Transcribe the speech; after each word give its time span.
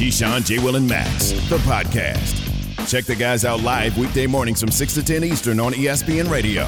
Keyshawn, 0.00 0.46
J. 0.46 0.58
Will, 0.58 0.76
and 0.76 0.88
Max, 0.88 1.32
the 1.50 1.58
podcast. 1.58 2.88
Check 2.88 3.04
the 3.04 3.14
guys 3.14 3.44
out 3.44 3.60
live 3.60 3.98
weekday 3.98 4.26
mornings 4.26 4.58
from 4.58 4.70
6 4.70 4.94
to 4.94 5.04
10 5.04 5.24
Eastern 5.24 5.60
on 5.60 5.74
ESPN 5.74 6.30
Radio. 6.30 6.66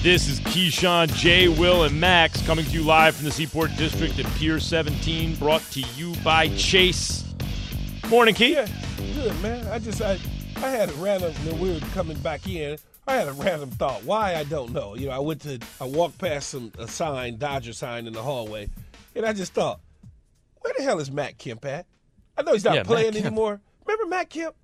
This 0.00 0.28
is 0.28 0.38
Keyshawn, 0.38 1.12
J. 1.12 1.48
Will, 1.48 1.82
and 1.82 1.98
Max 1.98 2.40
coming 2.46 2.64
to 2.64 2.70
you 2.70 2.84
live 2.84 3.16
from 3.16 3.24
the 3.24 3.32
Seaport 3.32 3.74
District 3.76 4.16
at 4.16 4.26
Pier 4.36 4.60
17, 4.60 5.34
brought 5.34 5.62
to 5.72 5.80
you 5.96 6.14
by 6.22 6.50
Chase. 6.50 7.34
Morning, 8.08 8.32
Key. 8.32 8.52
Yeah, 8.52 8.68
good, 9.12 9.42
man. 9.42 9.66
I 9.66 9.80
just, 9.80 10.00
I, 10.00 10.20
I 10.58 10.68
had 10.68 10.88
a 10.88 10.94
random, 10.94 11.32
when 11.44 11.58
we 11.58 11.72
were 11.72 11.80
coming 11.94 12.16
back 12.18 12.46
in, 12.46 12.78
I 13.08 13.16
had 13.16 13.26
a 13.26 13.32
random 13.32 13.70
thought. 13.70 14.04
Why, 14.04 14.36
I 14.36 14.44
don't 14.44 14.72
know. 14.72 14.94
You 14.94 15.06
know, 15.06 15.12
I 15.14 15.18
went 15.18 15.40
to, 15.40 15.58
I 15.80 15.84
walked 15.86 16.18
past 16.18 16.50
some, 16.50 16.70
a 16.78 16.86
sign, 16.86 17.38
Dodger 17.38 17.72
sign 17.72 18.06
in 18.06 18.12
the 18.12 18.22
hallway, 18.22 18.70
and 19.16 19.26
I 19.26 19.32
just 19.32 19.52
thought, 19.52 19.80
where 20.60 20.72
the 20.78 20.84
hell 20.84 21.00
is 21.00 21.10
Matt 21.10 21.38
Kemp 21.38 21.64
at? 21.64 21.86
I 22.42 22.44
know 22.44 22.52
he's 22.52 22.64
not 22.64 22.74
Yeah, 22.74 22.82
playing 22.82 23.16
anymore. 23.16 23.60
Remember 23.86 24.06
Matt 24.06 24.30
Kemp? 24.30 24.54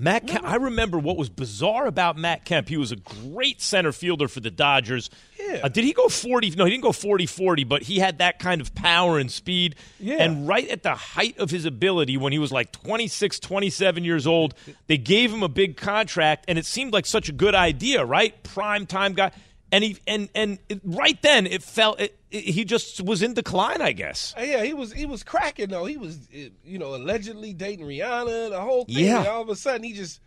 Matt 0.00 0.28
Kemp, 0.28 0.44
I 0.44 0.56
remember 0.56 0.98
what 0.98 1.16
was 1.16 1.28
bizarre 1.28 1.86
about 1.86 2.16
Matt 2.16 2.44
Kemp. 2.44 2.68
He 2.68 2.76
was 2.76 2.92
a 2.92 2.96
great 2.96 3.60
center 3.60 3.90
fielder 3.90 4.28
for 4.28 4.38
the 4.38 4.50
Dodgers. 4.50 5.10
Yeah. 5.40 5.60
Uh, 5.64 5.68
did 5.68 5.82
he 5.82 5.92
go 5.92 6.08
40? 6.08 6.50
No, 6.50 6.64
he 6.66 6.70
didn't 6.70 6.84
go 6.84 6.92
40 6.92 7.26
40, 7.26 7.64
but 7.64 7.82
he 7.82 7.98
had 7.98 8.18
that 8.18 8.38
kind 8.38 8.60
of 8.60 8.72
power 8.76 9.18
and 9.18 9.28
speed. 9.30 9.74
Yeah. 9.98 10.16
And 10.22 10.46
right 10.46 10.68
at 10.68 10.84
the 10.84 10.94
height 10.94 11.38
of 11.38 11.50
his 11.50 11.64
ability, 11.64 12.16
when 12.16 12.32
he 12.32 12.38
was 12.38 12.52
like 12.52 12.70
26, 12.70 13.40
27 13.40 14.04
years 14.04 14.26
old, 14.26 14.54
they 14.86 14.98
gave 14.98 15.32
him 15.32 15.42
a 15.42 15.48
big 15.48 15.76
contract, 15.76 16.44
and 16.46 16.58
it 16.58 16.66
seemed 16.66 16.92
like 16.92 17.06
such 17.06 17.28
a 17.28 17.32
good 17.32 17.56
idea, 17.56 18.04
right? 18.04 18.40
Prime 18.44 18.86
time 18.86 19.14
guy. 19.14 19.32
And 19.70 19.84
he 19.84 19.98
and 20.06 20.28
and 20.34 20.58
it, 20.68 20.80
right 20.82 21.20
then 21.20 21.46
it 21.46 21.62
felt 21.62 22.00
it, 22.00 22.18
it- 22.30 22.44
he 22.44 22.64
just 22.64 23.02
was 23.02 23.22
in 23.22 23.34
decline, 23.34 23.82
I 23.82 23.92
guess. 23.92 24.34
Uh, 24.38 24.42
Yeah, 24.42 24.64
he 24.64 24.72
was 24.72 24.92
he 24.92 25.04
was 25.06 25.22
cracking 25.22 25.68
though. 25.68 25.84
He 25.84 25.96
was 25.98 26.16
uh, 26.34 26.48
you 26.64 26.78
know 26.78 26.94
allegedly 26.94 27.52
dating 27.52 27.86
Rihanna, 27.86 28.50
the 28.50 28.60
whole 28.60 28.84
thing. 28.86 29.04
Yeah. 29.04 29.18
And 29.18 29.28
all 29.28 29.42
of 29.42 29.48
a 29.50 29.56
sudden 29.56 29.82
he 29.82 29.92
just 29.92 30.20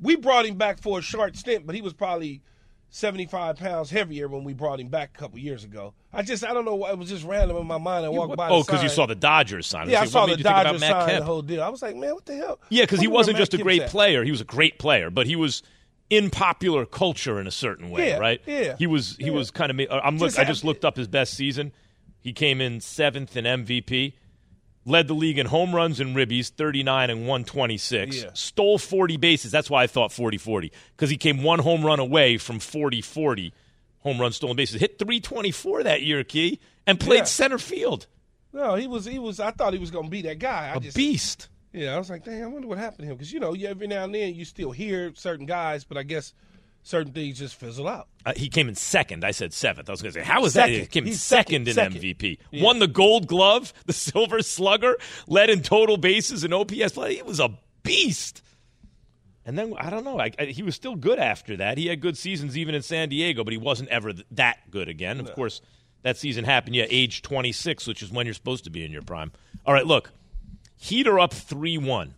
we 0.00 0.16
brought 0.16 0.46
him 0.46 0.56
back 0.56 0.80
for 0.80 0.98
a 0.98 1.02
short 1.02 1.36
stint, 1.36 1.66
but 1.66 1.74
he 1.74 1.82
was 1.82 1.92
probably 1.92 2.40
seventy 2.88 3.26
five 3.26 3.56
pounds 3.56 3.90
heavier 3.90 4.26
when 4.26 4.42
we 4.42 4.54
brought 4.54 4.80
him 4.80 4.88
back 4.88 5.10
a 5.14 5.18
couple 5.18 5.38
years 5.38 5.64
ago. 5.64 5.92
I 6.12 6.22
just 6.22 6.42
I 6.42 6.54
don't 6.54 6.64
know 6.64 6.76
why 6.76 6.92
it 6.92 6.98
was 6.98 7.10
just 7.10 7.24
random 7.24 7.58
in 7.58 7.66
my 7.66 7.76
mind. 7.76 8.06
I 8.06 8.08
walked 8.08 8.36
by. 8.36 8.48
Oh, 8.48 8.62
because 8.62 8.82
you 8.82 8.88
saw 8.88 9.04
the 9.04 9.14
Dodgers 9.14 9.66
sign. 9.66 9.90
yeah, 9.90 10.00
I 10.00 10.06
saw 10.06 10.22
the 10.24 10.28
made 10.32 10.38
you 10.38 10.44
think 10.44 10.54
about 10.54 10.62
Dodgers 10.64 10.80
sign 10.80 11.18
the 11.18 11.24
whole 11.26 11.42
deal. 11.42 11.62
I 11.62 11.68
was 11.68 11.82
like, 11.82 11.94
man, 11.94 12.14
what 12.14 12.24
the 12.24 12.36
hell? 12.36 12.58
Yeah, 12.70 12.84
because 12.84 13.00
he 13.00 13.06
wasn't 13.08 13.34
Matt 13.34 13.40
just 13.42 13.52
a 13.54 13.58
Kemp's 13.58 13.64
great 13.64 13.82
at. 13.82 13.90
player; 13.90 14.24
he 14.24 14.30
was 14.30 14.40
a 14.40 14.44
great 14.44 14.78
player, 14.78 15.10
but 15.10 15.26
he 15.26 15.36
was 15.36 15.62
in 16.10 16.30
popular 16.30 16.86
culture 16.86 17.40
in 17.40 17.46
a 17.46 17.50
certain 17.50 17.90
way, 17.90 18.08
Yeah, 18.10 18.18
right? 18.18 18.40
yeah, 18.46 18.76
He 18.78 18.86
was. 18.86 19.16
He 19.16 19.26
yeah. 19.26 19.32
was 19.32 19.50
kind 19.50 19.70
of. 19.70 19.88
I'm 19.90 20.18
look. 20.18 20.38
I 20.38 20.44
just 20.44 20.64
looked 20.64 20.84
up 20.84 20.96
his 20.96 21.08
best 21.08 21.34
season. 21.34 21.72
He 22.20 22.32
came 22.32 22.60
in 22.60 22.80
seventh 22.80 23.36
in 23.36 23.44
MVP. 23.44 24.14
Led 24.88 25.08
the 25.08 25.14
league 25.14 25.38
in 25.38 25.46
home 25.46 25.74
runs 25.74 25.98
and 25.98 26.14
ribbies, 26.14 26.48
39 26.48 27.10
and 27.10 27.20
126. 27.26 28.22
Yeah. 28.22 28.30
Stole 28.34 28.78
40 28.78 29.16
bases. 29.16 29.50
That's 29.50 29.68
why 29.68 29.82
I 29.82 29.88
thought 29.88 30.12
40 30.12 30.38
40, 30.38 30.70
because 30.94 31.10
he 31.10 31.16
came 31.16 31.42
one 31.42 31.58
home 31.58 31.84
run 31.84 31.98
away 31.98 32.38
from 32.38 32.60
40 32.60 33.00
40 33.02 33.52
home 34.00 34.20
run 34.20 34.30
stolen 34.30 34.54
bases. 34.54 34.80
Hit 34.80 34.96
324 35.00 35.82
that 35.82 36.02
year, 36.02 36.22
Key, 36.22 36.60
and 36.86 37.00
played 37.00 37.26
center 37.26 37.58
field. 37.58 38.06
No, 38.52 38.76
he 38.76 38.86
was 38.86 39.04
he 39.04 39.18
was. 39.18 39.40
I 39.40 39.50
thought 39.50 39.72
he 39.72 39.78
was 39.80 39.90
gonna 39.90 40.08
be 40.08 40.22
that 40.22 40.38
guy. 40.38 40.68
I 40.72 40.76
A 40.76 40.80
just, 40.80 40.96
beast. 40.96 41.48
Yeah, 41.76 41.94
I 41.94 41.98
was 41.98 42.08
like, 42.08 42.24
dang, 42.24 42.42
I 42.42 42.46
wonder 42.46 42.66
what 42.68 42.78
happened 42.78 43.00
to 43.00 43.04
him 43.04 43.16
because 43.16 43.30
you 43.32 43.38
know, 43.38 43.52
you, 43.52 43.68
every 43.68 43.86
now 43.86 44.04
and 44.04 44.14
then 44.14 44.34
you 44.34 44.44
still 44.46 44.70
hear 44.70 45.12
certain 45.14 45.44
guys, 45.44 45.84
but 45.84 45.98
I 45.98 46.04
guess 46.04 46.32
certain 46.82 47.12
things 47.12 47.38
just 47.38 47.54
fizzle 47.56 47.86
out. 47.86 48.08
Uh, 48.24 48.32
he 48.34 48.48
came 48.48 48.68
in 48.68 48.74
second. 48.74 49.24
I 49.24 49.32
said 49.32 49.52
seventh. 49.52 49.88
I 49.88 49.92
was 49.92 50.00
going 50.00 50.14
to 50.14 50.20
say, 50.20 50.24
how 50.24 50.40
was 50.40 50.54
that? 50.54 50.70
He 50.70 50.86
came 50.86 51.02
in 51.04 51.08
He's 51.08 51.22
second, 51.22 51.66
second. 51.66 51.68
in 51.68 51.74
Second. 52.00 52.00
MVP. 52.18 52.38
Yeah. 52.50 52.64
Won 52.64 52.78
the 52.78 52.86
Gold 52.88 53.26
Glove, 53.26 53.74
the 53.84 53.92
Silver 53.92 54.40
Slugger, 54.40 54.96
led 55.28 55.50
in 55.50 55.60
total 55.62 55.96
bases 55.98 56.44
and 56.44 56.54
OPS 56.54 56.92
plus. 56.94 57.10
He 57.12 57.22
was 57.22 57.40
a 57.40 57.50
beast. 57.82 58.42
And 59.44 59.56
then 59.58 59.74
I 59.78 59.90
don't 59.90 60.04
know. 60.04 60.18
I, 60.18 60.32
I, 60.38 60.46
he 60.46 60.62
was 60.62 60.74
still 60.74 60.96
good 60.96 61.18
after 61.18 61.58
that. 61.58 61.76
He 61.78 61.86
had 61.88 62.00
good 62.00 62.16
seasons 62.16 62.56
even 62.56 62.74
in 62.74 62.82
San 62.82 63.10
Diego, 63.10 63.44
but 63.44 63.52
he 63.52 63.58
wasn't 63.58 63.90
ever 63.90 64.12
th- 64.12 64.26
that 64.32 64.58
good 64.70 64.88
again. 64.88 65.20
Of 65.20 65.32
course, 65.34 65.60
that 66.02 66.16
season 66.16 66.44
happened. 66.44 66.74
Yeah, 66.74 66.86
age 66.88 67.22
26, 67.22 67.86
which 67.86 68.02
is 68.02 68.10
when 68.10 68.26
you're 68.26 68.34
supposed 68.34 68.64
to 68.64 68.70
be 68.70 68.84
in 68.84 68.90
your 68.90 69.02
prime. 69.02 69.30
All 69.64 69.72
right, 69.74 69.86
look, 69.86 70.10
Heat 70.76 71.06
are 71.06 71.18
up 71.18 71.32
three 71.32 71.78
one. 71.78 72.14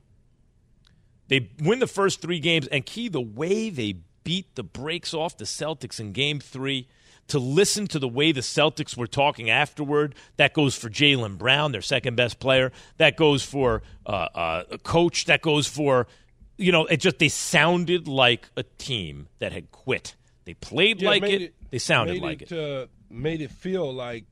They 1.29 1.51
win 1.61 1.79
the 1.79 1.87
first 1.87 2.21
three 2.23 2.41
games, 2.41 2.67
and 2.69 2.85
key 2.85 3.09
the 3.09 3.21
way 3.21 3.71
they 3.71 3.97
beat 4.25 4.55
the 4.55 4.63
brakes 4.63 5.13
off 5.15 5.37
the 5.37 5.45
Celtics 5.45 6.01
in 6.01 6.13
game 6.13 6.41
three. 6.41 6.89
To 7.29 7.39
listen 7.39 7.87
to 7.89 7.99
the 7.99 8.09
way 8.09 8.33
the 8.33 8.41
Celtics 8.41 8.97
were 8.97 9.07
talking 9.07 9.51
afterward, 9.51 10.15
that 10.39 10.55
goes 10.55 10.75
for 10.75 10.89
Jaylen 10.89 11.37
Brown, 11.37 11.73
their 11.73 11.83
second 11.83 12.17
best 12.17 12.41
player. 12.41 12.73
That 12.97 13.19
goes 13.19 13.43
for 13.43 13.83
uh, 14.07 14.29
uh, 14.35 14.63
a 14.71 14.79
coach. 14.79 15.27
That 15.27 15.43
goes 15.43 15.67
for, 15.67 16.07
you 16.57 16.73
know, 16.73 16.87
it 16.87 16.97
just 16.99 17.19
they 17.19 17.29
sounded 17.29 18.09
like 18.09 18.49
a 18.57 18.63
team 18.79 19.29
that 19.41 19.53
had 19.53 19.71
quit. 19.71 20.15
They 20.47 20.55
played 20.55 21.03
Yeah, 21.03 21.11
like 21.11 21.21
made 21.21 21.43
it, 21.43 21.55
They 21.71 21.79
sounded 21.79 22.23
like 22.23 22.51
it. 22.51 22.53
Uh, 22.53 22.87
made 23.11 23.43
it 23.43 23.51
feel 23.51 23.93
like 23.93 24.25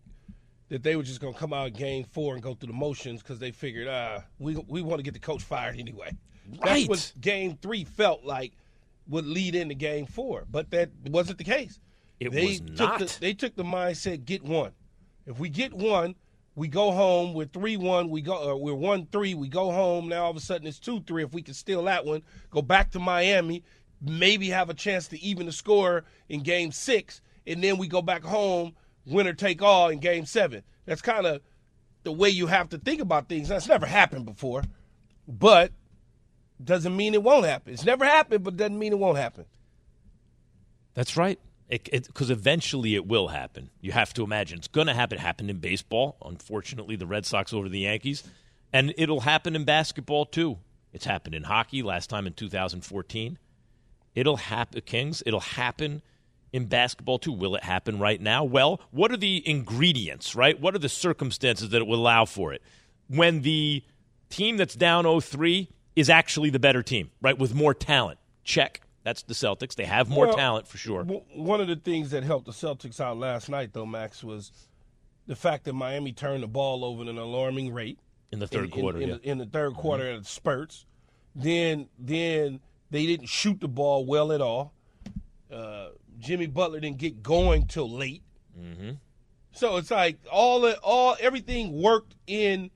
that 0.68 0.82
they 0.82 0.96
were 0.96 1.02
just 1.02 1.20
going 1.20 1.32
to 1.32 1.38
come 1.38 1.52
out 1.52 1.72
game 1.72 2.04
four 2.04 2.34
and 2.34 2.42
go 2.42 2.54
through 2.54 2.68
the 2.68 2.72
motions 2.72 3.22
because 3.22 3.38
they 3.38 3.50
figured, 3.50 3.88
ah, 3.88 4.22
we 4.38 4.56
we 4.68 4.82
want 4.82 4.98
to 4.98 5.02
get 5.02 5.14
the 5.14 5.20
coach 5.20 5.42
fired 5.42 5.78
anyway. 5.78 6.10
Right. 6.60 6.86
That's 6.86 6.88
what 6.88 7.12
game 7.20 7.58
three 7.60 7.84
felt 7.84 8.24
like 8.24 8.52
would 9.08 9.26
lead 9.26 9.54
into 9.54 9.74
game 9.74 10.06
four, 10.06 10.44
but 10.50 10.70
that 10.70 10.90
wasn't 11.08 11.38
the 11.38 11.44
case. 11.44 11.80
It 12.18 12.32
they 12.32 12.46
was 12.46 12.60
took 12.60 12.78
not. 12.78 12.98
The, 13.00 13.16
they 13.20 13.34
took 13.34 13.54
the 13.56 13.64
mindset: 13.64 14.24
get 14.24 14.42
one. 14.42 14.72
If 15.26 15.38
we 15.38 15.48
get 15.48 15.72
one, 15.74 16.14
we 16.54 16.68
go 16.68 16.90
home. 16.92 17.34
We're 17.34 17.46
three 17.46 17.76
one. 17.76 18.08
We 18.10 18.22
go. 18.22 18.52
Uh, 18.52 18.56
we're 18.56 18.74
one 18.74 19.06
three. 19.12 19.34
We 19.34 19.48
go 19.48 19.70
home. 19.70 20.08
Now 20.08 20.24
all 20.24 20.30
of 20.30 20.36
a 20.36 20.40
sudden 20.40 20.66
it's 20.66 20.78
two 20.78 21.00
three. 21.00 21.22
If 21.22 21.32
we 21.32 21.42
can 21.42 21.54
steal 21.54 21.82
that 21.84 22.04
one, 22.04 22.22
go 22.50 22.62
back 22.62 22.90
to 22.92 22.98
Miami, 22.98 23.62
maybe 24.00 24.48
have 24.48 24.70
a 24.70 24.74
chance 24.74 25.08
to 25.08 25.20
even 25.20 25.46
the 25.46 25.52
score 25.52 26.04
in 26.28 26.42
game 26.42 26.72
six, 26.72 27.20
and 27.46 27.62
then 27.62 27.76
we 27.76 27.86
go 27.86 28.02
back 28.02 28.22
home, 28.22 28.74
winner 29.06 29.32
take 29.32 29.62
all 29.62 29.88
in 29.88 29.98
game 29.98 30.26
seven. 30.26 30.62
That's 30.84 31.02
kind 31.02 31.26
of 31.26 31.40
the 32.04 32.12
way 32.12 32.28
you 32.28 32.46
have 32.46 32.68
to 32.70 32.78
think 32.78 33.00
about 33.00 33.28
things. 33.28 33.48
That's 33.48 33.68
never 33.68 33.86
happened 33.86 34.26
before, 34.26 34.62
but 35.26 35.72
doesn't 36.62 36.96
mean 36.96 37.14
it 37.14 37.22
won't 37.22 37.44
happen. 37.44 37.72
It's 37.72 37.84
never 37.84 38.04
happened, 38.04 38.44
but 38.44 38.56
doesn't 38.56 38.78
mean 38.78 38.92
it 38.92 38.98
won't 38.98 39.18
happen. 39.18 39.44
That's 40.94 41.16
right. 41.16 41.38
Because 41.68 42.30
eventually 42.30 42.94
it 42.94 43.06
will 43.06 43.28
happen. 43.28 43.70
You 43.80 43.90
have 43.92 44.14
to 44.14 44.22
imagine 44.22 44.58
it's 44.58 44.68
going 44.68 44.86
to 44.86 44.94
happen. 44.94 45.18
It 45.18 45.20
happened 45.20 45.50
in 45.50 45.58
baseball. 45.58 46.16
Unfortunately, 46.24 46.94
the 46.94 47.06
Red 47.06 47.26
Sox 47.26 47.52
over 47.52 47.68
the 47.68 47.80
Yankees, 47.80 48.22
and 48.72 48.94
it'll 48.96 49.20
happen 49.20 49.56
in 49.56 49.64
basketball 49.64 50.26
too. 50.26 50.58
It's 50.92 51.04
happened 51.04 51.34
in 51.34 51.42
hockey 51.42 51.82
last 51.82 52.08
time 52.08 52.26
in 52.26 52.34
2014. 52.34 53.38
It'll 54.14 54.36
happen, 54.36 54.80
Kings. 54.82 55.24
It'll 55.26 55.40
happen 55.40 56.02
in 56.56 56.66
basketball 56.66 57.18
too. 57.18 57.32
Will 57.32 57.54
it 57.54 57.62
happen 57.62 57.98
right 57.98 58.20
now? 58.20 58.42
Well, 58.42 58.80
what 58.90 59.12
are 59.12 59.16
the 59.16 59.46
ingredients? 59.48 60.34
Right? 60.34 60.58
What 60.58 60.74
are 60.74 60.78
the 60.78 60.88
circumstances 60.88 61.68
that 61.70 61.78
it 61.82 61.86
will 61.86 62.00
allow 62.00 62.24
for 62.24 62.52
it? 62.52 62.62
When 63.08 63.42
the 63.42 63.84
team 64.30 64.56
that's 64.56 64.74
down 64.74 65.04
0-3 65.04 65.68
is 65.94 66.10
actually 66.10 66.50
the 66.50 66.58
better 66.58 66.82
team, 66.82 67.10
right? 67.20 67.38
With 67.38 67.54
more 67.54 67.74
talent. 67.74 68.18
Check. 68.42 68.80
That's 69.04 69.22
the 69.22 69.34
Celtics. 69.34 69.76
They 69.76 69.84
have 69.84 70.08
more 70.08 70.26
Well, 70.26 70.36
talent 70.36 70.66
for 70.66 70.78
sure. 70.78 71.04
W- 71.04 71.22
One 71.34 71.60
of 71.60 71.68
the 71.68 71.76
things 71.76 72.10
that 72.10 72.24
helped 72.24 72.46
the 72.46 72.52
Celtics 72.52 72.98
out 73.00 73.16
last 73.16 73.48
night, 73.48 73.72
though, 73.72 73.86
Max, 73.86 74.24
was 74.24 74.50
the 75.28 75.36
fact 75.36 75.64
that 75.64 75.74
Miami 75.74 76.12
turned 76.12 76.42
the 76.42 76.48
ball 76.48 76.84
over 76.84 77.02
at 77.02 77.08
an 77.08 77.18
alarming 77.18 77.72
rate 77.72 78.00
in 78.32 78.40
the 78.40 78.48
third 78.48 78.64
in, 78.64 78.70
quarter. 78.72 79.00
In, 79.00 79.08
yeah. 79.08 79.14
the, 79.14 79.30
in 79.30 79.38
the 79.38 79.46
third 79.46 79.74
quarter 79.74 80.10
at 80.10 80.26
spurts. 80.26 80.86
Then, 81.36 81.88
then 81.98 82.58
they 82.90 83.06
didn't 83.06 83.28
shoot 83.28 83.60
the 83.60 83.68
ball 83.68 84.04
well 84.04 84.32
at 84.32 84.40
all. 84.40 84.72
Uh, 85.52 85.90
Jimmy 86.18 86.46
Butler 86.46 86.80
didn't 86.80 86.98
get 86.98 87.22
going 87.22 87.66
till 87.66 87.90
late. 87.90 88.22
Mm-hmm. 88.58 88.92
So 89.52 89.76
it's 89.76 89.90
like 89.90 90.18
all 90.30 90.70
all 90.82 91.16
everything 91.20 91.80
worked 91.80 92.14
in 92.26 92.70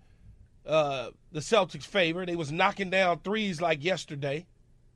uh, 0.66 1.10
the 1.32 1.40
Celtics' 1.40 1.84
favor. 1.84 2.25
They 2.25 2.37
was 2.37 2.50
knocking 2.50 2.90
down 2.90 3.20
threes 3.20 3.60
like 3.60 3.84
yesterday. 3.84 4.46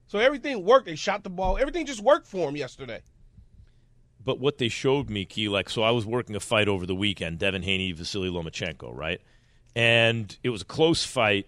So 0.07 0.19
everything 0.19 0.65
worked. 0.65 0.87
They 0.87 0.97
shot 0.97 1.25
the 1.25 1.31
ball. 1.31 1.59
Everything 1.59 1.87
just 1.87 2.01
worked 2.01 2.27
for 2.27 2.47
them 2.47 2.57
yesterday. 2.57 3.01
But 4.23 4.39
what 4.39 4.59
they 4.59 4.69
showed 4.69 5.11
me, 5.11 5.25
Key, 5.25 5.49
like, 5.49 5.69
so 5.69 5.83
I 5.83 5.91
was 5.91 6.07
working 6.07 6.35
a 6.35 6.41
fight 6.41 6.69
over 6.69 6.87
the 6.87 6.95
weekend, 6.95 7.39
Devin 7.39 7.63
Haney, 7.63 7.93
Vasily 7.93 8.31
Lomachenko, 8.31 8.95
right? 8.97 9.21
And 9.77 10.35
it 10.43 10.51
was 10.51 10.63
a 10.63 10.67
close 10.67 11.05
fight. 11.05 11.47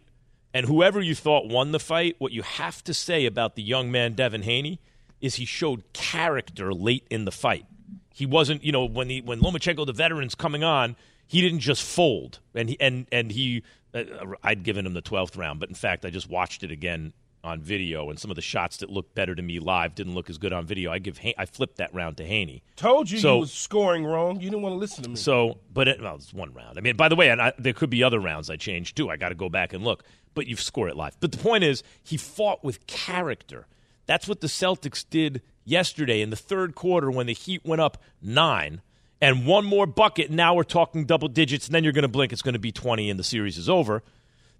And 0.52 0.66
whoever 0.66 1.00
you 1.00 1.14
thought 1.14 1.48
won 1.48 1.72
the 1.72 1.78
fight, 1.78 2.16
what 2.18 2.32
you 2.32 2.42
have 2.42 2.84
to 2.84 2.92
say 2.94 3.24
about 3.24 3.56
the 3.56 3.62
young 3.62 3.90
man 3.90 4.12
Devin 4.12 4.42
Haney 4.42 4.80
is 5.26 5.34
he 5.34 5.44
showed 5.44 5.82
character 5.92 6.72
late 6.72 7.06
in 7.10 7.24
the 7.26 7.30
fight. 7.32 7.66
He 8.14 8.24
wasn't, 8.24 8.64
you 8.64 8.72
know, 8.72 8.86
when 8.86 9.10
he 9.10 9.20
when 9.20 9.40
Lomachenko, 9.40 9.84
the 9.84 9.92
veteran's 9.92 10.34
coming 10.34 10.64
on, 10.64 10.96
he 11.26 11.40
didn't 11.42 11.60
just 11.60 11.82
fold, 11.82 12.38
and 12.54 12.70
he 12.70 12.80
and 12.80 13.06
and 13.12 13.30
he, 13.30 13.62
uh, 13.92 14.04
I'd 14.42 14.62
given 14.62 14.86
him 14.86 14.94
the 14.94 15.02
twelfth 15.02 15.36
round, 15.36 15.60
but 15.60 15.68
in 15.68 15.74
fact, 15.74 16.04
I 16.06 16.10
just 16.10 16.30
watched 16.30 16.62
it 16.62 16.70
again 16.70 17.12
on 17.44 17.60
video, 17.60 18.10
and 18.10 18.18
some 18.18 18.30
of 18.30 18.34
the 18.34 18.42
shots 18.42 18.78
that 18.78 18.90
looked 18.90 19.14
better 19.14 19.34
to 19.34 19.42
me 19.42 19.60
live 19.60 19.94
didn't 19.94 20.14
look 20.14 20.28
as 20.30 20.38
good 20.38 20.52
on 20.52 20.66
video. 20.66 20.90
I 20.90 20.98
give 20.98 21.20
I 21.36 21.44
flipped 21.46 21.76
that 21.76 21.94
round 21.94 22.16
to 22.16 22.24
Haney. 22.24 22.62
Told 22.76 23.10
you 23.10 23.18
So- 23.18 23.34
you 23.34 23.40
was 23.42 23.52
scoring 23.52 24.04
wrong. 24.04 24.40
You 24.40 24.50
didn't 24.50 24.62
want 24.62 24.72
to 24.72 24.78
listen 24.78 25.04
to 25.04 25.10
me. 25.10 25.16
So, 25.16 25.58
but 25.72 25.86
it, 25.86 26.00
well, 26.00 26.16
it's 26.16 26.32
one 26.34 26.52
round. 26.54 26.78
I 26.78 26.80
mean, 26.80 26.96
by 26.96 27.08
the 27.08 27.16
way, 27.16 27.28
and 27.28 27.40
I, 27.40 27.52
there 27.58 27.72
could 27.74 27.90
be 27.90 28.02
other 28.02 28.18
rounds 28.18 28.50
I 28.50 28.56
changed 28.56 28.96
too. 28.96 29.10
I 29.10 29.16
got 29.16 29.28
to 29.28 29.34
go 29.34 29.48
back 29.48 29.72
and 29.72 29.84
look. 29.84 30.02
But 30.34 30.46
you 30.46 30.56
score 30.56 30.88
it 30.88 30.96
live. 30.96 31.16
But 31.20 31.32
the 31.32 31.38
point 31.38 31.64
is, 31.64 31.82
he 32.02 32.16
fought 32.16 32.62
with 32.64 32.86
character. 32.86 33.66
That's 34.06 34.26
what 34.28 34.40
the 34.40 34.46
Celtics 34.46 35.04
did 35.08 35.42
yesterday 35.64 36.22
in 36.22 36.30
the 36.30 36.36
third 36.36 36.74
quarter 36.74 37.10
when 37.10 37.26
the 37.26 37.34
Heat 37.34 37.62
went 37.64 37.80
up 37.80 38.02
nine. 38.22 38.80
And 39.20 39.46
one 39.46 39.64
more 39.64 39.86
bucket, 39.86 40.30
now 40.30 40.54
we're 40.54 40.62
talking 40.62 41.04
double 41.04 41.28
digits, 41.28 41.66
and 41.66 41.74
then 41.74 41.84
you're 41.84 41.92
going 41.92 42.02
to 42.02 42.08
blink, 42.08 42.32
it's 42.32 42.42
going 42.42 42.54
to 42.54 42.58
be 42.58 42.72
20, 42.72 43.08
and 43.10 43.18
the 43.18 43.24
series 43.24 43.56
is 43.56 43.68
over. 43.68 44.02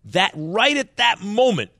That 0.06 0.32
right 0.34 0.76
at 0.76 0.96
that 0.96 1.20
moment 1.20 1.70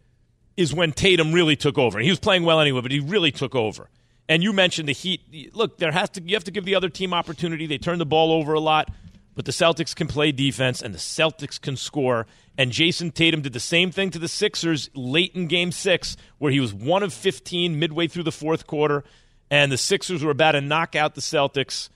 is 0.57 0.75
when 0.75 0.93
Tatum 0.93 1.33
really 1.33 1.57
took 1.57 1.79
over. 1.79 1.99
He 1.99 2.11
was 2.11 2.19
playing 2.19 2.45
well 2.45 2.61
anyway, 2.61 2.81
but 2.81 2.91
he 2.91 3.01
really 3.01 3.31
took 3.31 3.55
over. 3.55 3.89
And 4.29 4.43
you 4.43 4.53
mentioned 4.53 4.89
the 4.89 4.93
Heat. 4.93 5.55
Look, 5.55 5.79
there 5.79 5.93
has 5.93 6.11
to 6.11 6.23
you 6.23 6.35
have 6.35 6.45
to 6.45 6.51
give 6.51 6.65
the 6.65 6.75
other 6.75 6.89
team 6.89 7.15
opportunity. 7.15 7.67
They 7.67 7.79
turn 7.79 7.99
the 7.99 8.07
ball 8.07 8.33
over 8.33 8.55
a 8.55 8.61
lot, 8.61 8.91
but 9.37 9.45
the 9.45 9.53
Celtics 9.53 9.95
can 9.95 10.09
play 10.09 10.33
defense 10.33 10.83
and 10.83 10.93
the 10.93 10.99
Celtics 10.99 11.61
can 11.61 11.77
score. 11.77 12.27
And 12.59 12.73
Jayson 12.73 13.13
Tatum 13.13 13.43
did 13.43 13.53
the 13.53 13.61
same 13.61 13.93
thing 13.93 14.11
to 14.11 14.19
the 14.19 14.29
Sixers 14.29 14.91
late 14.95 15.37
in 15.37 15.47
game 15.47 15.71
6 15.71 16.17
where 16.39 16.51
he 16.51 16.59
was 16.59 16.75
1 16.75 17.03
of 17.05 17.13
15 17.13 17.79
midway 17.79 18.09
through 18.09 18.25
the 18.25 18.33
fourth 18.33 18.67
quarter 18.67 19.05
and 19.51 19.71
the 19.71 19.77
Sixers 19.77 20.25
were 20.25 20.31
about 20.31 20.53
to 20.53 20.61
knock 20.61 20.97
out 20.97 21.15
the 21.15 21.21
Celtics 21.21 21.91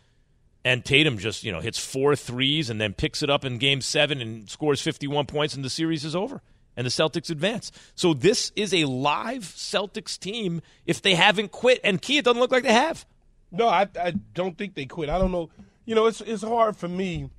and 0.64 0.84
Tatum 0.84 1.16
just, 1.16 1.42
you 1.42 1.50
know, 1.50 1.60
hits 1.60 1.78
four 1.78 2.14
threes 2.14 2.68
and 2.68 2.78
then 2.78 2.92
picks 2.92 3.22
it 3.22 3.30
up 3.30 3.46
in 3.46 3.56
game 3.56 3.80
7 3.80 4.20
and 4.20 4.48
scores 4.48 4.82
51 4.82 5.24
points 5.24 5.54
and 5.54 5.64
the 5.64 5.70
series 5.70 6.04
is 6.04 6.14
over 6.14 6.42
and 6.76 6.86
the 6.86 6.90
Celtics 6.90 7.30
advance. 7.30 7.72
So 7.94 8.12
this 8.12 8.52
is 8.54 8.74
a 8.74 8.84
live 8.84 9.44
Celtics 9.44 10.18
team 10.18 10.60
if 10.84 11.00
they 11.00 11.14
haven't 11.14 11.50
quit. 11.52 11.80
And 11.82 12.02
Key, 12.02 12.18
it 12.18 12.24
doesn't 12.26 12.40
look 12.40 12.52
like 12.52 12.64
they 12.64 12.72
have. 12.72 13.06
No, 13.50 13.66
I, 13.68 13.88
I 14.00 14.12
don't 14.34 14.56
think 14.56 14.74
they 14.74 14.84
quit. 14.84 15.08
I 15.08 15.18
don't 15.18 15.32
know. 15.32 15.50
You 15.90 15.96
know, 15.96 16.06
it's 16.06 16.20
it's 16.20 16.44
hard 16.44 16.76
for 16.76 16.86
me 16.86 17.30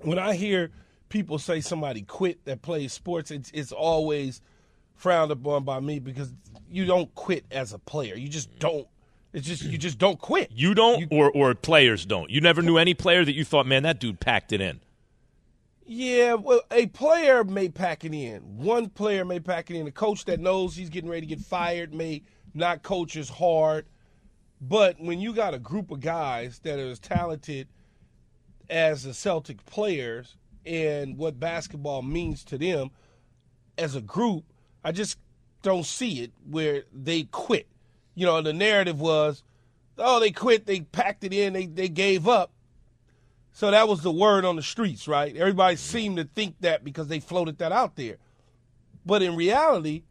when 0.00 0.18
I 0.18 0.34
hear 0.34 0.72
people 1.08 1.38
say 1.38 1.60
somebody 1.60 2.02
quit 2.02 2.44
that 2.46 2.62
plays 2.62 2.92
sports. 2.92 3.30
It's 3.30 3.48
it's 3.54 3.70
always 3.70 4.42
frowned 4.96 5.30
upon 5.30 5.62
by 5.62 5.78
me 5.78 6.00
because 6.00 6.32
you 6.68 6.84
don't 6.84 7.14
quit 7.14 7.44
as 7.52 7.72
a 7.72 7.78
player. 7.78 8.16
You 8.16 8.28
just 8.28 8.58
don't. 8.58 8.88
It's 9.32 9.46
just 9.46 9.62
you 9.62 9.78
just 9.78 9.98
don't 9.98 10.18
quit. 10.18 10.50
You 10.52 10.74
don't, 10.74 11.06
or, 11.12 11.30
or 11.30 11.54
players 11.54 12.04
don't. 12.04 12.28
You 12.28 12.40
never 12.40 12.60
knew 12.60 12.76
any 12.76 12.92
player 12.92 13.24
that 13.24 13.34
you 13.34 13.44
thought, 13.44 13.68
man, 13.68 13.84
that 13.84 14.00
dude 14.00 14.18
packed 14.18 14.50
it 14.50 14.60
in. 14.60 14.80
Yeah, 15.86 16.34
well, 16.34 16.62
a 16.72 16.86
player 16.86 17.44
may 17.44 17.68
pack 17.68 18.04
it 18.04 18.12
in. 18.12 18.40
One 18.56 18.88
player 18.88 19.24
may 19.24 19.38
pack 19.38 19.70
it 19.70 19.76
in. 19.76 19.86
A 19.86 19.92
coach 19.92 20.24
that 20.24 20.40
knows 20.40 20.74
he's 20.74 20.90
getting 20.90 21.08
ready 21.08 21.20
to 21.20 21.36
get 21.36 21.38
fired 21.38 21.94
may 21.94 22.24
not 22.52 22.82
coach 22.82 23.16
as 23.16 23.28
hard. 23.28 23.86
But 24.60 25.00
when 25.00 25.20
you 25.20 25.32
got 25.32 25.54
a 25.54 25.58
group 25.58 25.90
of 25.90 26.00
guys 26.00 26.58
that 26.60 26.78
are 26.78 26.90
as 26.90 26.98
talented 26.98 27.68
as 28.68 29.04
the 29.04 29.14
Celtic 29.14 29.64
players 29.64 30.36
and 30.66 31.16
what 31.16 31.40
basketball 31.40 32.02
means 32.02 32.44
to 32.44 32.58
them 32.58 32.90
as 33.78 33.96
a 33.96 34.00
group, 34.00 34.44
I 34.84 34.92
just 34.92 35.18
don't 35.62 35.86
see 35.86 36.22
it 36.22 36.32
where 36.48 36.84
they 36.92 37.24
quit. 37.24 37.66
You 38.14 38.26
know, 38.26 38.42
the 38.42 38.52
narrative 38.52 39.00
was, 39.00 39.42
oh, 39.96 40.20
they 40.20 40.30
quit, 40.30 40.66
they 40.66 40.80
packed 40.80 41.24
it 41.24 41.32
in, 41.32 41.54
they, 41.54 41.66
they 41.66 41.88
gave 41.88 42.28
up. 42.28 42.52
So 43.52 43.70
that 43.70 43.88
was 43.88 44.02
the 44.02 44.12
word 44.12 44.44
on 44.44 44.56
the 44.56 44.62
streets, 44.62 45.08
right? 45.08 45.34
Everybody 45.34 45.76
seemed 45.76 46.18
to 46.18 46.24
think 46.24 46.56
that 46.60 46.84
because 46.84 47.08
they 47.08 47.20
floated 47.20 47.58
that 47.58 47.72
out 47.72 47.96
there. 47.96 48.16
But 49.04 49.22
in 49.22 49.34
reality, 49.34 50.04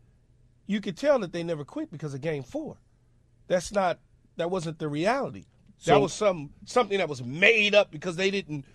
you 0.66 0.82
could 0.82 0.98
tell 0.98 1.20
that 1.20 1.32
they 1.32 1.44
never 1.44 1.64
quit 1.64 1.92
because 1.92 2.14
of 2.14 2.22
game 2.22 2.44
four. 2.44 2.78
That's 3.48 3.72
not 3.72 4.00
that 4.40 4.50
wasn't 4.50 4.80
the 4.80 4.88
reality. 4.88 5.46
So- 5.78 5.94
that 5.94 6.00
was 6.02 6.14
some 6.14 6.50
something 6.66 6.98
that 6.98 7.08
was 7.08 7.24
made 7.24 7.76
up 7.76 7.92
because 7.92 8.16
they 8.16 8.32
didn't 8.32 8.66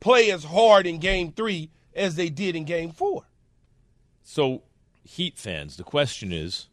play 0.00 0.30
as 0.30 0.44
hard 0.44 0.86
in 0.86 0.98
game 0.98 1.32
three 1.32 1.70
as 1.94 2.14
they 2.14 2.30
did 2.30 2.56
in 2.56 2.64
game 2.64 2.90
four. 2.90 3.24
So, 4.22 4.62
Heat 5.02 5.38
fans, 5.38 5.76
the 5.76 5.84
question 5.84 6.32
is, 6.32 6.68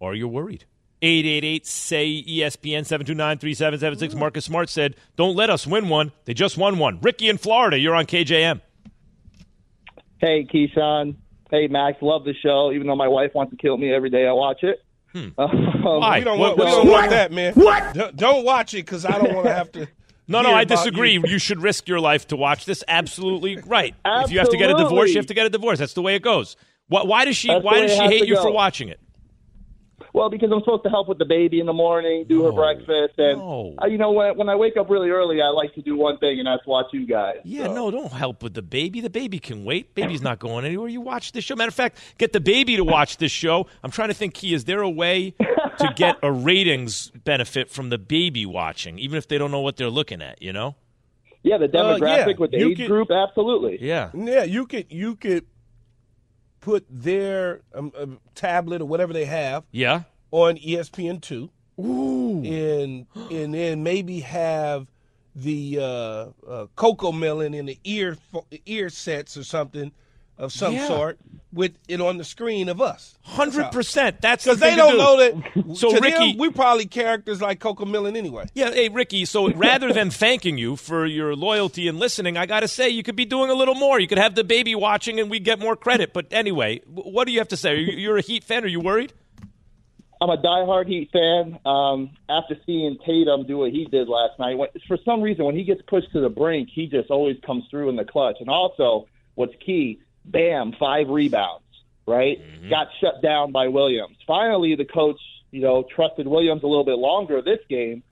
are 0.00 0.14
you 0.14 0.26
worried? 0.26 0.64
888 1.02 1.66
say 1.66 2.24
ESPN 2.26 2.84
729 2.84 3.38
3776. 3.38 4.14
Mm. 4.14 4.18
Marcus 4.18 4.44
Smart 4.46 4.68
said, 4.68 4.96
Don't 5.14 5.36
let 5.36 5.50
us 5.50 5.66
win 5.66 5.88
one. 5.88 6.10
They 6.24 6.34
just 6.34 6.56
won 6.56 6.78
one. 6.78 6.98
Ricky 7.00 7.28
in 7.28 7.38
Florida, 7.38 7.78
you're 7.78 7.94
on 7.94 8.06
KJM. 8.06 8.60
Hey, 10.18 10.44
Keyshawn. 10.52 11.16
Hey, 11.50 11.68
Max. 11.68 11.98
Love 12.00 12.24
the 12.24 12.34
show, 12.34 12.72
even 12.72 12.86
though 12.86 12.96
my 12.96 13.08
wife 13.08 13.34
wants 13.34 13.50
to 13.50 13.56
kill 13.56 13.76
me 13.76 13.92
every 13.92 14.10
day 14.10 14.26
I 14.26 14.32
watch 14.32 14.62
it. 14.62 14.82
Um, 15.38 16.00
Why? 16.00 16.18
We 16.18 16.24
don't 16.24 16.38
What- 16.38 16.58
want, 16.58 16.70
we 16.70 16.74
don't 16.76 16.88
want 16.88 17.10
that, 17.10 17.32
man. 17.32 17.54
What? 17.54 17.94
Don't, 17.94 18.16
don't 18.16 18.44
watch 18.44 18.74
it 18.74 18.78
because 18.78 19.04
I 19.04 19.12
don't 19.18 19.34
want 19.34 19.46
to 19.46 19.54
have 19.54 19.72
to. 19.72 19.86
No, 20.28 20.42
no, 20.42 20.52
I 20.52 20.64
disagree. 20.64 21.12
you. 21.12 21.22
You. 21.24 21.38
should 21.38 21.62
risk 21.62 21.86
your 21.86 22.00
life 22.00 22.26
to 22.28 22.36
watch 22.36 22.64
this. 22.64 22.82
Absolutely 22.88 23.58
right. 23.66 23.94
If 24.04 24.32
you 24.32 24.40
have 24.40 24.48
to 24.48 24.56
get 24.56 24.70
a 24.70 24.74
divorce, 24.74 25.10
you 25.10 25.18
have 25.18 25.26
to 25.26 25.34
get 25.34 25.46
a 25.46 25.50
divorce. 25.50 25.78
That's 25.78 25.92
the 25.92 26.02
way 26.02 26.16
it 26.16 26.22
goes. 26.22 26.56
Why, 26.88 27.04
why 27.04 27.24
does 27.24 27.36
she? 27.36 27.48
Why 27.48 27.80
does 27.82 27.92
she 27.92 28.02
hate 28.02 28.26
you 28.26 28.34
for 28.42 28.50
watching 28.50 28.88
it? 28.88 28.98
Well, 30.12 30.28
because 30.28 30.50
I'm 30.52 30.60
supposed 30.60 30.82
to 30.84 30.90
help 30.90 31.08
with 31.08 31.18
the 31.18 31.24
baby 31.24 31.58
in 31.58 31.66
the 31.66 31.72
morning, 31.72 32.26
do 32.28 32.44
her 32.44 32.52
breakfast, 32.52 33.14
and 33.18 33.38
No. 33.38 33.74
uh, 33.82 33.86
you 33.86 33.96
know 33.98 34.12
when 34.12 34.36
when 34.36 34.48
I 34.48 34.54
wake 34.56 34.76
up 34.76 34.90
really 34.90 35.08
early, 35.10 35.40
I 35.40 35.48
like 35.48 35.74
to 35.74 35.82
do 35.82 35.96
one 35.96 36.18
thing, 36.18 36.38
and 36.38 36.46
that's 36.46 36.66
watch 36.66 36.86
you 36.92 37.06
guys. 37.06 37.36
Yeah, 37.44 37.66
So- 37.66 37.74
no, 37.74 37.90
don't 37.90 38.12
help 38.12 38.42
with 38.42 38.54
the 38.54 38.62
baby. 38.62 39.00
The 39.00 39.10
baby 39.10 39.38
can 39.38 39.64
wait. 39.64 39.94
Baby's 39.94 40.20
not 40.22 40.38
going 40.38 40.64
anywhere. 40.66 40.88
You 40.88 41.00
watch 41.00 41.32
this 41.32 41.44
show. 41.44 41.56
Matter 41.56 41.68
of 41.68 41.74
fact, 41.74 41.98
get 42.18 42.32
the 42.32 42.40
baby 42.40 42.76
to 42.76 42.84
watch 42.84 43.16
this 43.16 43.32
show. 43.32 43.66
I'm 43.82 43.90
trying 43.90 44.08
to 44.08 44.14
think, 44.14 44.34
Key, 44.34 44.52
is 44.54 44.64
there 44.66 44.82
a 44.82 44.90
way 44.90 45.30
to 45.78 45.92
get 45.96 46.16
a 46.22 46.30
ratings 46.50 47.10
benefit 47.24 47.70
from 47.70 47.88
the 47.90 47.98
baby 47.98 48.44
watching, 48.44 48.98
even 48.98 49.16
if 49.16 49.28
they 49.28 49.38
don't 49.38 49.50
know 49.50 49.60
what 49.60 49.76
they're 49.76 49.90
looking 49.90 50.20
at, 50.22 50.42
you 50.42 50.52
know? 50.52 50.74
Yeah, 51.42 51.58
the 51.58 51.66
Uh, 51.66 51.68
demographic 51.98 52.26
yeah. 52.26 52.32
with 52.38 52.50
the 52.50 52.58
You 52.58 52.68
age 52.70 52.76
can- 52.78 52.86
group, 52.88 53.10
absolutely. 53.10 53.78
Yeah. 53.80 54.10
Yeah, 54.14 54.42
you 54.44 54.66
could 54.66 54.86
you 54.90 55.14
could 55.16 55.44
put 56.66 56.84
their 56.90 57.60
um, 57.76 57.92
uh, 57.96 58.06
tablet 58.34 58.82
or 58.82 58.86
whatever 58.86 59.12
they 59.12 59.24
have 59.24 59.62
Yeah. 59.70 60.02
on 60.32 60.56
ESPN 60.56 61.20
two, 61.22 61.48
and 61.78 63.06
and 63.30 63.54
then 63.54 63.84
maybe 63.84 64.18
have 64.18 64.90
the 65.36 65.78
uh, 65.78 65.82
uh, 65.84 66.66
CoComelon 66.76 67.54
in 67.54 67.66
the 67.66 67.78
ear 67.84 68.16
ear 68.66 68.88
sets 68.88 69.36
or 69.36 69.44
something 69.44 69.92
of 70.38 70.52
some 70.52 70.74
Yeah. 70.74 70.86
sort 70.88 71.18
with 71.52 71.72
it 71.88 72.00
on 72.00 72.18
the 72.18 72.24
screen 72.24 72.68
of 72.68 72.80
us. 72.82 73.16
Hundred 73.22 73.72
percent. 73.72 74.20
That's 74.20 74.44
the 74.44 74.50
Because 74.50 74.60
they 74.60 74.76
don't 74.76 74.92
do. 74.92 74.98
know 74.98 75.16
that. 75.16 75.76
So, 75.76 75.90
to 75.94 76.00
Ricky- 76.00 76.32
them, 76.32 76.38
we 76.38 76.50
probably 76.50 76.86
characters 76.86 77.40
like 77.40 77.60
CoComelon 77.60 78.16
anyway. 78.16 78.46
Yeah, 78.54 78.70
hey 78.72 78.88
Ricky. 78.90 79.24
So 79.24 79.50
rather 79.52 79.92
than 79.92 80.10
thanking 80.10 80.58
you 80.58 80.76
for 80.76 81.06
your 81.06 81.34
loyalty 81.34 81.88
and 81.88 81.98
listening, 81.98 82.36
I 82.36 82.44
got 82.46 82.60
to 82.60 82.68
say 82.68 82.90
you 82.90 83.02
could 83.02 83.16
be 83.16 83.24
doing 83.24 83.50
a 83.50 83.54
little 83.54 83.74
more. 83.74 83.98
You 83.98 84.06
could 84.08 84.18
have 84.18 84.34
the 84.34 84.44
baby 84.44 84.74
watching, 84.74 85.18
and 85.18 85.30
we 85.30 85.38
get 85.40 85.58
more 85.58 85.76
credit. 85.76 86.12
But 86.12 86.26
anyway, 86.30 86.80
what 86.86 87.26
do 87.26 87.32
you 87.32 87.38
have 87.38 87.48
to 87.48 87.56
say? 87.56 87.76
You, 87.78 87.92
you're 87.96 88.18
a 88.18 88.22
Heat 88.22 88.44
fan. 88.44 88.64
Are 88.64 88.68
you 88.68 88.80
worried? 88.80 89.12
I'm 90.20 90.30
a 90.30 90.36
diehard 90.38 90.86
Heat 90.88 91.10
fan. 91.12 91.58
Um, 91.66 92.10
after 92.28 92.56
seeing 92.64 92.96
Tatum 93.04 93.46
do 93.46 93.58
what 93.58 93.70
he 93.70 93.84
did 93.86 94.08
last 94.08 94.38
night, 94.38 94.56
when, 94.56 94.68
for 94.88 94.96
some 95.04 95.20
reason, 95.20 95.44
when 95.44 95.54
he 95.56 95.64
gets 95.64 95.82
pushed 95.88 96.10
to 96.12 96.20
the 96.20 96.30
brink, 96.30 96.68
he 96.74 96.86
just 96.86 97.10
always 97.10 97.36
comes 97.44 97.64
through 97.70 97.88
in 97.90 97.96
the 97.96 98.04
clutch. 98.04 98.36
And 98.40 98.48
also, 98.48 99.08
what's 99.34 99.52
key, 99.64 100.00
bam, 100.26 100.72
five 100.78 101.08
rebounds, 101.08 101.64
right? 102.06 102.38
Got 102.68 102.88
shut 103.00 103.22
down 103.22 103.52
by 103.52 103.68
Williams. 103.68 104.16
Finally, 104.26 104.74
the 104.76 104.84
coach, 104.84 105.20
you 105.50 105.60
know, 105.62 105.84
trusted 105.94 106.26
Williams 106.26 106.62
a 106.62 106.66
little 106.66 106.84
bit 106.84 106.98
longer 106.98 107.40
this 107.42 107.60
game. 107.68 108.02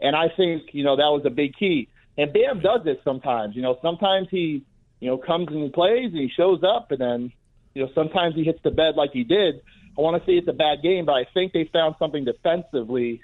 And 0.00 0.14
I 0.16 0.28
think, 0.36 0.70
you 0.72 0.84
know, 0.84 0.96
that 0.96 1.10
was 1.10 1.22
a 1.24 1.30
big 1.30 1.54
key. 1.56 1.88
And 2.16 2.32
Bam 2.32 2.60
does 2.60 2.80
this 2.84 2.98
sometimes. 3.04 3.56
You 3.56 3.62
know, 3.62 3.78
sometimes 3.82 4.28
he, 4.30 4.64
you 5.00 5.08
know, 5.10 5.18
comes 5.18 5.48
and 5.48 5.72
plays 5.72 6.12
and 6.12 6.16
he 6.20 6.30
shows 6.36 6.62
up 6.62 6.90
and 6.90 7.00
then, 7.00 7.32
you 7.74 7.82
know, 7.84 7.90
sometimes 7.94 8.34
he 8.34 8.44
hits 8.44 8.60
the 8.62 8.70
bed 8.70 8.94
like 8.96 9.10
he 9.12 9.24
did. 9.24 9.56
I 9.96 10.00
want 10.00 10.20
to 10.20 10.26
say 10.26 10.34
it's 10.36 10.48
a 10.48 10.52
bad 10.52 10.82
game, 10.82 11.06
but 11.06 11.12
I 11.12 11.24
think 11.34 11.52
they 11.52 11.68
found 11.72 11.96
something 11.98 12.24
defensively. 12.24 13.22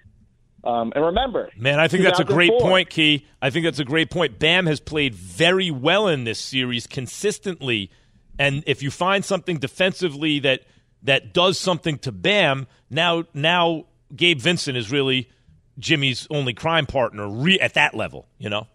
Um, 0.62 0.92
and 0.94 1.04
remember, 1.04 1.50
Man, 1.56 1.80
I 1.80 1.88
think 1.88 2.04
that's 2.04 2.20
a 2.20 2.24
great 2.24 2.48
2004. 2.48 2.68
point, 2.70 2.90
Key. 2.90 3.26
I 3.40 3.50
think 3.50 3.64
that's 3.64 3.78
a 3.78 3.84
great 3.84 4.10
point. 4.10 4.38
Bam 4.38 4.66
has 4.66 4.78
played 4.78 5.14
very 5.14 5.70
well 5.70 6.06
in 6.06 6.24
this 6.24 6.38
series 6.38 6.86
consistently, 6.86 7.90
and 8.40 8.64
if 8.66 8.82
you 8.82 8.90
find 8.90 9.22
something 9.22 9.58
defensively 9.58 10.38
that 10.40 10.62
that 11.02 11.34
does 11.34 11.60
something 11.60 11.98
to 11.98 12.10
Bam, 12.10 12.66
now 12.88 13.24
now 13.34 13.84
Gabe 14.16 14.40
Vincent 14.40 14.78
is 14.78 14.90
really 14.90 15.28
Jimmy's 15.78 16.26
only 16.30 16.54
crime 16.54 16.86
partner 16.86 17.28
re- 17.28 17.60
at 17.60 17.74
that 17.74 17.94
level. 17.94 18.26
You 18.38 18.48
know, 18.48 18.66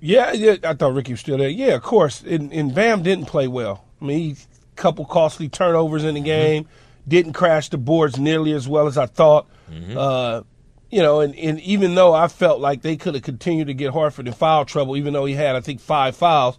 Yeah, 0.00 0.32
yeah. 0.32 0.56
I 0.64 0.74
thought 0.74 0.92
Ricky 0.92 1.12
was 1.12 1.20
still 1.20 1.38
there. 1.38 1.48
Yeah, 1.48 1.74
of 1.74 1.82
course. 1.82 2.20
And, 2.22 2.52
and 2.52 2.74
Bam 2.74 3.04
didn't 3.04 3.26
play 3.26 3.46
well. 3.46 3.84
I 4.02 4.04
mean, 4.04 4.18
he 4.18 4.36
couple 4.74 5.04
costly 5.04 5.48
turnovers 5.48 6.02
in 6.04 6.14
the 6.14 6.20
game. 6.20 6.68
Didn't 7.06 7.32
crash 7.32 7.68
the 7.68 7.78
boards 7.78 8.18
nearly 8.18 8.52
as 8.52 8.68
well 8.68 8.88
as 8.88 8.98
I 8.98 9.06
thought. 9.06 9.48
Uh, 9.96 10.42
you 10.90 11.02
know, 11.02 11.20
and, 11.20 11.34
and 11.36 11.60
even 11.60 11.94
though 11.94 12.12
I 12.12 12.28
felt 12.28 12.60
like 12.60 12.82
they 12.82 12.96
could 12.96 13.14
have 13.14 13.22
continued 13.22 13.68
to 13.68 13.74
get 13.74 13.92
Horford 13.92 14.26
in 14.26 14.32
foul 14.32 14.64
trouble, 14.64 14.96
even 14.96 15.12
though 15.12 15.26
he 15.26 15.34
had 15.34 15.54
I 15.54 15.60
think 15.60 15.80
five 15.80 16.16
fouls 16.16 16.58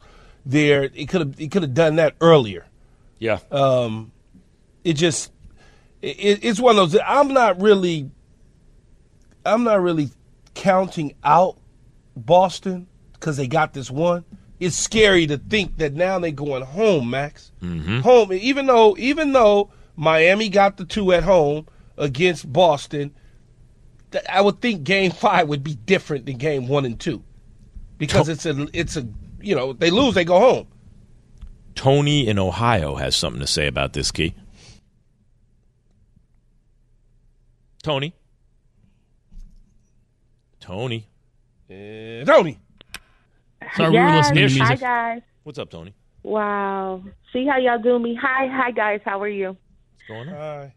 there, 0.50 0.84
it 0.84 1.10
could 1.10 1.22
have 1.22 1.40
it 1.40 1.52
could 1.52 1.64
have 1.64 1.74
done 1.74 1.98
that 1.98 2.16
earlier. 2.22 2.66
Yeah. 3.20 3.40
Um, 3.52 4.12
it 4.84 4.94
just 4.94 5.32
it, 6.02 6.44
it's 6.44 6.60
one 6.60 6.78
of 6.78 6.92
those. 6.92 7.02
I'm 7.06 7.34
not 7.34 7.62
really, 7.62 8.10
I'm 9.46 9.64
not 9.64 9.82
really 9.82 10.10
counting 10.56 11.14
out 11.24 11.58
Boston 12.16 12.88
because 13.14 13.38
they 13.38 13.48
got 13.48 13.74
this 13.74 13.92
one. 13.92 14.26
It's 14.60 14.76
scary 14.76 15.26
to 15.28 15.38
think 15.38 15.78
that 15.78 15.94
now 15.94 16.20
they're 16.20 16.32
going 16.32 16.64
home, 16.64 17.10
Max. 17.10 17.52
Mm-hmm. 17.62 18.00
Home, 18.00 18.34
even 18.34 18.66
though 18.66 18.96
even 18.98 19.32
though 19.32 19.72
Miami 19.96 20.50
got 20.50 20.78
the 20.78 20.86
two 20.86 21.14
at 21.14 21.24
home 21.24 21.68
against 21.98 22.52
Boston, 22.52 23.14
I 24.30 24.42
would 24.42 24.62
think 24.62 24.84
Game 24.84 25.12
Five 25.12 25.48
would 25.48 25.64
be 25.64 25.76
different 25.76 26.26
than 26.26 26.38
Game 26.38 26.68
One 26.68 26.86
and 26.86 27.00
Two 27.00 27.24
because 27.98 28.28
it's 28.28 28.46
a 28.46 28.68
it's 28.74 28.98
a 28.98 29.08
you 29.42 29.56
know 29.56 29.74
they 29.74 29.90
lose 29.90 30.16
they 30.16 30.26
go 30.26 30.40
home. 30.40 30.68
Tony 31.76 32.28
in 32.28 32.38
Ohio 32.40 32.96
has 32.96 33.16
something 33.16 33.40
to 33.40 33.48
say 33.48 33.68
about 33.68 33.94
this 33.94 34.12
key. 34.12 34.34
Tony. 37.82 38.14
Tony. 40.60 41.08
Uh, 41.70 42.26
Tony. 42.26 42.60
Sorry, 43.76 43.92
we 43.92 43.98
were 43.98 44.12
listening 44.12 44.48
to 44.50 44.54
Hi 44.56 44.68
music. 44.70 44.80
guys. 44.82 45.22
What's 45.44 45.60
up, 45.60 45.70
Tony? 45.70 45.94
Wow. 46.24 47.04
See 47.32 47.46
how 47.46 47.58
y'all 47.58 47.80
do 47.80 47.98
me. 48.00 48.18
Hi, 48.22 48.48
hi 48.48 48.72
guys. 48.72 49.00
How 49.06 49.22
are 49.22 49.28
you? 49.28 49.50
What's 49.50 50.08
going 50.08 50.30
on? 50.30 50.36
Hi. 50.36 50.74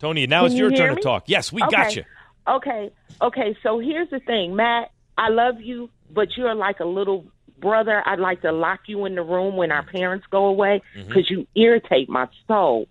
Tony, 0.00 0.26
now 0.26 0.40
Can 0.40 0.46
it's 0.46 0.54
you 0.54 0.60
your 0.62 0.70
hear 0.70 0.86
turn 0.88 0.96
to 0.96 1.02
talk. 1.02 1.24
Yes, 1.26 1.52
we 1.52 1.62
okay. 1.62 1.76
got 1.76 1.96
you. 1.96 2.04
Okay. 2.48 2.90
Okay. 3.20 3.56
So 3.62 3.78
here's 3.78 4.08
the 4.10 4.20
thing, 4.20 4.56
Matt. 4.56 4.92
I 5.18 5.28
love 5.28 5.60
you, 5.60 5.90
but 6.12 6.36
you're 6.36 6.54
like 6.54 6.80
a 6.80 6.84
little 6.84 7.26
brother. 7.58 8.02
I'd 8.06 8.18
like 8.20 8.40
to 8.42 8.52
lock 8.52 8.80
you 8.86 9.04
in 9.04 9.14
the 9.14 9.22
room 9.22 9.56
when 9.56 9.70
our 9.70 9.82
parents 9.82 10.26
go 10.30 10.46
away 10.46 10.80
Mm-hmm. 10.96 11.08
because 11.08 11.30
you 11.30 11.46
irritate 11.54 12.08
my 12.08 12.26
soul. 12.48 12.88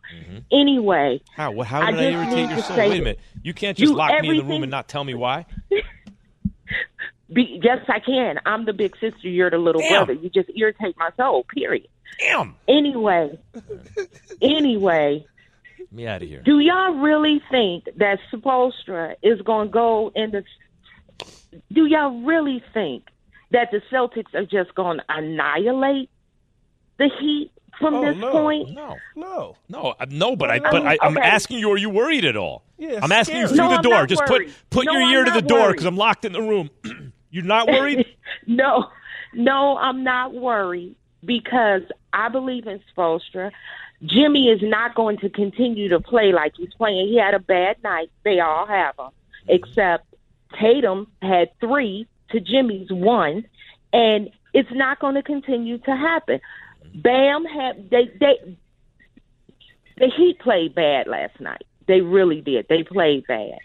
Anyway, 0.52 1.22
How? 1.36 1.52
What, 1.52 1.68
how 1.68 1.82
I 1.82 1.92
did 1.92 2.00
I, 2.00 2.12
just 2.12 2.14
irritate 2.38 2.50
your 2.56 2.64
soul? 2.64 2.76
say 2.76 2.90
Wait 2.90 2.96
a 3.02 3.04
minute. 3.04 3.20
You 3.44 3.54
can't 3.54 3.78
just 3.78 3.92
you- 3.92 3.96
lock 3.98 4.22
me 4.22 4.30
in 4.30 4.38
the 4.38 4.44
room 4.44 4.64
and 4.64 4.70
not 4.72 4.88
tell 4.88 5.04
me 5.04 5.14
why. 5.16 5.46
be, 7.32 7.60
yes, 7.64 7.80
I 7.88 8.00
can. 8.00 8.40
I'm 8.46 8.66
the 8.66 8.74
big 8.74 8.96
sister. 9.00 9.28
You're 9.28 9.50
the 9.52 9.58
little 9.58 9.82
Damn. 9.82 10.06
brother. 10.06 10.14
You 10.14 10.30
just 10.30 10.50
irritate 10.56 10.96
my 10.98 11.10
soul. 11.18 11.44
Period. 11.44 11.88
Damn. 12.20 12.56
Anyway, 12.68 13.38
anyway. 14.42 15.26
Get 15.78 15.92
me 15.94 16.08
out 16.08 16.22
of 16.24 16.28
here. 16.28 16.42
Do 16.42 16.60
y'all 16.60 16.94
really 16.96 17.42
think 17.52 17.86
that 17.98 18.20
Spoelstra 18.34 19.16
is 19.22 19.42
going 19.42 19.68
to 19.68 19.72
go 19.72 20.12
in 20.16 20.32
the? 20.32 20.44
Do 21.72 21.86
y'all 21.86 22.22
really 22.24 22.64
think 22.74 23.06
that 23.52 23.72
the 23.72 23.82
Celtics 23.92 24.34
are 24.36 24.46
just 24.46 24.76
going 24.76 24.98
to 24.98 25.04
annihilate 25.10 26.10
the 26.98 27.10
Heat 27.20 27.52
from 27.80 27.96
Oh, 27.96 28.02
this 28.02 28.18
no. 28.18 28.32
point? 28.32 28.70
No. 28.74 28.98
No. 29.16 29.56
No, 29.70 29.96
uh, 30.00 30.06
no, 30.10 30.36
but 30.36 30.50
I, 30.52 30.60
but 30.60 30.86
I, 30.86 30.98
I'm 31.02 31.18
okay. 31.18 31.26
asking 31.28 31.60
you: 31.60 31.72
Are 31.72 31.78
you 31.78 31.90
worried 31.90 32.26
at 32.26 32.36
all? 32.38 32.64
Yeah, 32.78 33.00
I'm 33.02 33.12
asking 33.12 33.38
you 33.38 33.48
through 33.48 33.58
No, 33.58 33.70
the 33.70 33.76
I'm 33.76 33.82
door. 33.82 34.06
Just 34.08 34.26
put 34.26 34.44
put 34.70 34.86
No, 34.86 34.94
your 34.94 35.02
I'm 35.02 35.14
ear 35.14 35.26
to 35.26 35.32
the 35.32 35.42
not 35.42 35.48
door 35.48 35.72
because 35.72 35.86
I'm 35.86 35.98
locked 35.98 36.26
in 36.26 36.34
the 36.34 36.42
room. 36.42 36.70
You're 37.32 37.44
not 37.46 37.68
worried? 37.68 38.06
No, 38.48 38.88
no, 39.34 39.78
I'm 39.78 40.04
not 40.04 40.34
worried 40.34 40.96
because 41.24 41.84
I 42.14 42.30
believe 42.30 42.66
in 42.66 42.80
Spoelstra. 42.96 43.52
Jimmy 44.04 44.48
is 44.50 44.62
not 44.64 44.96
going 44.96 45.18
to 45.20 45.30
continue 45.30 45.90
to 45.90 46.00
play 46.00 46.32
like 46.32 46.54
he's 46.56 46.74
playing. 46.74 47.08
He 47.10 47.18
had 47.18 47.34
a 47.36 47.40
bad 47.40 47.84
night. 47.84 48.10
They 48.24 48.40
all 48.40 48.66
have 48.66 48.96
them, 48.98 49.12
except 49.48 50.09
Tatum 50.60 51.08
had 51.22 51.50
three 51.60 52.08
to 52.32 52.40
Jimmy's 52.40 52.92
one, 52.92 53.46
and 53.94 54.30
it's 54.54 54.70
not 54.72 55.00
going 55.00 55.16
to 55.16 55.24
continue 55.24 55.78
to 55.80 55.92
happen. 55.92 56.40
Bam 56.96 57.46
had 57.46 57.90
they 57.90 58.10
they 58.20 58.58
the 59.98 60.12
Heat 60.16 60.40
played 60.40 60.74
bad 60.76 61.08
last 61.08 61.40
night. 61.40 61.64
They 61.88 62.02
really 62.02 62.42
did. 62.42 62.68
They 62.70 62.84
played 62.84 63.26
bad. 63.28 63.60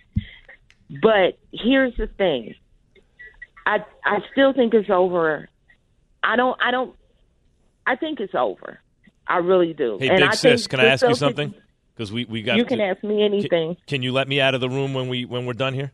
But 0.90 1.38
here's 1.52 1.96
the 1.96 2.06
thing. 2.06 2.54
I 3.66 3.84
I 4.04 4.18
still 4.32 4.52
think 4.52 4.74
it's 4.74 4.90
over. 4.90 5.48
I 6.22 6.36
don't 6.36 6.58
I 6.62 6.70
don't 6.70 6.94
I 7.86 7.96
think 7.96 8.20
it's 8.20 8.34
over. 8.34 8.80
I 9.26 9.38
really 9.38 9.72
do. 9.72 9.98
Hey, 9.98 10.08
and 10.08 10.18
big 10.18 10.28
I 10.28 10.34
sis, 10.34 10.66
can 10.66 10.80
I 10.80 10.86
ask 10.86 11.06
you 11.06 11.14
something? 11.14 11.54
Because 11.96 12.12
we 12.12 12.24
we 12.24 12.42
got. 12.42 12.56
You 12.56 12.64
can 12.64 12.78
to- 12.78 12.84
ask 12.84 13.02
me 13.02 13.24
anything. 13.24 13.76
Can, 13.76 13.84
can 13.86 14.02
you 14.02 14.12
let 14.12 14.28
me 14.28 14.40
out 14.40 14.54
of 14.54 14.60
the 14.60 14.68
room 14.68 14.94
when 14.94 15.08
we 15.08 15.24
when 15.24 15.46
we're 15.46 15.52
done 15.54 15.74
here? 15.74 15.92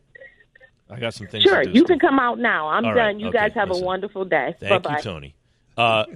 I 0.91 0.99
got 0.99 1.13
some 1.13 1.27
things. 1.27 1.43
Sure, 1.43 1.59
to 1.59 1.63
do 1.63 1.69
Sure. 1.69 1.73
you 1.73 1.79
still. 1.85 1.97
can 1.97 1.99
come 1.99 2.19
out 2.19 2.37
now. 2.39 2.67
I'm 2.67 2.85
All 2.85 2.91
done. 2.93 2.97
right, 2.97 3.19
You 3.19 3.27
okay, 3.29 3.37
guys 3.37 3.51
have 3.55 3.69
listen. 3.69 3.83
a 3.83 3.85
wonderful 3.87 4.25
day. 4.25 4.55
Bye 4.59 4.67
Thank 4.67 4.83
bye. 4.83 4.97
you, 4.97 5.01
Tony. 5.03 5.35
Uh, 5.77 6.05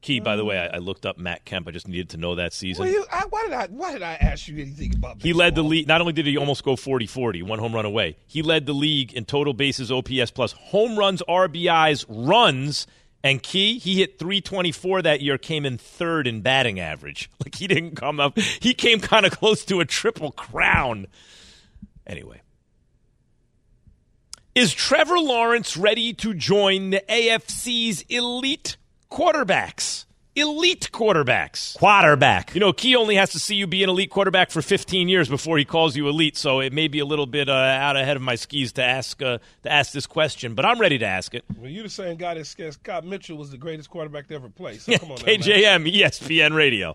Key, 0.00 0.18
by 0.18 0.34
the 0.34 0.44
way, 0.44 0.58
I, 0.58 0.66
I 0.66 0.78
looked 0.78 1.06
up 1.06 1.16
Matt 1.16 1.44
Kemp. 1.44 1.68
I 1.68 1.70
just 1.70 1.86
needed 1.86 2.08
to 2.10 2.16
know 2.16 2.34
that 2.34 2.52
season. 2.52 2.84
Well, 2.84 2.92
you, 2.92 3.04
I, 3.12 3.22
why 3.30 3.42
did 3.44 3.52
I? 3.52 3.66
Why 3.68 3.92
did 3.92 4.02
I 4.02 4.14
ask 4.14 4.48
you 4.48 4.60
anything 4.60 4.92
about? 4.96 5.22
He 5.22 5.32
led 5.32 5.54
the 5.54 5.62
league. 5.62 5.86
Not 5.86 6.00
only 6.00 6.12
did 6.12 6.26
he 6.26 6.36
almost 6.36 6.64
go 6.64 6.74
40 6.74 7.06
40, 7.06 7.42
one 7.44 7.60
home 7.60 7.72
run 7.72 7.84
away, 7.84 8.16
he 8.26 8.42
led 8.42 8.66
the 8.66 8.72
league 8.72 9.12
in 9.12 9.24
total 9.24 9.52
bases, 9.54 9.92
OPS 9.92 10.32
plus, 10.32 10.50
home 10.52 10.98
runs, 10.98 11.22
RBIs, 11.28 12.04
runs, 12.08 12.88
and 13.22 13.40
key. 13.44 13.78
He 13.78 14.00
hit 14.00 14.18
324 14.18 15.02
that 15.02 15.20
year, 15.20 15.38
came 15.38 15.64
in 15.64 15.78
third 15.78 16.26
in 16.26 16.40
batting 16.40 16.80
average. 16.80 17.30
Like 17.44 17.54
he 17.54 17.68
didn't 17.68 17.94
come 17.94 18.18
up, 18.18 18.36
he 18.36 18.74
came 18.74 18.98
kind 18.98 19.24
of 19.24 19.30
close 19.30 19.64
to 19.66 19.78
a 19.78 19.84
triple 19.84 20.32
crown. 20.32 21.06
Anyway. 22.08 22.41
Is 24.54 24.74
Trevor 24.74 25.18
Lawrence 25.18 25.78
ready 25.78 26.12
to 26.12 26.34
join 26.34 26.90
the 26.90 27.02
AFC's 27.08 28.02
elite 28.10 28.76
quarterbacks? 29.10 30.04
Elite 30.36 30.90
quarterbacks. 30.92 31.74
Quarterback. 31.78 32.54
You 32.54 32.60
know, 32.60 32.74
Key 32.74 32.94
only 32.94 33.14
has 33.14 33.30
to 33.30 33.38
see 33.38 33.54
you 33.54 33.66
be 33.66 33.82
an 33.82 33.88
elite 33.88 34.10
quarterback 34.10 34.50
for 34.50 34.60
15 34.60 35.08
years 35.08 35.30
before 35.30 35.56
he 35.56 35.64
calls 35.64 35.96
you 35.96 36.06
elite, 36.06 36.36
so 36.36 36.60
it 36.60 36.74
may 36.74 36.86
be 36.86 36.98
a 36.98 37.06
little 37.06 37.24
bit 37.24 37.48
uh, 37.48 37.52
out 37.52 37.96
ahead 37.96 38.14
of 38.14 38.22
my 38.22 38.34
skis 38.34 38.72
to 38.72 38.84
ask 38.84 39.22
uh, 39.22 39.38
to 39.62 39.72
ask 39.72 39.92
this 39.92 40.06
question, 40.06 40.54
but 40.54 40.66
I'm 40.66 40.78
ready 40.78 40.98
to 40.98 41.06
ask 41.06 41.34
it. 41.34 41.44
Well, 41.56 41.70
you're 41.70 41.84
the 41.84 41.88
same 41.88 42.18
guy 42.18 42.34
that 42.34 42.46
said 42.46 42.74
Scott 42.74 43.06
Mitchell 43.06 43.38
was 43.38 43.50
the 43.50 43.58
greatest 43.58 43.88
quarterback 43.88 44.26
to 44.28 44.34
ever 44.34 44.50
play. 44.50 44.76
So 44.76 44.92
come 44.98 45.12
on, 45.12 45.16
now. 45.16 45.22
KJM, 45.24 45.90
ESPN 45.90 46.54
Radio. 46.54 46.94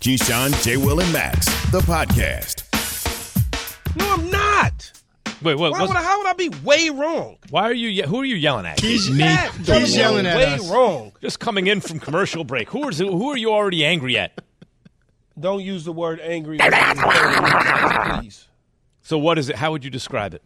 Keyshawn, 0.00 0.62
J. 0.64 0.78
Will, 0.78 0.98
and 0.98 1.12
Max, 1.12 1.44
the 1.70 1.80
podcast. 1.80 2.64
No, 3.96 4.14
I'm 4.14 4.30
not. 4.30 4.92
Wait, 5.42 5.56
what? 5.56 5.72
Why 5.72 5.82
would 5.82 5.90
I, 5.90 6.02
how 6.02 6.16
would 6.18 6.26
I 6.26 6.32
be 6.32 6.48
way 6.64 6.88
wrong? 6.88 7.36
why 7.50 7.64
are 7.64 7.74
you? 7.74 8.02
Who 8.04 8.22
are 8.22 8.24
you 8.24 8.36
yelling 8.36 8.64
at? 8.64 8.80
He's 8.80 9.10
me. 9.10 9.26
He's 9.62 9.94
yelling 9.94 10.24
at 10.24 10.38
way 10.38 10.54
us. 10.54 10.70
wrong. 10.70 11.12
Just 11.20 11.38
coming 11.38 11.66
in 11.66 11.82
from 11.82 12.00
commercial 12.00 12.44
break. 12.44 12.70
Who 12.70 12.88
is? 12.88 12.98
Who 12.98 13.28
are 13.28 13.36
you 13.36 13.52
already 13.52 13.84
angry 13.84 14.16
at? 14.16 14.40
Don't 15.38 15.62
use 15.62 15.84
the 15.84 15.92
word 15.92 16.18
angry. 16.20 16.58
please. 18.20 18.48
So 19.02 19.18
what 19.18 19.38
is 19.38 19.50
it? 19.50 19.56
How 19.56 19.70
would 19.70 19.84
you 19.84 19.90
describe 19.90 20.32
it? 20.32 20.42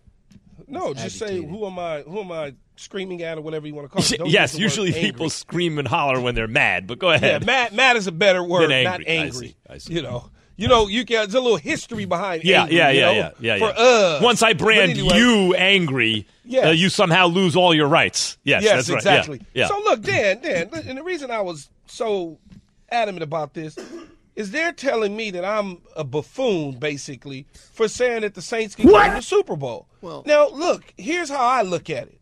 No, 0.66 0.94
just 0.94 1.16
say 1.16 1.40
who 1.40 1.64
am 1.64 1.78
I? 1.78 2.00
Who 2.00 2.18
am 2.18 2.32
I 2.32 2.54
screaming 2.76 3.22
at, 3.22 3.38
or 3.38 3.40
whatever 3.40 3.66
you 3.66 3.74
want 3.74 3.86
to 3.86 3.88
call 3.92 4.02
it. 4.04 4.18
Don't 4.18 4.28
yes, 4.28 4.58
use 4.58 4.74
the 4.74 4.82
word 4.82 4.86
usually 4.88 5.00
people 5.08 5.30
scream 5.30 5.78
and 5.78 5.86
holler 5.88 6.20
when 6.20 6.34
they're 6.34 6.48
mad, 6.48 6.86
but 6.86 6.98
go 6.98 7.10
Yeah, 7.10 7.16
ahead. 7.16 7.46
mad. 7.46 7.72
Mad 7.72 7.96
is 7.96 8.06
a 8.06 8.12
better 8.12 8.42
word, 8.42 8.70
Than 8.70 8.84
not 8.84 9.00
angry. 9.06 9.56
I 9.68 9.74
see, 9.74 9.74
I 9.74 9.78
see. 9.78 9.94
You 9.94 10.02
know, 10.02 10.30
You 10.56 10.68
know, 10.68 10.86
you 10.88 11.04
can. 11.04 11.16
There's 11.16 11.34
a 11.34 11.40
little 11.40 11.56
history 11.56 12.04
behind. 12.04 12.44
Yeah, 12.44 12.62
angry, 12.62 12.76
yeah, 12.76 12.90
you 12.90 12.98
yeah, 13.00 13.06
know, 13.06 13.12
yeah, 13.40 13.56
yeah, 13.56 13.58
For 13.58 13.74
us. 13.76 14.22
Once 14.22 14.42
I 14.42 14.52
brand 14.52 14.92
anyway, 14.92 15.16
you 15.16 15.54
angry, 15.54 16.26
Yes. 16.44 16.66
uh, 16.66 16.70
you 16.70 16.88
somehow 16.90 17.26
lose 17.26 17.56
all 17.56 17.74
your 17.74 17.88
rights. 17.88 18.38
Yes, 18.44 18.62
Yes, 18.62 18.74
that's 18.86 18.90
right. 18.90 18.96
exactly. 18.98 19.38
Yeah, 19.52 19.62
yeah. 19.62 19.68
So 19.68 19.78
look, 19.80 20.02
Dan, 20.02 20.40
Dan, 20.42 20.70
and 20.86 20.98
the 20.98 21.02
reason 21.02 21.30
I 21.30 21.40
was 21.40 21.70
so 21.86 22.38
adamant 22.90 23.22
about 23.24 23.54
this 23.54 23.76
is 24.36 24.50
they're 24.50 24.72
telling 24.72 25.16
me 25.16 25.30
that 25.32 25.44
I'm 25.44 25.78
a 25.96 26.04
buffoon, 26.04 26.72
basically, 26.78 27.46
for 27.72 27.86
saying 27.88 28.22
that 28.22 28.34
the 28.34 28.42
Saints 28.42 28.74
can 28.74 28.86
win 28.86 29.14
the 29.14 29.20
Super 29.22 29.56
Bowl. 29.56 29.86
Well- 30.02 30.22
now 30.26 30.48
look, 30.50 30.82
here's 30.96 31.30
how 31.30 31.44
I 31.46 31.62
look 31.62 31.88
at 31.90 32.08
it. 32.08 32.20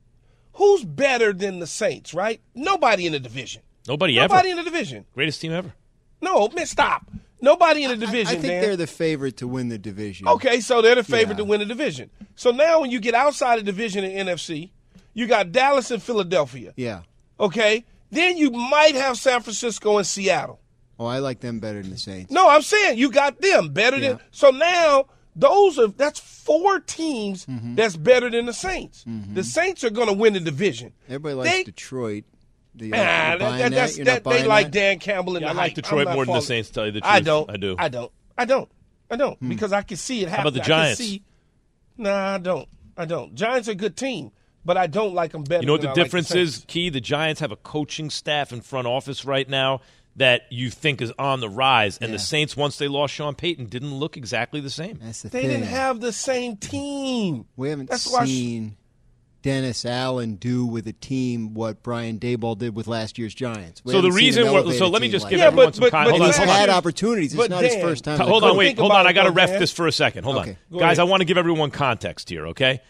Who's 0.55 0.85
better 0.85 1.33
than 1.33 1.59
the 1.61 1.67
Saints? 1.67 2.13
Right? 2.15 2.41
Nobody 2.55 3.07
in 3.07 3.13
the 3.13 3.21
division. 3.21 3.63
Nobody, 3.89 4.15
Nobody 4.15 4.19
ever. 4.19 4.35
Nobody 4.35 4.51
in 4.51 4.57
the 4.57 4.63
division. 4.63 5.05
Greatest 5.15 5.41
team 5.41 5.53
ever. 5.53 5.73
No, 6.21 6.49
man, 6.49 6.67
stop. 6.67 7.05
Nobody 7.41 7.83
in 7.83 7.91
the 7.91 7.97
division. 7.97 8.29
I 8.29 8.31
think 8.41 8.43
Dan. 8.45 8.63
they're 8.63 8.77
the 8.77 8.87
favorite 8.87 9.39
to 9.39 9.49
win 9.49 9.69
the 9.69 9.79
division. 9.79 10.29
Okay, 10.29 10.61
so 10.61 10.81
they're 10.81 10.95
the 10.95 11.03
favorite 11.03 11.35
Yeah. 11.35 11.39
to 11.39 11.45
win 11.45 11.59
the 11.61 11.67
division. 11.67 12.11
So 12.37 12.53
now 12.53 12.81
when 12.81 12.93
you 12.93 13.01
get 13.01 13.15
outside 13.15 13.59
the 13.59 13.65
division 13.65 14.05
in 14.05 14.29
NFC, 14.29 14.71
you 15.15 15.27
got 15.27 15.51
Dallas 15.51 15.91
and 15.91 16.01
Philadelphia. 16.01 16.73
Yeah. 16.77 17.01
Okay? 17.41 17.85
Then 18.13 18.37
you 18.37 18.51
might 18.53 18.95
have 18.95 19.17
San 19.19 19.41
Francisco 19.43 19.99
and 19.99 20.07
Seattle. 20.07 20.61
Oh, 21.01 21.07
I 21.07 21.19
like 21.19 21.41
them 21.41 21.59
better 21.59 21.83
than 21.83 21.91
the 21.91 21.99
Saints. 21.99 22.31
No, 22.31 22.49
I'm 22.49 22.63
saying 22.63 22.99
you 22.99 23.11
got 23.11 23.41
them 23.41 23.71
better 23.71 23.99
than 23.99 24.21
so 24.31 24.51
now 24.51 25.07
those 25.35 25.79
are 25.79 25.89
that's 25.89 26.21
four 26.21 26.81
teams 26.81 27.47
Mm-hmm. 27.47 27.75
that's 27.77 27.97
better 27.97 28.29
than 28.31 28.47
the 28.47 28.53
Saints. 28.53 29.05
The 29.07 29.45
Saints 29.45 29.83
are 29.85 29.91
gonna 29.91 30.13
win 30.13 30.33
the 30.35 30.41
division. 30.41 30.93
Everybody 31.09 31.35
likes 31.35 31.51
They- 31.51 31.65
Detroit. 31.65 32.25
Do 32.75 32.87
you, 32.87 32.91
Nah, 32.93 32.97
that, 32.97 33.39
that, 33.39 33.59
that? 33.59 33.71
that's, 33.73 33.97
that, 33.99 34.05
they 34.07 34.19
buying 34.21 34.47
like 34.47 34.67
that? 34.67 34.73
Dan 34.73 34.99
Campbell 34.99 35.37
and 35.37 35.43
Yeah, 35.45 35.51
I 35.51 35.55
like. 35.55 35.75
Detroit 35.75 36.01
I'm 36.01 36.05
not 36.07 36.15
more 36.15 36.25
than 36.25 36.35
the 36.37 36.41
Saints, 36.41 36.71
tell 36.71 36.87
you 36.87 36.93
the 36.93 37.01
truth, 37.03 37.13
I 37.13 37.21
don't. 37.21 37.51
I 37.51 37.57
do. 37.59 37.77
I 37.79 37.89
don't. 37.89 38.13
I 38.39 38.45
don't. 38.47 38.69
I 39.11 39.17
don't 39.17 39.39
Hmm. 39.39 39.49
because 39.51 39.73
I 39.75 39.83
can 39.83 39.99
see 39.99 40.23
it 40.23 40.29
How 40.31 40.37
happen. 40.37 40.49
about 40.49 40.55
the 40.55 40.67
Giants? 40.67 41.01
I 41.01 41.05
can 41.05 41.11
Giants? 41.11 41.25
see- 41.99 42.03
nah, 42.03 42.35
I 42.35 42.39
don't. 42.39 42.69
I 42.97 43.05
don't. 43.05 43.35
Giants 43.35 43.69
are 43.69 43.73
a 43.73 43.75
good 43.75 43.95
team, 43.97 44.33
but 44.65 44.79
I 44.79 44.87
don't 44.87 45.13
like 45.15 45.33
them 45.33 45.45
better. 45.45 45.61
You 45.61 45.67
know 45.67 45.75
what 45.75 45.83
than 45.83 45.89
the 45.89 46.01
I 46.01 46.03
like 46.03 46.05
difference 46.05 46.35
is, 46.35 46.65
Key? 46.67 46.89
The 46.89 47.01
Giants 47.03 47.41
have 47.43 47.53
a 47.53 47.57
coaching 47.57 48.09
staff 48.09 48.53
in 48.55 48.63
front 48.63 48.87
office 48.87 49.27
right 49.27 49.49
now 49.49 49.81
that 50.17 50.43
you 50.51 50.69
think 50.71 51.01
is 51.01 51.13
on 51.19 51.41
the 51.41 51.49
rise, 51.49 51.97
and 51.99 52.11
Yeah. 52.11 52.17
the 52.17 52.23
Saints, 52.23 52.57
once 52.57 52.77
they 52.77 52.89
lost 52.89 53.15
Sean 53.15 53.35
Payton, 53.35 53.67
didn't 53.67 53.95
look 53.95 54.17
exactly 54.17 54.61
the 54.61 54.69
same. 54.71 54.99
That's 55.03 55.23
the 55.23 55.29
They 55.31 55.43
thing. 55.43 55.51
didn't 55.51 55.67
have 55.69 56.01
the 56.01 56.13
same 56.13 56.57
team. 56.57 57.47
we 57.57 57.71
haven't 57.71 57.89
That's 57.89 58.11
why 58.13 58.25
sh- 58.25 58.29
seen 58.29 58.77
Dennis 59.43 59.85
Allen 59.85 60.37
do 60.37 60.65
with 60.67 60.87
a 60.87 60.93
team 60.93 61.53
what 61.55 61.83
Brian 61.83 62.19
Daboll 62.21 62.57
did 62.57 62.77
with 62.77 62.87
last 62.87 63.19
year's 63.19 63.35
Giants. 63.35 63.83
We 63.85 63.93
So 63.93 64.01
the 64.01 64.13
reason 64.13 64.45
we're- 64.53 64.77
so 64.79 64.87
let 64.89 65.03
me 65.03 65.09
team 65.09 65.13
just 65.13 65.25
like 65.25 65.31
give. 65.31 65.39
Yeah, 65.41 65.47
everyone 65.47 65.67
but- 65.69 65.75
some 65.75 65.81
but- 65.81 65.91
con- 65.91 66.05
but 66.05 66.11
Hold 66.11 66.15
And 66.15 66.23
on, 66.23 66.29
he's 66.29 66.37
hold 66.37 66.49
exactly. 66.49 66.63
on. 66.63 66.69
had 66.69 66.77
opportunities. 66.79 67.33
It's 67.33 67.37
But 67.37 67.51
not 67.51 67.65
his 67.65 67.75
first 67.77 68.05
time. 68.05 68.21
Hold 68.21 68.45
on, 68.45 68.57
wait, 68.57 68.79
hold 68.79 68.93
on. 68.93 69.07
I 69.07 69.13
got 69.13 69.25
to 69.25 69.31
ref 69.33 69.59
this 69.59 69.73
for 69.73 69.87
a 69.89 69.93
second. 69.93 70.25
Hold 70.25 70.37
Okay, 70.37 70.51
on, 70.51 70.57
go 70.71 70.79
guys. 70.79 70.99
ahead. 70.99 71.09
I 71.09 71.11
want 71.11 71.23
to 71.23 71.25
give 71.25 71.39
everyone 71.39 71.71
context 71.73 72.29
here. 72.29 72.47
Okay, 72.49 72.81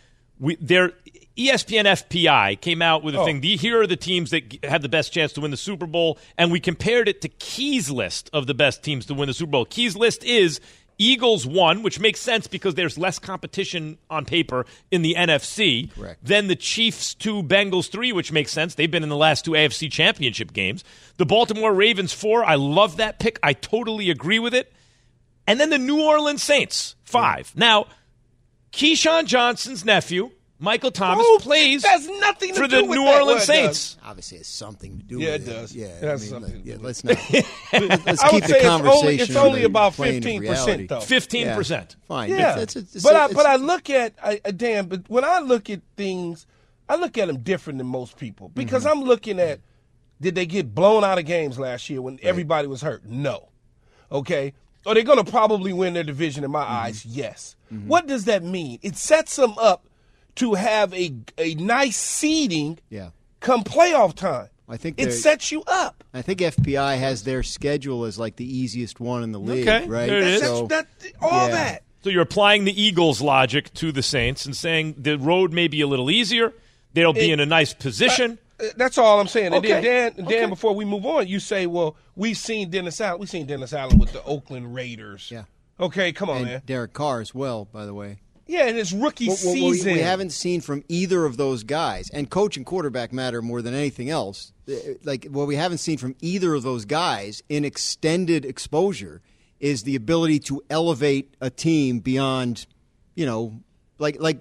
we 0.42 0.56
there. 0.61 0.92
ESPN 1.34 1.87
FPI 1.87 2.61
came 2.61 2.82
out 2.82 3.02
with 3.02 3.14
a 3.14 3.20
Oh. 3.20 3.25
thing. 3.25 3.40
The, 3.40 3.56
here 3.56 3.80
are 3.80 3.87
the 3.87 3.96
teams 3.96 4.32
that 4.32 4.50
g- 4.50 4.61
have 4.64 4.82
the 4.82 4.88
best 4.90 5.14
chance 5.14 5.32
to 5.32 5.40
win 5.40 5.50
the 5.50 5.56
Super 5.56 5.87
Bowl, 5.87 6.18
and 6.37 6.52
we 6.52 6.61
compared 6.61 7.08
it 7.08 7.22
to 7.22 7.28
Key's 7.30 7.90
list 7.90 8.28
of 8.34 8.46
the 8.46 8.52
best 8.52 8.82
teams 8.82 9.06
to 9.06 9.14
win 9.14 9.28
the 9.28 9.32
Super 9.34 9.52
Bowl. 9.52 9.64
Key's 9.64 9.96
list 9.96 10.22
is 10.25 10.61
Eagles 10.99 11.46
one, 11.46 11.82
which 11.82 11.99
makes 11.99 12.20
sense 12.20 12.46
because 12.46 12.75
there's 12.75 12.99
less 12.99 13.18
competition 13.18 13.96
on 14.11 14.26
paper 14.26 14.66
in 14.90 15.00
the 15.00 15.14
NFC. 15.16 15.90
Correct. 15.94 16.20
Then 16.22 16.49
the 16.49 16.54
Chiefs 16.54 17.14
two, 17.14 17.42
Bengals 17.42 17.88
three, 17.90 18.12
which 18.12 18.30
makes 18.30 18.52
sense. 18.52 18.75
They've 18.75 18.90
been 18.90 19.02
in 19.02 19.08
the 19.08 19.16
last 19.16 19.46
two 19.46 19.52
AFC 19.52 19.90
Championship 19.90 20.52
games. 20.52 20.84
The 21.16 21.25
Baltimore 21.25 21.72
Ravens 21.72 22.12
four. 22.12 22.44
I 22.44 22.56
love 22.56 22.99
that 22.99 23.18
pick. 23.18 23.38
I 23.42 23.54
totally 23.54 24.11
agree 24.11 24.38
with 24.38 24.52
it. 24.52 24.70
And 25.46 25.58
then 25.58 25.70
the 25.70 25.78
New 25.78 26.02
Orleans 26.02 26.42
Saints 26.42 26.94
five. 27.04 27.52
Now, 27.56 27.87
Keyshawn 28.72 29.26
Johnson's 29.26 29.84
nephew, 29.84 30.30
Michael 30.58 30.90
Thomas, 30.92 31.26
Oh, 31.28 31.38
plays 31.42 31.82
that's 31.82 32.06
nothing 32.06 32.50
to 32.54 32.61
for 32.61 32.66
do 32.68 32.76
the 32.76 32.85
with 32.85 32.98
New 32.98 33.04
that. 33.04 33.14
Orleans 33.20 33.26
Well, 33.48 33.58
it 33.58 33.64
Saints. 33.74 33.96
Obviously, 34.04 34.38
has 34.38 34.46
something 34.46 34.98
to 34.98 35.04
do 35.04 35.18
Yeah, 35.20 35.32
with 35.32 35.48
it 35.48 35.52
does. 35.52 35.74
Yeah, 35.74 35.87
It 35.87 36.02
has 36.04 36.20
I 36.20 36.24
mean, 36.24 36.30
something 36.30 36.54
like, 36.54 36.62
to 36.62 36.68
yeah, 36.70 36.76
do 36.76 36.82
let's 36.82 37.02
with 37.04 37.72
not. 37.72 38.06
Let's 38.06 38.22
I 38.22 38.28
keep 38.28 38.35
would 38.35 38.42
the 38.44 38.48
say 38.48 38.56
it's 38.58 38.66
conversation. 38.66 39.02
only, 39.02 39.16
it's 39.18 39.37
only 39.37 39.64
about 39.64 39.92
15%, 39.94 40.88
though. 40.88 41.00
Fifteen 41.00 41.46
Yeah. 41.48 41.56
percent. 41.56 41.96
Fine. 42.06 42.30
Yeah, 42.30 42.58
It's, 42.61 42.76
it's, 42.76 42.94
it's, 42.94 43.04
but 43.04 43.16
I 43.16 43.32
but 43.32 43.44
I 43.46 43.56
look 43.56 43.90
at 43.90 44.14
I, 44.22 44.40
I 44.44 44.50
damn. 44.52 44.87
But 44.87 45.08
when 45.11 45.24
I 45.24 45.40
look 45.40 45.68
at 45.68 45.80
things, 45.96 46.46
I 46.88 46.96
look 46.96 47.18
at 47.18 47.26
them 47.26 47.38
different 47.40 47.78
than 47.78 47.88
most 47.88 48.16
people 48.16 48.48
because 48.50 48.85
Mm-hmm. 48.85 49.00
I'm 49.00 49.04
looking 49.04 49.40
at 49.40 49.61
did 50.20 50.35
they 50.37 50.46
get 50.46 50.72
blown 50.74 51.02
out 51.02 51.18
of 51.18 51.24
games 51.26 51.58
last 51.58 51.90
year 51.90 52.00
when 52.00 52.18
everybody 52.22 52.68
was 52.68 52.80
hurt? 52.82 53.04
No. 53.04 53.48
Okay. 54.12 54.52
Are 54.87 54.95
they 54.95 55.03
going 55.03 55.25
to 55.25 55.31
probably 55.31 55.73
win 55.73 55.95
their 55.95 56.03
division? 56.05 56.45
In 56.45 56.51
my 56.51 56.62
Mm-hmm. 56.64 56.73
eyes, 56.73 57.07
yes. 57.07 57.57
What 57.87 58.07
does 58.07 58.25
that 58.27 58.42
mean? 58.42 58.79
It 58.83 58.97
sets 58.97 59.37
them 59.37 59.55
up 59.59 59.87
to 60.37 60.55
have 60.55 60.92
a 60.95 61.14
a 61.38 61.55
nice 61.55 61.97
seeding 61.97 62.79
yeah. 62.90 63.11
come 63.40 63.64
playoff 63.64 64.14
time. 64.14 64.49
I 64.68 64.77
think 64.77 64.99
it 65.01 65.12
sets 65.12 65.51
you 65.53 65.62
up. 65.66 66.03
I 66.14 66.23
think 66.23 66.40
FPI 66.40 66.99
has 66.99 67.25
their 67.25 67.42
schedule 67.42 68.05
as 68.05 68.18
like 68.18 68.37
the 68.37 68.45
easiest 68.47 69.01
one 69.01 69.23
in 69.23 69.33
the 69.33 69.40
league, 69.40 69.68
Okay, 69.68 69.87
right? 69.87 70.07
there 70.07 70.18
it 70.18 70.25
is. 70.27 70.40
That's, 70.40 70.53
So, 70.53 70.66
that, 70.68 70.87
all 71.21 71.49
yeah. 71.49 71.55
that. 71.55 71.83
So 72.05 72.11
you're 72.11 72.23
applying 72.23 72.64
the 72.64 72.83
Eagles' 72.83 73.21
logic 73.21 73.73
to 73.75 73.92
the 73.92 74.03
Saints 74.03 74.45
and 74.47 74.57
saying 74.57 74.95
the 74.99 75.16
road 75.18 75.53
may 75.53 75.68
be 75.68 75.81
a 75.83 75.87
little 75.87 76.11
easier. 76.11 76.53
They'll 76.95 77.12
be 77.12 77.31
It- 77.31 77.35
in 77.35 77.40
a 77.40 77.47
nice 77.47 77.73
position. 77.75 78.38
That's 78.77 78.98
all 78.98 79.20
I'm 79.20 79.29
saying. 79.29 79.53
And 79.53 79.64
then 79.64 79.72
Okay. 79.79 79.81
Dan, 79.83 80.12
Dan, 80.16 80.27
Okay. 80.27 80.46
before 80.46 80.75
we 80.75 80.85
move 80.85 81.05
on, 81.07 81.27
you 81.29 81.40
say, 81.40 81.66
well, 81.66 81.96
we've 82.16 82.37
seen 82.37 82.70
Dennis 82.70 83.01
Allen. 83.01 83.20
We've 83.20 83.29
seen 83.31 83.46
Dennis 83.46 83.72
Allen 83.72 83.98
with 83.98 84.12
the 84.12 84.22
Oakland 84.25 84.75
Raiders. 84.75 85.29
Yeah. 85.31 85.44
Okay, 85.81 86.12
come 86.12 86.31
on, 86.31 86.37
and 86.38 86.46
man. 86.46 86.62
Derek 86.66 86.92
Carr 86.92 87.20
as 87.20 87.35
well, 87.35 87.64
by 87.72 87.85
the 87.87 87.94
way. 87.94 88.18
Yeah, 88.46 88.66
and 88.66 88.77
his 88.77 88.92
rookie 88.92 89.29
What, 89.29 89.38
what- 89.38 89.46
what 89.46 89.55
we, 89.55 89.72
season. 89.77 89.92
we 89.94 89.98
haven't 90.01 90.31
seen 90.31 90.61
from 90.61 90.85
either 90.88 91.25
of 91.25 91.37
those 91.37 91.62
guys, 91.64 92.11
and 92.11 92.29
coach 92.29 92.57
and 92.57 92.66
quarterback 92.66 93.12
matter 93.12 93.40
more 93.40 93.62
than 93.62 93.72
anything 93.75 94.11
else. 94.11 94.53
Uh, 94.68 94.75
Like 95.05 95.25
what 95.27 95.46
we 95.46 95.57
haven't 95.57 95.79
seen 95.79 95.98
from 95.98 96.14
either 96.20 96.55
of 96.55 96.62
those 96.62 96.85
guys 96.85 97.42
in 97.48 97.64
extended 97.64 98.44
exposure 98.44 99.22
is 99.61 99.85
the 99.85 99.96
ability 99.96 100.38
to 100.40 100.62
elevate 100.70 101.35
a 101.40 101.51
team 101.51 102.01
beyond, 102.01 102.66
you 103.14 103.25
know, 103.27 103.61
like 103.98 104.20
like 104.20 104.40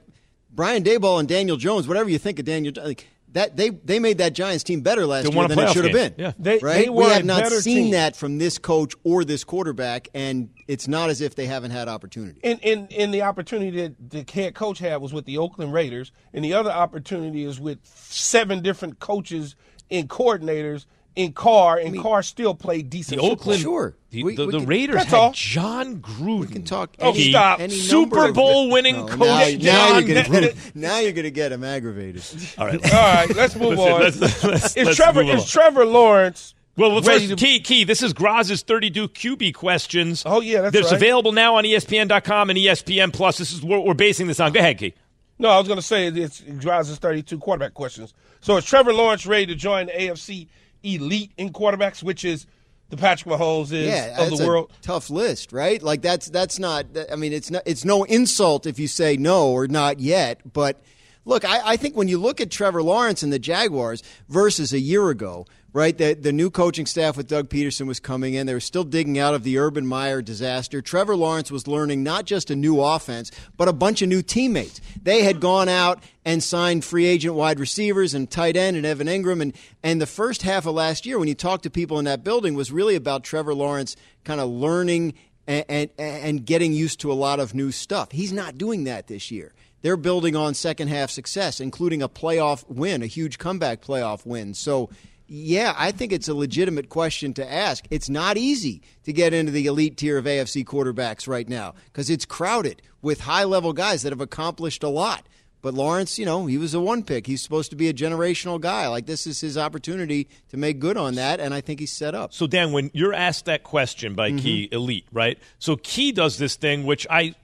Brian 0.53 0.83
Daboll 0.83 1.19
and 1.19 1.29
Daniel 1.29 1.57
Jones. 1.57 1.87
Whatever 1.87 2.09
you 2.09 2.17
think 2.17 2.39
of 2.39 2.45
Daniel, 2.45 2.73
like 2.83 3.07
that 3.33 3.55
they 3.55 3.69
they 3.69 3.99
made 3.99 4.17
that 4.19 4.33
Giants 4.33 4.63
team 4.63 4.81
better 4.81 5.05
last 5.05 5.23
They 5.25 5.31
year 5.31 5.47
than 5.47 5.57
it 5.59 5.61
playoff 5.61 5.73
should 5.73 5.83
have 5.85 5.93
been. 5.93 6.13
Yeah. 6.17 6.33
They- 6.37 6.59
right? 6.59 6.83
they 6.85 6.89
we 6.89 7.03
have 7.05 7.21
a 7.21 7.25
not 7.25 7.47
seen 7.47 7.75
team. 7.85 7.91
that 7.91 8.15
from 8.15 8.37
this 8.37 8.57
coach 8.57 8.93
or 9.03 9.23
this 9.23 9.43
quarterback, 9.43 10.09
and 10.13 10.49
it's 10.67 10.87
not 10.87 11.09
as 11.09 11.21
if 11.21 11.35
they 11.35 11.45
haven't 11.45 11.71
had 11.71 11.87
opportunity. 11.87 12.39
and, 12.43 12.63
and, 12.63 12.91
and 12.93 13.13
the 13.13 13.21
opportunity 13.23 13.71
that 13.81 14.09
the 14.09 14.25
head 14.31 14.55
coach 14.55 14.79
had 14.79 15.01
was 15.01 15.13
with 15.13 15.25
the 15.25 15.37
Oakland 15.37 15.73
Raiders, 15.73 16.11
and 16.33 16.43
the 16.43 16.53
other 16.53 16.71
opportunity 16.71 17.43
is 17.43 17.59
with 17.59 17.79
seven 17.85 18.61
different 18.61 18.99
coaches 18.99 19.55
and 19.89 20.09
coordinators 20.09 20.85
in 21.15 21.33
Carr, 21.33 21.77
and 21.77 21.99
Carr 22.01 22.23
still 22.23 22.53
played 22.55 22.85
The 22.89 22.97
decent. 22.99 23.19
football. 23.21 23.31
Oakland, 23.33 23.61
Sure. 23.61 23.95
the, 24.11 24.23
We- 24.23 24.35
the, 24.35 24.45
we 24.45 24.51
the 24.53 24.57
can- 24.59 24.67
Raiders 24.67 24.95
That's 24.95 25.09
had 25.09 25.17
all. 25.17 25.31
Jon 25.33 25.97
Gruden. 25.97 26.39
We 26.39 26.47
can 26.47 26.63
talk. 26.63 26.95
Oh, 26.99 27.09
any, 27.09 27.29
stop. 27.31 27.59
any 27.59 27.73
number 27.73 27.83
Super 27.87 28.27
of- 28.29 28.35
Bowl 28.35 28.69
winning 28.69 28.95
oh, 28.95 29.05
No, 29.05 29.07
coach. 29.07 29.19
Now, 29.19 29.27
now 29.27 29.87
John 29.97 30.07
you're 30.07 30.23
gonna 30.23 30.41
get, 30.41 30.55
now 30.75 30.99
you're 30.99 31.11
gonna 31.11 31.29
get 31.29 31.51
him 31.51 31.63
aggravated. 31.63 32.23
All 32.57 32.67
right. 32.67 32.83
All 32.85 32.91
right, 32.91 33.35
let's 33.35 33.55
move 33.55 33.77
Listen, 33.77 33.91
on. 33.93 34.01
let's- 34.01 34.43
let's- 34.43 34.77
is 34.77 34.85
let's 34.85 34.95
Trevor 34.97 35.23
move 35.23 35.31
on. 35.33 35.37
is 35.39 35.49
Trevor 35.49 35.85
Lawrence? 35.85 36.55
Well, 36.77 36.91
well, 36.91 37.01
first, 37.01 37.27
to- 37.27 37.35
Key, 37.35 37.59
Key, 37.59 37.83
this 37.83 38.01
is 38.01 38.13
Graz's 38.13 38.61
32 38.63 39.09
QB 39.09 39.53
questions. 39.53 40.23
Oh, 40.25 40.39
yeah, 40.39 40.61
that's 40.61 40.71
There's 40.73 40.85
right. 40.85 40.93
available 40.95 41.33
now 41.33 41.55
on 41.55 41.65
ESPN.com 41.65 42.49
and 42.49 42.57
ESPN 42.57 43.11
Plus. 43.11 43.37
This 43.37 43.51
is 43.51 43.61
what 43.61 43.85
we're 43.85 43.93
basing 43.93 44.27
this 44.27 44.39
on. 44.39 44.53
Go 44.53 44.61
ahead, 44.61 44.77
Key. 44.77 44.93
No, 45.37 45.49
I 45.49 45.57
was 45.57 45.67
going 45.67 45.79
to 45.79 45.85
say 45.85 46.07
it's 46.07 46.39
Graz's 46.39 46.97
32 46.97 47.39
quarterback 47.39 47.73
questions. 47.73 48.13
So 48.39 48.55
is 48.57 48.63
Trevor 48.65 48.93
Lawrence 48.93 49.25
ready 49.25 49.47
to 49.47 49.55
join 49.55 49.87
the 49.87 49.91
AFC 49.91 50.47
elite 50.83 51.31
in 51.37 51.51
quarterbacks, 51.51 52.03
which 52.03 52.25
is 52.25 52.45
the 52.89 52.97
Patrick 52.97 53.33
Mahomes 53.33 53.71
is 53.71 53.87
yeah, 53.87 54.21
of 54.21 54.37
the 54.37 54.45
world? 54.45 54.71
tough 54.81 55.09
list, 55.09 55.53
right? 55.53 55.81
Like 55.81 56.01
that's 56.01 56.29
that's 56.29 56.59
not. 56.59 56.85
I 57.11 57.15
mean, 57.15 57.33
it's 57.33 57.49
not. 57.49 57.63
It's 57.65 57.85
no 57.85 58.03
insult 58.03 58.65
if 58.67 58.77
you 58.79 58.87
say 58.87 59.17
no 59.17 59.49
or 59.51 59.67
not 59.67 59.99
yet. 59.99 60.41
But 60.51 60.81
look, 61.25 61.45
I, 61.45 61.71
I 61.71 61.77
think 61.77 61.95
when 61.95 62.07
you 62.07 62.19
look 62.19 62.41
at 62.41 62.51
Trevor 62.51 62.83
Lawrence 62.83 63.23
and 63.23 63.31
the 63.31 63.39
Jaguars 63.39 64.03
versus 64.27 64.73
a 64.73 64.79
year 64.79 65.09
ago, 65.09 65.45
right? 65.73 65.97
The 65.97 66.13
the 66.13 66.33
new 66.33 66.49
coaching 66.49 66.85
staff 66.85 67.15
with 67.15 67.27
Doug 67.27 67.49
Pederson 67.49 67.87
was 67.87 67.99
coming 67.99 68.33
in. 68.33 68.45
They 68.45 68.53
were 68.53 68.59
still 68.59 68.83
digging 68.83 69.17
out 69.17 69.33
of 69.33 69.43
the 69.43 69.57
Urban 69.57 69.85
Meyer 69.87 70.21
disaster. 70.21 70.81
Trevor 70.81 71.15
Lawrence 71.15 71.51
was 71.51 71.67
learning 71.67 72.03
not 72.03 72.25
just 72.25 72.51
a 72.51 72.55
new 72.55 72.81
offense, 72.81 73.31
but 73.57 73.67
a 73.67 73.73
bunch 73.73 74.01
of 74.01 74.09
new 74.09 74.21
teammates. 74.21 74.81
They 75.01 75.23
had 75.23 75.39
gone 75.39 75.69
out 75.69 76.03
and 76.25 76.43
signed 76.43 76.83
free 76.83 77.05
agent 77.05 77.35
wide 77.35 77.59
receivers 77.59 78.13
and 78.13 78.29
tight 78.29 78.57
end 78.57 78.77
and 78.77 78.85
Evan 78.85 79.07
Engram 79.07 79.41
and 79.41 79.55
and 79.83 80.01
the 80.01 80.07
first 80.07 80.41
half 80.41 80.65
of 80.65 80.75
last 80.75 81.05
year 81.05 81.17
when 81.17 81.27
you 81.27 81.35
talked 81.35 81.63
to 81.63 81.69
people 81.69 81.99
in 81.99 82.05
that 82.05 82.23
building 82.23 82.53
was 82.53 82.71
really 82.71 82.95
about 82.95 83.23
Trevor 83.23 83.53
Lawrence 83.53 83.95
kind 84.23 84.41
of 84.41 84.49
learning 84.49 85.13
and, 85.47 85.65
and 85.69 85.89
and 85.97 86.45
getting 86.45 86.73
used 86.73 86.99
to 87.01 87.11
a 87.11 87.13
lot 87.13 87.39
of 87.39 87.55
new 87.55 87.71
stuff. 87.71 88.11
He's 88.11 88.33
not 88.33 88.57
doing 88.57 88.83
that 88.85 89.07
this 89.07 89.31
year. 89.31 89.53
They're 89.81 89.97
building 89.97 90.35
on 90.35 90.53
second 90.53 90.89
half 90.89 91.09
success, 91.09 91.59
including 91.59 92.03
a 92.03 92.09
playoff 92.09 92.69
win, 92.69 93.01
a 93.01 93.07
huge 93.07 93.39
comeback 93.39 93.81
playoff 93.81 94.27
win. 94.27 94.53
So 94.53 94.91
yeah, 95.33 95.73
I 95.77 95.93
think 95.93 96.11
it's 96.11 96.27
a 96.27 96.33
legitimate 96.33 96.89
question 96.89 97.33
to 97.35 97.49
ask. 97.49 97.85
It's 97.89 98.09
not 98.09 98.35
easy 98.35 98.81
to 99.05 99.13
get 99.13 99.33
into 99.33 99.53
the 99.53 99.65
elite 99.65 99.95
tier 99.95 100.17
of 100.17 100.25
AFC 100.25 100.65
quarterbacks 100.65 101.25
right 101.25 101.47
now 101.47 101.73
because 101.85 102.09
it's 102.09 102.25
crowded 102.25 102.81
with 103.01 103.21
high 103.21 103.45
level 103.45 103.71
guys 103.71 104.03
that 104.03 104.11
have 104.11 104.19
accomplished 104.19 104.83
a 104.83 104.89
lot. 104.89 105.25
But 105.61 105.73
Lawrence, 105.73 106.19
you 106.19 106.25
know, 106.25 106.47
he 106.47 106.57
was 106.57 106.73
a 106.73 106.81
one 106.81 107.03
pick. 107.03 107.27
He's 107.27 107.41
supposed 107.41 107.69
to 107.69 107.77
be 107.77 107.87
a 107.87 107.93
generational 107.93 108.59
guy. 108.59 108.89
Like 108.89 109.05
this 109.05 109.25
is 109.25 109.39
his 109.39 109.57
opportunity 109.57 110.27
to 110.49 110.57
make 110.57 110.79
good 110.79 110.97
on 110.97 111.15
that, 111.15 111.39
and 111.39 111.53
I 111.53 111.61
think 111.61 111.79
he's 111.79 111.93
set 111.93 112.13
up. 112.13 112.33
So 112.33 112.45
Dan, 112.45 112.73
when 112.73 112.91
you're 112.93 113.13
asked 113.13 113.45
that 113.45 113.63
question 113.63 114.15
by 114.15 114.31
Key 114.31 114.65
mm-hmm. 114.65 114.75
Elite, 114.75 115.07
right? 115.13 115.39
So 115.59 115.77
Key 115.77 116.11
does 116.11 116.39
this 116.39 116.57
thing 116.57 116.83
which 116.83 117.07
I 117.09 117.35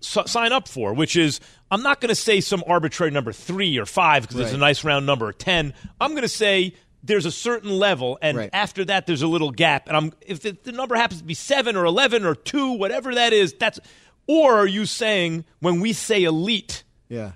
s- 0.00 0.30
sign 0.30 0.52
up 0.52 0.68
for, 0.68 0.94
which 0.94 1.16
is 1.16 1.40
I'm 1.72 1.82
not 1.82 2.00
going 2.00 2.10
to 2.10 2.14
say 2.14 2.40
some 2.40 2.62
arbitrary 2.68 3.10
number 3.10 3.32
three 3.32 3.78
or 3.78 3.86
five 3.86 4.28
because 4.28 4.38
it's 4.38 4.52
a 4.52 4.58
nice 4.58 4.84
round 4.84 5.06
number 5.06 5.32
ten. 5.32 5.74
I'm 6.00 6.10
going 6.10 6.22
to 6.22 6.28
say 6.28 6.74
there's 7.02 7.26
a 7.26 7.32
certain 7.32 7.70
level, 7.70 8.18
and 8.22 8.36
Right. 8.36 8.50
after 8.52 8.84
that 8.86 9.06
there's 9.06 9.22
a 9.22 9.26
little 9.26 9.50
gap. 9.50 9.88
And 9.88 9.96
I'm 9.96 10.12
if 10.20 10.40
the, 10.40 10.56
the 10.62 10.72
number 10.72 10.94
happens 10.94 11.20
to 11.20 11.26
be 11.26 11.34
seven 11.34 11.76
or 11.76 11.84
eleven 11.84 12.24
or 12.24 12.34
two, 12.34 12.72
whatever 12.72 13.14
that 13.14 13.32
is, 13.32 13.52
that's. 13.54 13.80
Or 14.28 14.54
are 14.58 14.66
you 14.66 14.86
saying 14.86 15.44
when 15.60 15.80
we 15.80 15.92
say 15.92 16.22
elite? 16.24 16.84
Yeah. 17.08 17.32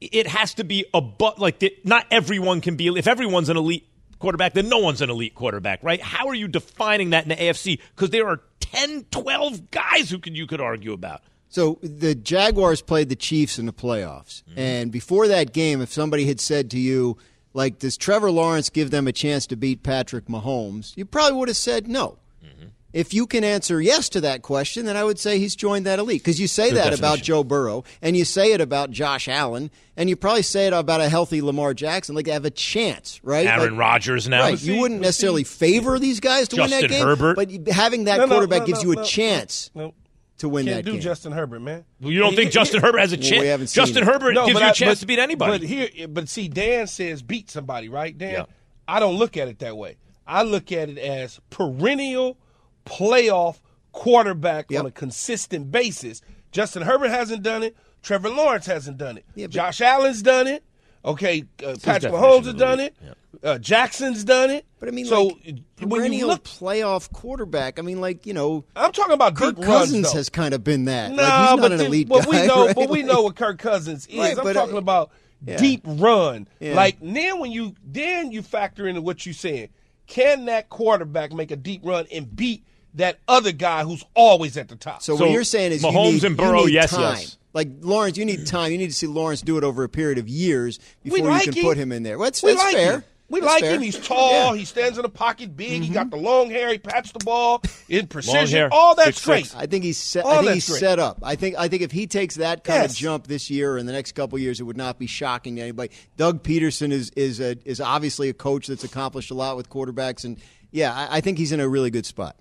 it 0.00 0.26
has 0.26 0.54
to 0.54 0.64
be 0.64 0.84
a 0.94 1.00
but 1.00 1.38
like 1.38 1.58
the, 1.60 1.76
not 1.84 2.06
everyone 2.10 2.60
can 2.60 2.74
be 2.76 2.88
if 2.88 3.06
everyone's 3.06 3.48
an 3.50 3.56
elite 3.56 3.86
quarterback 4.18 4.52
then 4.54 4.68
no 4.68 4.78
one's 4.78 5.00
an 5.00 5.10
elite 5.10 5.34
quarterback 5.36 5.80
right 5.84 6.00
how 6.02 6.26
are 6.26 6.34
you 6.34 6.48
defining 6.48 7.10
that 7.10 7.22
in 7.22 7.28
the 7.28 7.36
afc 7.36 7.78
because 7.94 8.10
there 8.10 8.26
are 8.26 8.40
10 8.60 9.04
12 9.12 9.70
guys 9.70 10.10
who 10.10 10.18
could 10.18 10.36
you 10.36 10.46
could 10.48 10.60
argue 10.60 10.92
about 10.92 11.20
So 11.50 11.78
the 11.82 12.14
Jaguars 12.16 12.82
played 12.82 13.10
the 13.10 13.16
Chiefs 13.16 13.58
in 13.60 13.66
the 13.66 13.72
playoffs. 13.72 14.42
Mm-hmm. 14.44 14.58
And 14.58 14.90
before 14.92 15.28
that 15.28 15.52
game, 15.52 15.80
if 15.82 15.92
somebody 15.92 16.26
had 16.26 16.40
said 16.40 16.70
to 16.72 16.78
you, 16.80 17.16
like, 17.54 17.78
does 17.78 17.96
Trevor 17.96 18.30
Lawrence 18.30 18.70
give 18.70 18.90
them 18.90 19.06
a 19.06 19.12
chance 19.12 19.46
to 19.48 19.56
beat 19.56 19.82
Patrick 19.82 20.26
Mahomes? 20.26 20.92
You 20.96 21.04
probably 21.04 21.38
would 21.38 21.48
have 21.48 21.56
said 21.56 21.86
no. 21.88 22.18
Mm-hmm. 22.44 22.66
If 22.92 23.14
you 23.14 23.26
can 23.26 23.42
answer 23.44 23.80
yes 23.80 24.08
to 24.10 24.20
that 24.22 24.42
question, 24.42 24.84
then 24.86 24.96
I 24.96 25.04
would 25.04 25.18
say 25.18 25.38
he's 25.38 25.56
joined 25.56 25.86
that 25.86 25.98
elite. 25.98 26.20
Because 26.22 26.38
you 26.40 26.46
say 26.46 26.68
Good 26.70 26.76
that 26.76 26.90
definition. 26.90 27.04
about 27.04 27.18
Joe 27.22 27.42
Burrow, 27.44 27.84
and 28.02 28.16
you 28.16 28.24
say 28.26 28.52
it 28.52 28.60
about 28.60 28.90
Josh 28.90 29.28
Allen, 29.28 29.70
and 29.96 30.10
you 30.10 30.16
probably 30.16 30.42
say 30.42 30.66
it 30.66 30.72
about 30.74 31.00
a 31.00 31.08
healthy 31.08 31.40
Lamar 31.40 31.72
Jackson. 31.72 32.14
Like, 32.14 32.26
they 32.26 32.32
have 32.32 32.44
a 32.44 32.50
chance, 32.50 33.18
right? 33.24 33.46
aaron 33.46 33.70
Like- 33.76 33.78
rodgers 33.80 34.28
now 34.28 34.42
Right. 34.42 34.62
You 34.62 34.80
wouldn't 34.80 35.00
necessarily 35.00 35.44
favor 35.44 35.98
these 35.98 36.20
guys 36.20 36.48
to 36.48 36.56
win 36.60 36.70
that 36.70 36.88
game, 36.90 37.02
Herbert. 37.02 37.36
but 37.36 37.50
having 37.74 38.04
that 38.04 38.18
No, 38.18 38.26
no, 38.26 38.32
quarterback 38.34 38.60
no, 38.60 38.66
gives 38.66 38.84
no, 38.84 38.90
you 38.90 38.92
a 38.92 38.96
no, 38.96 39.04
chance 39.04 39.70
No, 39.74 39.94
to 40.42 40.48
win 40.48 40.66
can't 40.66 40.76
that 40.76 40.84
do 40.84 40.92
game. 40.92 41.00
Justin 41.00 41.32
Herbert, 41.32 41.60
man. 41.60 41.84
you 42.00 42.18
don't 42.20 42.30
He- 42.30 42.36
think 42.36 42.48
he- 42.50 42.52
justin 42.52 42.80
herbert 42.82 42.98
has 42.98 43.12
a 43.12 43.16
Well, 43.16 43.22
chance 43.28 43.40
we 43.40 43.46
haven't 43.48 43.66
seen 43.68 43.82
justin 43.84 44.02
it. 44.02 44.06
herbert 44.06 44.34
No, 44.34 44.44
gives 44.46 44.54
but 44.54 44.60
you 44.60 44.66
a 44.66 44.70
I- 44.70 44.72
chance 44.72 44.98
but- 44.98 45.00
to 45.00 45.06
beat 45.06 45.18
anybody 45.18 45.58
But 45.58 45.66
here, 45.68 46.08
but 46.08 46.28
see, 46.28 46.46
Dan 46.48 46.86
says 46.86 47.22
beat 47.22 47.50
somebody, 47.50 47.88
right? 47.88 48.16
Dan, 48.16 48.32
Yeah. 48.32 48.44
I 48.86 49.00
don't 49.00 49.16
look 49.16 49.36
at 49.36 49.48
it 49.48 49.58
that 49.60 49.76
way. 49.76 49.96
I 50.26 50.42
look 50.42 50.70
at 50.70 50.88
it 50.90 50.98
as 50.98 51.40
perennial 51.50 52.36
playoff 52.84 53.56
quarterback 53.92 54.70
Yep. 54.70 54.80
on 54.80 54.86
a 54.86 54.90
consistent 54.90 55.70
basis. 55.70 56.20
Justin 56.50 56.82
Herbert 56.82 57.08
hasn't 57.10 57.42
done 57.42 57.62
it. 57.62 57.76
Trevor 58.02 58.28
Lawrence 58.30 58.66
hasn't 58.66 58.98
done 58.98 59.18
it. 59.18 59.24
Yeah, 59.34 59.46
but- 59.46 59.52
Josh 59.52 59.80
Allen's 59.80 60.22
done 60.22 60.46
it. 60.46 60.64
Okay, 61.04 61.44
uh, 61.64 61.76
Patrick 61.82 61.82
definition 61.82 62.12
Mahomes 62.12 62.44
has 62.44 62.54
done 62.54 62.80
elite. 62.80 62.94
it. 63.02 63.16
Uh, 63.42 63.58
Jackson's 63.58 64.22
done 64.24 64.50
it. 64.50 64.64
But 64.78 64.88
I 64.88 64.92
mean, 64.92 65.06
so 65.06 65.24
like, 65.24 65.36
when 65.44 65.56
you 65.56 65.62
perennial 65.88 66.28
look, 66.28 66.44
playoff 66.44 67.10
quarterback. 67.12 67.78
I 67.78 67.82
mean, 67.82 68.00
like 68.00 68.24
you 68.26 68.34
know, 68.34 68.64
I'm 68.76 68.92
talking 68.92 69.14
about 69.14 69.34
Kirk 69.34 69.56
deep 69.56 69.64
Cousins 69.64 70.12
though. 70.12 70.18
has 70.18 70.28
kind 70.28 70.54
of 70.54 70.62
been 70.62 70.84
that. 70.84 71.10
No, 71.10 71.22
like, 71.22 71.32
he's 71.32 71.50
not 71.50 71.60
but 71.60 71.72
an 71.72 71.78
the- 71.78 71.86
elite 71.86 72.08
but 72.08 72.24
guy. 72.24 72.30
we 72.30 72.46
know, 72.46 72.66
right? 72.66 72.74
but 72.76 72.88
we 72.88 73.02
know 73.02 73.22
what 73.22 73.36
Kirk 73.36 73.58
Cousins 73.58 74.06
is. 74.06 74.18
Right, 74.18 74.36
I'm 74.38 74.44
but, 74.44 74.52
talking 74.52 74.76
uh, 74.76 74.78
about 74.78 75.10
yeah. 75.44 75.56
deep 75.56 75.82
run. 75.84 76.46
Yeah. 76.60 76.74
Like 76.74 76.98
then 77.00 77.40
when 77.40 77.50
you 77.50 77.74
then 77.84 78.30
you 78.30 78.42
factor 78.42 78.86
into 78.86 79.00
what 79.00 79.26
you're 79.26 79.32
saying. 79.34 79.70
Can 80.08 80.44
that 80.46 80.68
quarterback 80.68 81.32
make 81.32 81.50
a 81.52 81.56
deep 81.56 81.80
run 81.84 82.06
and 82.12 82.34
beat 82.36 82.64
that 82.94 83.20
other 83.28 83.52
guy 83.52 83.84
who's 83.84 84.04
always 84.14 84.58
at 84.58 84.68
the 84.68 84.76
top? 84.76 85.00
So, 85.00 85.16
So, 85.16 85.24
what 85.24 85.32
you're 85.32 85.44
saying 85.44 85.72
is 85.72 85.82
Mahomes 85.82 86.06
you 86.06 86.12
need, 86.12 86.24
and 86.24 86.36
Burrow, 86.36 86.60
you 86.60 86.66
need 86.66 86.74
yes, 86.74 86.90
time. 86.90 87.00
yes. 87.14 87.38
Like 87.54 87.68
Lawrence, 87.80 88.16
you 88.16 88.24
need 88.24 88.46
time. 88.46 88.72
You 88.72 88.78
need 88.78 88.88
to 88.88 88.92
see 88.94 89.06
Lawrence 89.06 89.42
do 89.42 89.58
it 89.58 89.64
over 89.64 89.84
a 89.84 89.88
period 89.88 90.18
of 90.18 90.28
years 90.28 90.78
before 91.02 91.22
we 91.22 91.28
like 91.28 91.46
you 91.46 91.52
can 91.52 91.60
him. 91.62 91.66
put 91.68 91.76
him 91.76 91.92
in 91.92 92.02
there. 92.02 92.18
Well, 92.18 92.26
that's, 92.26 92.42
we 92.42 92.52
that's 92.52 92.62
like 92.64 92.74
fair. 92.74 92.92
him. 92.92 93.04
We 93.28 93.40
That's 93.40 93.50
like 93.54 93.62
fair. 93.62 93.74
him. 93.76 93.80
He's 93.80 93.98
tall. 93.98 94.30
Yeah. 94.32 94.46
Mm-hmm. 94.48 94.56
He 94.58 94.64
stands 94.66 94.98
in 94.98 95.02
the 95.04 95.08
pocket 95.08 95.56
big. 95.56 95.80
He 95.82 95.88
got 95.88 96.10
the 96.10 96.18
long 96.18 96.50
hair. 96.50 96.70
He 96.70 96.76
pats 96.76 97.12
the 97.12 97.18
ball 97.20 97.62
in 97.88 98.06
precision. 98.06 98.58
hair, 98.58 98.68
All 98.70 98.94
that's 98.94 99.20
6'6". 99.20 99.24
great. 99.24 99.56
I 99.56 99.64
think 99.64 99.84
he's 99.84 99.96
set. 99.96 100.26
All 100.26 100.32
I 100.32 100.34
think 100.34 100.44
that's 100.48 100.54
he's 100.56 100.68
great. 100.68 100.80
set 100.80 100.98
up. 100.98 101.20
I 101.22 101.36
think. 101.36 101.56
I 101.58 101.68
think 101.68 101.80
if 101.80 101.92
he 101.92 102.06
takes 102.06 102.34
that 102.34 102.62
kind 102.62 102.82
Yes. 102.82 102.90
of 102.92 102.96
jump 102.98 103.26
this 103.28 103.48
year 103.48 103.72
or 103.72 103.78
in 103.78 103.86
the 103.86 103.92
next 103.92 104.12
couple 104.12 104.36
of 104.36 104.42
years, 104.42 104.60
it 104.60 104.64
would 104.64 104.76
not 104.76 104.98
be 104.98 105.06
shocking 105.06 105.56
to 105.56 105.62
anybody. 105.62 105.92
Doug 106.18 106.42
Pederson 106.42 106.92
is 106.92 107.08
is 107.16 107.40
a, 107.40 107.56
is 107.64 107.80
obviously 107.80 108.28
a 108.28 108.34
coach 108.34 108.66
that's 108.66 108.84
accomplished 108.84 109.30
a 109.30 109.34
lot 109.34 109.56
with 109.56 109.70
quarterbacks, 109.70 110.24
and 110.24 110.38
yeah, 110.70 110.92
I, 110.92 111.16
I 111.16 111.20
think 111.22 111.38
he's 111.38 111.52
in 111.52 111.60
a 111.60 111.68
really 111.68 111.90
good 111.90 112.04
spot. 112.04 112.36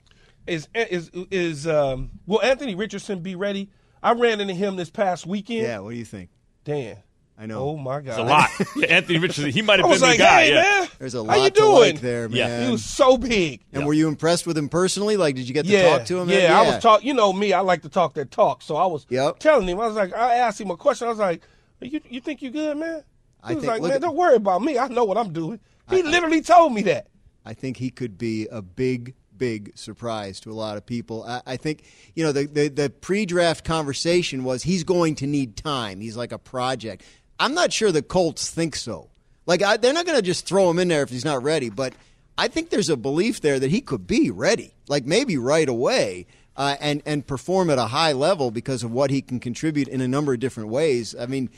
Is 0.45 0.67
is 0.75 1.09
is 1.31 1.67
um, 1.67 2.09
will 2.27 2.41
Anthony 2.41 2.75
Richardson 2.75 3.19
be 3.19 3.35
ready? 3.35 3.69
I 4.03 4.13
ran 4.13 4.39
into 4.41 4.53
him 4.53 4.75
this 4.75 4.89
past 4.89 5.25
weekend. 5.25 5.61
Yeah. 5.63 5.79
What 5.79 5.91
do 5.91 5.95
you 5.97 6.05
think? 6.05 6.29
Dan. 6.63 6.97
I 7.39 7.47
know. 7.47 7.69
Oh 7.69 7.75
my 7.77 8.01
God. 8.01 8.07
it's 8.09 8.17
a 8.19 8.23
lot 8.23 8.49
Yeah, 8.75 8.87
anthony 8.97 9.17
richardson 9.17 9.49
he 9.49 9.63
might 9.63 9.79
have 9.79 9.89
been 9.89 9.99
like, 9.99 10.17
the 10.17 10.23
guy 10.23 10.41
hey 10.43 10.49
yeah. 10.53 10.61
man, 10.81 10.87
There's 10.99 11.15
a 11.15 11.23
lot 11.23 11.29
how 11.31 11.35
you 11.37 11.43
lot 11.43 11.55
to 11.55 11.59
doing? 11.61 11.73
like 11.93 12.01
there, 12.01 12.29
Yeah. 12.29 12.47
man. 12.47 12.65
He 12.67 12.71
was 12.71 12.85
so 12.85 13.17
big. 13.17 13.61
and 13.73 13.85
were 13.87 13.93
you 13.95 14.07
impressed 14.07 14.45
with 14.45 14.55
him 14.57 14.69
personally? 14.69 15.17
Like, 15.17 15.35
did 15.35 15.47
you 15.47 15.53
get 15.55 15.65
to 15.65 15.71
yeah, 15.71 15.97
talk 15.97 16.05
to 16.07 16.19
him? 16.19 16.29
Yeah, 16.29 16.59
I 16.59 16.61
was 16.67 16.77
talk. 16.83 17.03
You 17.03 17.15
know 17.15 17.33
me, 17.33 17.51
I 17.53 17.61
like 17.61 17.81
to 17.81 17.89
talk 17.89 18.13
that 18.13 18.29
talk. 18.29 18.61
So 18.61 18.75
I 18.75 18.85
was 18.85 19.07
Yep. 19.09 19.39
telling 19.39 19.67
him. 19.67 19.79
I 19.79 19.87
was 19.87 19.95
like, 19.95 20.13
I 20.13 20.35
asked 20.35 20.61
him 20.61 20.69
a 20.69 20.77
question. 20.77 21.07
I 21.07 21.09
was 21.09 21.19
like, 21.19 21.41
"You 21.79 21.99
you 22.09 22.21
think 22.21 22.43
you 22.43 22.51
good, 22.51 22.77
man?" 22.77 23.03
He 23.47 23.53
I 23.53 23.53
was 23.55 23.63
think- 23.63 23.71
like, 23.71 23.81
look 23.81 23.89
"Man, 23.89 23.95
at- 23.95 24.01
don't 24.01 24.15
worry 24.15 24.35
about 24.35 24.61
me. 24.61 24.77
I 24.77 24.87
know 24.89 25.05
what 25.05 25.17
I'm 25.17 25.33
doing." 25.33 25.59
He 25.89 26.03
literally 26.03 26.41
told 26.41 26.73
me 26.73 26.83
that. 26.83 27.07
I 27.43 27.53
think 27.55 27.77
he 27.77 27.89
could 27.89 28.19
be 28.19 28.47
a 28.51 28.61
big, 28.61 29.15
big 29.41 29.75
surprise 29.75 30.39
to 30.39 30.51
a 30.51 30.53
lot 30.53 30.77
of 30.77 30.85
people. 30.85 31.23
I, 31.23 31.41
I 31.47 31.57
think, 31.57 31.83
you 32.13 32.23
know, 32.23 32.31
the, 32.31 32.45
the, 32.45 32.67
the 32.67 32.89
pre 32.91 33.25
draft 33.25 33.65
conversation 33.65 34.43
was 34.43 34.61
he's 34.61 34.83
going 34.83 35.15
to 35.15 35.25
need 35.25 35.57
time. 35.57 35.99
He's 35.99 36.15
like 36.15 36.31
a 36.31 36.37
project. 36.37 37.03
I'm 37.39 37.55
not 37.55 37.73
sure 37.73 37.91
the 37.91 38.03
Colts 38.03 38.51
think 38.51 38.75
so. 38.75 39.09
Like, 39.47 39.63
I, 39.63 39.77
they're 39.77 39.93
not 39.93 40.05
going 40.05 40.19
to 40.19 40.21
just 40.21 40.45
throw 40.45 40.69
him 40.69 40.77
in 40.77 40.89
there 40.89 41.01
if 41.01 41.09
he's 41.09 41.25
not 41.25 41.41
ready, 41.41 41.71
but 41.71 41.93
I 42.37 42.49
think 42.49 42.69
there's 42.69 42.89
a 42.91 42.95
belief 42.95 43.41
there 43.41 43.59
that 43.59 43.71
he 43.71 43.81
could 43.81 44.05
be 44.05 44.29
ready, 44.29 44.75
like 44.87 45.05
maybe 45.05 45.37
right 45.37 45.67
away. 45.67 46.27
Uh, 46.55 46.75
and 46.81 47.01
and 47.05 47.25
perform 47.25 47.69
at 47.69 47.77
a 47.77 47.85
high 47.85 48.11
level 48.11 48.51
because 48.51 48.83
of 48.83 48.91
what 48.91 49.09
he 49.09 49.21
can 49.21 49.39
contribute 49.39 49.87
in 49.87 50.01
a 50.01 50.07
number 50.07 50.33
of 50.33 50.39
different 50.41 50.67
ways. 50.67 51.15
I 51.17 51.25
mean, 51.25 51.49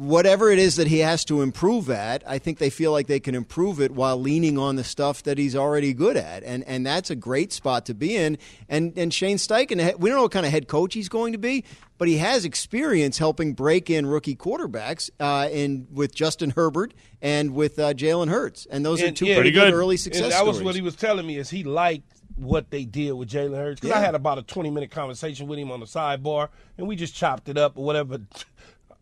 whatever 0.00 0.50
it 0.50 0.58
is 0.58 0.76
that 0.76 0.86
he 0.86 1.00
has 1.00 1.26
to 1.26 1.42
improve 1.42 1.90
at, 1.90 2.24
I 2.26 2.38
think 2.38 2.56
they 2.56 2.70
feel 2.70 2.90
like 2.90 3.06
they 3.06 3.20
can 3.20 3.34
improve 3.34 3.82
it 3.82 3.90
while 3.90 4.18
leaning 4.18 4.56
on 4.56 4.76
the 4.76 4.84
stuff 4.84 5.22
that 5.24 5.36
he's 5.36 5.54
already 5.54 5.92
good 5.92 6.16
at, 6.16 6.42
and 6.42 6.64
and 6.64 6.86
that's 6.86 7.10
a 7.10 7.14
great 7.14 7.52
spot 7.52 7.84
to 7.86 7.94
be 7.94 8.16
in. 8.16 8.38
And 8.66 8.96
and 8.96 9.12
Shane 9.12 9.36
Steichen, 9.36 9.76
we 9.98 10.08
don't 10.08 10.16
know 10.16 10.22
what 10.22 10.32
kind 10.32 10.46
of 10.46 10.52
head 10.52 10.68
coach 10.68 10.94
he's 10.94 11.10
going 11.10 11.32
to 11.32 11.38
be, 11.38 11.64
but 11.98 12.08
he 12.08 12.16
has 12.16 12.46
experience 12.46 13.18
helping 13.18 13.52
break 13.52 13.90
in 13.90 14.06
rookie 14.06 14.36
quarterbacks 14.36 15.10
uh, 15.20 15.50
in 15.52 15.86
with 15.92 16.14
Justin 16.14 16.50
Herbert 16.50 16.94
and 17.20 17.54
with 17.54 17.78
uh, 17.78 17.92
Jalen 17.92 18.30
Hurts, 18.30 18.66
and 18.70 18.86
those 18.86 19.02
are 19.02 19.10
two 19.10 19.26
yeah, 19.26 19.34
pretty 19.34 19.50
good 19.50 19.70
good. 19.70 19.74
early 19.74 19.96
And 19.96 20.00
success 20.00 20.32
that 20.32 20.46
was 20.46 20.62
what 20.62 20.74
he 20.74 20.80
was 20.80 20.96
telling 20.96 21.26
me 21.26 21.36
is 21.36 21.50
he 21.50 21.62
liked 21.62 22.10
what 22.36 22.70
they 22.70 22.86
did 22.86 23.12
with 23.12 23.28
Jalen 23.28 23.56
Hurts 23.56 23.80
because 23.80 23.94
I 23.94 24.00
had 24.00 24.14
about 24.14 24.38
a 24.38 24.42
20 24.42 24.70
minute 24.70 24.90
conversation 24.90 25.46
with 25.46 25.58
him 25.58 25.70
on 25.70 25.80
the 25.80 25.86
sidebar 25.86 26.48
and 26.78 26.88
we 26.88 26.96
just 26.96 27.14
chopped 27.14 27.50
it 27.50 27.58
up 27.58 27.76
or 27.76 27.84
whatever. 27.84 28.18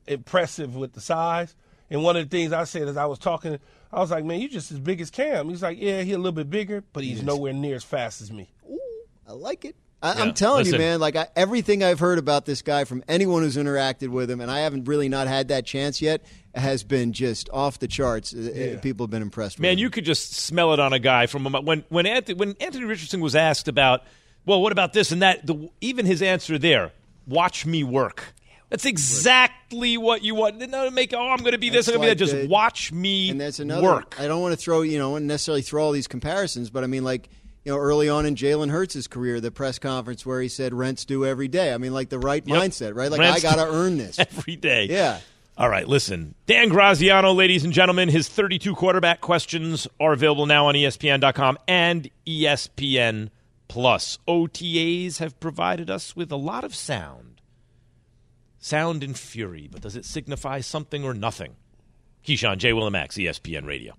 Impressive 0.08 0.74
with 0.76 0.92
the 0.92 1.00
size. 1.00 1.54
And 1.90 2.02
one 2.02 2.16
of 2.16 2.28
the 2.28 2.36
things 2.36 2.52
I 2.52 2.64
said 2.64 2.86
as 2.88 2.96
I 2.96 3.06
was 3.06 3.18
talking, 3.18 3.58
I 3.92 4.00
was 4.00 4.10
like, 4.10 4.24
"Man, 4.24 4.40
you're 4.40 4.50
just 4.50 4.70
as 4.72 4.78
big 4.78 5.00
as 5.00 5.10
Cam." 5.10 5.48
He's 5.48 5.62
like, 5.62 5.78
"Yeah, 5.80 6.02
he's 6.02 6.14
a 6.14 6.18
little 6.18 6.32
bit 6.32 6.50
bigger, 6.50 6.84
but 6.92 7.02
he's 7.04 7.22
nowhere 7.22 7.52
near 7.52 7.76
as 7.76 7.84
fast 7.84 8.20
as 8.20 8.30
me." 8.30 8.50
Ooh, 8.70 8.78
I 9.26 9.32
like 9.32 9.64
it. 9.64 9.74
I, 10.02 10.14
Yeah, 10.14 10.22
I'm 10.22 10.34
telling 10.34 10.60
listen. 10.64 10.74
you, 10.74 10.78
man. 10.80 11.00
Like 11.00 11.16
I, 11.16 11.28
everything 11.34 11.82
I've 11.82 11.98
heard 11.98 12.18
about 12.18 12.44
this 12.44 12.60
guy 12.62 12.84
from 12.84 13.02
anyone 13.08 13.42
who's 13.42 13.56
interacted 13.56 14.08
with 14.08 14.30
him, 14.30 14.40
and 14.42 14.50
I 14.50 14.60
haven't 14.60 14.84
really 14.86 15.08
not 15.08 15.26
had 15.28 15.48
that 15.48 15.64
chance 15.64 16.02
yet, 16.02 16.22
has 16.54 16.84
been 16.84 17.12
just 17.14 17.48
off 17.50 17.78
the 17.78 17.88
charts. 17.88 18.34
Uh, 18.34 18.76
uh, 18.76 18.80
People 18.80 19.06
have 19.06 19.10
been 19.10 19.22
impressed. 19.22 19.56
with 19.56 19.62
Man, 19.62 19.72
him. 19.72 19.78
you 19.78 19.90
could 19.90 20.04
just 20.04 20.34
smell 20.34 20.74
it 20.74 20.78
on 20.80 20.92
a 20.92 20.98
guy 20.98 21.26
from 21.26 21.44
when 21.64 21.84
when 21.88 22.04
Anthony, 22.06 22.38
when 22.38 22.54
Anthony 22.60 22.84
Richardson 22.84 23.20
was 23.20 23.34
asked 23.34 23.66
about, 23.66 24.02
well, 24.44 24.60
what 24.60 24.72
about 24.72 24.92
this 24.92 25.10
and 25.10 25.22
that? 25.22 25.46
The, 25.46 25.68
even 25.80 26.04
his 26.04 26.20
answer 26.20 26.58
there, 26.58 26.92
watch 27.26 27.64
me 27.64 27.82
work. 27.82 28.34
That's 28.70 28.84
exactly 28.84 29.96
what 29.96 30.22
you 30.22 30.34
want. 30.34 30.58
Not 30.68 30.92
make 30.92 31.12
oh, 31.14 31.28
I'm 31.28 31.38
going 31.38 31.52
to 31.52 31.58
be 31.58 31.70
this. 31.70 31.88
I'm 31.88 31.94
going 31.94 32.08
to 32.08 32.14
be 32.14 32.18
that. 32.18 32.18
Just 32.18 32.32
the- 32.32 32.48
watch 32.48 32.92
me 32.92 33.30
and 33.30 33.40
that's 33.40 33.60
another. 33.60 33.82
work. 33.82 34.16
I 34.20 34.26
don't 34.26 34.42
want 34.42 34.52
to 34.52 34.56
throw 34.58 34.82
you 34.82 34.98
know 34.98 35.16
necessarily 35.18 35.62
throw 35.62 35.84
all 35.84 35.92
these 35.92 36.08
comparisons, 36.08 36.70
but 36.70 36.84
I 36.84 36.86
mean 36.86 37.04
like 37.04 37.28
you 37.64 37.72
know 37.72 37.78
early 37.78 38.08
on 38.08 38.26
in 38.26 38.34
Jalen 38.34 38.70
Hurts' 38.70 39.06
career, 39.06 39.40
the 39.40 39.50
press 39.50 39.78
conference 39.78 40.26
where 40.26 40.40
he 40.40 40.48
said 40.48 40.74
rents 40.74 41.04
due 41.04 41.24
every 41.24 41.48
day. 41.48 41.72
I 41.72 41.78
mean 41.78 41.94
like 41.94 42.08
the 42.10 42.18
right 42.18 42.46
Yep. 42.46 42.56
mindset, 42.62 42.94
right? 42.94 43.10
Like 43.10 43.20
Rents 43.20 43.44
I 43.44 43.48
got 43.50 43.56
to 43.64 43.70
earn 43.70 43.96
this. 43.98 44.18
every 44.18 44.56
day. 44.56 44.86
Yeah. 44.90 45.20
All 45.56 45.68
right, 45.68 45.88
listen. 45.88 46.36
Dan 46.46 46.68
Graziano, 46.68 47.32
ladies 47.32 47.64
and 47.64 47.72
gentlemen, 47.72 48.08
his 48.08 48.28
32 48.28 48.76
quarterback 48.76 49.20
questions 49.20 49.88
are 49.98 50.12
available 50.12 50.46
now 50.46 50.66
on 50.66 50.74
ESPN.com 50.76 51.58
and 51.66 52.08
ESPN 52.24 53.30
Plus. 53.66 54.18
OTAs 54.28 55.18
have 55.18 55.38
provided 55.40 55.90
us 55.90 56.14
with 56.14 56.30
a 56.30 56.36
lot 56.36 56.62
of 56.62 56.76
sound. 56.76 57.37
Sound 58.58 59.04
and 59.04 59.16
fury, 59.16 59.68
but 59.70 59.82
does 59.82 59.96
it 59.96 60.04
signify 60.04 60.60
something 60.60 61.04
or 61.04 61.14
nothing? 61.14 61.56
Keyshawn, 62.24 62.58
J. 62.58 62.72
Will 62.72 62.86
and 62.86 62.92
Max, 62.92 63.16
ESPN 63.16 63.66
Radio. 63.66 63.94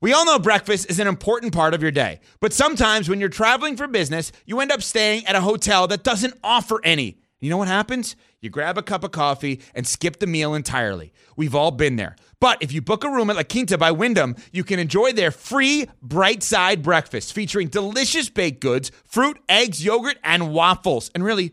We 0.00 0.12
all 0.12 0.24
know 0.24 0.38
breakfast 0.38 0.90
is 0.90 0.98
an 0.98 1.06
important 1.06 1.54
part 1.54 1.74
of 1.74 1.82
your 1.82 1.90
day, 1.90 2.20
but 2.40 2.52
sometimes 2.52 3.08
when 3.08 3.20
you're 3.20 3.28
traveling 3.28 3.76
for 3.76 3.86
business, 3.86 4.32
you 4.44 4.60
end 4.60 4.72
up 4.72 4.82
staying 4.82 5.26
at 5.26 5.36
a 5.36 5.40
hotel 5.40 5.86
that 5.88 6.04
doesn't 6.04 6.38
offer 6.42 6.80
any. 6.84 7.18
You 7.38 7.50
know 7.50 7.56
what 7.58 7.68
happens? 7.68 8.16
You 8.40 8.48
grab 8.48 8.78
a 8.78 8.82
cup 8.82 9.04
of 9.04 9.10
coffee 9.10 9.60
and 9.74 9.86
skip 9.86 10.18
the 10.18 10.26
meal 10.26 10.54
entirely. 10.54 11.12
We've 11.36 11.54
all 11.54 11.70
been 11.70 11.96
there. 11.96 12.16
But 12.40 12.62
if 12.62 12.72
you 12.72 12.80
book 12.80 13.04
a 13.04 13.10
room 13.10 13.28
at 13.28 13.36
La 13.36 13.42
Quinta 13.42 13.76
by 13.76 13.90
Wyndham, 13.90 14.36
you 14.52 14.64
can 14.64 14.78
enjoy 14.78 15.12
their 15.12 15.30
free 15.30 15.86
bright 16.02 16.42
side 16.42 16.82
breakfast 16.82 17.34
featuring 17.34 17.68
delicious 17.68 18.30
baked 18.30 18.60
goods, 18.60 18.90
fruit, 19.04 19.38
eggs, 19.48 19.84
yogurt, 19.84 20.16
and 20.24 20.52
waffles. 20.52 21.10
And 21.14 21.24
really, 21.24 21.52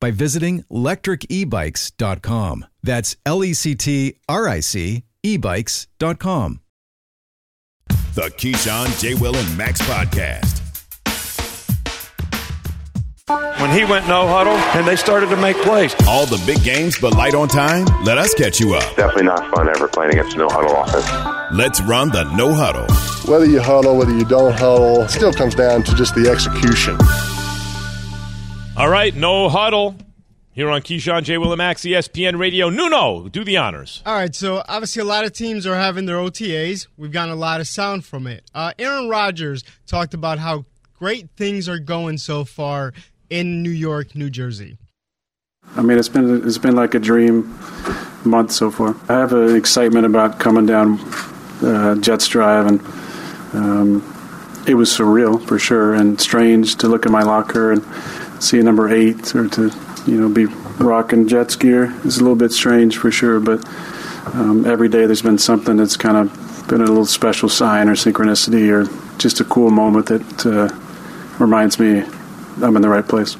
by 0.00 0.10
visiting 0.10 0.62
lectricebikes.com. 0.70 2.66
That's 2.82 3.16
L 3.24 3.44
E 3.44 3.54
C 3.54 3.74
T 3.74 4.16
R 4.28 4.48
I 4.48 4.60
C 4.60 5.04
ebikes.com. 5.24 6.60
The 8.14 8.30
Keyshawn, 8.30 9.00
J. 9.00 9.14
Will, 9.14 9.34
and 9.34 9.58
Max 9.58 9.80
podcast. 9.82 10.60
When 13.60 13.70
he 13.70 13.84
went 13.86 14.06
no 14.06 14.28
huddle 14.28 14.52
and 14.52 14.86
they 14.86 14.96
started 14.96 15.30
to 15.30 15.36
make 15.36 15.56
plays. 15.62 15.94
All 16.06 16.26
the 16.26 16.40
big 16.44 16.62
games, 16.62 16.98
but 17.00 17.14
light 17.16 17.34
on 17.34 17.48
time? 17.48 17.86
Let 18.04 18.18
us 18.18 18.34
catch 18.34 18.60
you 18.60 18.74
up. 18.74 18.82
Definitely 18.96 19.24
not 19.24 19.52
fun 19.54 19.68
ever 19.68 19.88
playing 19.88 20.12
against 20.12 20.36
no 20.36 20.46
huddle 20.48 20.76
offense. 20.76 21.56
Let's 21.56 21.80
run 21.80 22.10
the 22.10 22.24
no 22.36 22.52
huddle. 22.52 22.86
Whether 23.30 23.46
you 23.46 23.60
huddle, 23.62 23.96
whether 23.96 24.12
you 24.12 24.26
don't 24.26 24.52
huddle, 24.52 25.02
it 25.02 25.10
still 25.10 25.32
comes 25.32 25.54
down 25.54 25.82
to 25.84 25.94
just 25.94 26.14
the 26.14 26.28
execution. 26.30 26.98
All 28.76 28.88
right, 28.88 29.14
no 29.14 29.48
huddle. 29.48 29.94
Here 30.52 30.68
on 30.68 30.82
Keyshawn 30.82 31.22
J. 31.22 31.38
Will 31.38 31.52
and 31.52 31.58
Max, 31.58 31.82
ESPN 31.82 32.38
Radio. 32.40 32.70
Nuno, 32.70 33.28
do 33.28 33.44
the 33.44 33.56
honors. 33.56 34.02
All 34.04 34.14
right, 34.14 34.34
so 34.34 34.64
obviously 34.68 35.00
a 35.00 35.04
lot 35.04 35.24
of 35.24 35.32
teams 35.32 35.64
are 35.64 35.76
having 35.76 36.06
their 36.06 36.16
OTAs. 36.16 36.88
We've 36.96 37.12
gotten 37.12 37.32
a 37.32 37.36
lot 37.36 37.60
of 37.60 37.68
sound 37.68 38.04
from 38.04 38.26
it. 38.26 38.44
Uh, 38.52 38.72
Aaron 38.78 39.08
Rodgers 39.08 39.62
talked 39.86 40.12
about 40.12 40.40
how 40.40 40.64
great 40.98 41.28
things 41.36 41.68
are 41.68 41.78
going 41.78 42.18
so 42.18 42.44
far 42.44 42.92
in 43.30 43.62
New 43.62 43.70
York, 43.70 44.16
New 44.16 44.28
Jersey. 44.28 44.76
I 45.76 45.82
mean, 45.82 45.96
it's 45.96 46.08
been 46.08 46.44
it's 46.46 46.58
been 46.58 46.74
like 46.74 46.94
a 46.94 47.00
dream 47.00 47.56
month 48.24 48.50
so 48.50 48.72
far. 48.72 48.96
I 49.08 49.20
have 49.20 49.32
an 49.32 49.54
excitement 49.54 50.04
about 50.04 50.40
coming 50.40 50.66
down 50.66 50.98
uh, 51.62 51.94
Jets 52.00 52.26
Drive, 52.26 52.66
and 52.66 52.80
um, 53.54 54.64
it 54.66 54.74
was 54.74 54.90
surreal 54.90 55.40
for 55.46 55.58
sure, 55.60 55.94
and 55.94 56.20
strange 56.20 56.76
to 56.76 56.88
look 56.88 57.06
at 57.06 57.12
my 57.12 57.22
locker 57.22 57.72
and 57.72 57.82
see 58.44 58.58
a 58.58 58.62
number 58.62 58.88
eight, 58.88 59.34
or 59.34 59.48
to 59.48 59.70
you 60.06 60.20
know 60.20 60.28
be 60.28 60.46
rocking 60.78 61.26
Jets 61.28 61.56
gear. 61.56 61.94
is 62.04 62.18
a 62.18 62.20
little 62.20 62.36
bit 62.36 62.52
strange 62.52 62.98
for 62.98 63.10
sure, 63.10 63.40
but 63.40 63.66
um, 64.34 64.64
every 64.66 64.88
day 64.88 65.06
there's 65.06 65.22
been 65.22 65.38
something 65.38 65.76
that's 65.76 65.96
kind 65.96 66.16
of 66.16 66.68
been 66.68 66.80
a 66.80 66.84
little 66.84 67.06
special 67.06 67.48
sign 67.48 67.88
or 67.88 67.92
synchronicity 67.92 68.70
or 68.70 68.88
just 69.18 69.40
a 69.40 69.44
cool 69.44 69.70
moment 69.70 70.06
that 70.06 70.46
uh, 70.46 71.38
reminds 71.38 71.78
me 71.78 72.02
I'm 72.62 72.76
in 72.76 72.82
the 72.82 72.88
right 72.88 73.06
place. 73.06 73.36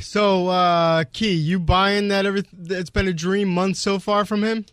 So, 0.00 0.48
uh, 0.48 1.04
Key, 1.12 1.32
you 1.32 1.58
buying 1.58 2.08
that? 2.08 2.26
Every 2.26 2.44
it's 2.68 2.90
been 2.90 3.08
a 3.08 3.12
dream 3.14 3.48
month 3.48 3.78
so 3.78 3.98
far 3.98 4.24
from 4.24 4.44
him. 4.44 4.66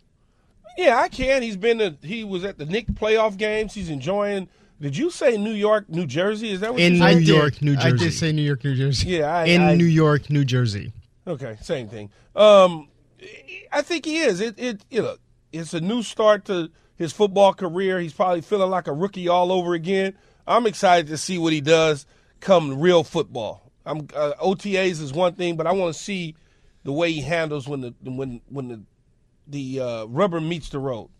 Yeah, 0.76 0.98
I 0.98 1.08
can. 1.08 1.42
He's 1.42 1.56
been 1.56 1.78
to, 1.78 1.96
he 2.02 2.24
was 2.24 2.44
at 2.44 2.58
the 2.58 2.66
Knick 2.66 2.88
playoff 2.88 3.36
games. 3.36 3.74
He's 3.74 3.88
enjoying. 3.88 4.48
Did 4.80 4.96
you 4.96 5.10
say 5.10 5.36
New 5.36 5.52
York, 5.52 5.88
New 5.90 6.06
Jersey? 6.06 6.50
Is 6.52 6.60
that 6.60 6.72
what 6.72 6.80
in 6.80 6.94
you 6.94 6.98
said? 7.00 7.14
New? 7.16 7.20
York, 7.34 7.62
New 7.62 7.74
Jersey? 7.76 7.84
I 7.84 7.88
I 7.88 7.90
did 7.90 7.98
did 7.98 8.12
say 8.14 8.32
New 8.32 8.42
York, 8.42 8.64
New 8.64 8.74
Jersey. 8.74 9.08
Yeah, 9.08 9.34
I- 9.34 9.44
in 9.44 9.60
I- 9.60 9.74
New 9.74 9.84
York, 9.84 10.30
New 10.30 10.44
Jersey. 10.44 10.92
Okay, 11.26 11.58
same 11.60 11.88
thing. 11.88 12.10
Um, 12.34 12.88
I 13.70 13.82
think 13.82 14.04
he 14.06 14.18
is. 14.18 14.40
It 14.40 14.58
it 14.58 14.84
you 14.90 15.02
know, 15.02 15.16
it's 15.52 15.74
a 15.74 15.80
new 15.80 16.02
start 16.02 16.46
to 16.46 16.70
his 16.96 17.12
football 17.12 17.52
career. 17.52 18.00
He's 18.00 18.14
probably 18.14 18.40
feeling 18.40 18.70
like 18.70 18.86
a 18.86 18.92
rookie 18.92 19.28
all 19.28 19.52
over 19.52 19.74
again. 19.74 20.14
I'm 20.46 20.66
excited 20.66 21.08
to 21.08 21.16
see 21.18 21.36
what 21.38 21.52
he 21.52 21.60
does 21.60 22.06
come 22.40 22.80
real 22.80 23.04
football. 23.04 23.70
I'm 23.84 24.08
uh, 24.16 24.32
OTAs 24.42 25.00
is 25.02 25.12
one 25.12 25.34
thing, 25.34 25.56
but 25.56 25.66
I 25.66 25.72
want 25.72 25.94
to 25.94 26.00
see 26.00 26.34
the 26.84 26.92
way 26.92 27.12
he 27.12 27.20
handles 27.20 27.68
when 27.68 27.82
the 27.82 27.94
when 28.02 28.40
when 28.48 28.68
the 28.68 28.80
the 29.46 29.80
uh, 29.80 30.04
rubber 30.06 30.40
meets 30.40 30.70
the 30.70 30.78
road. 30.78 31.10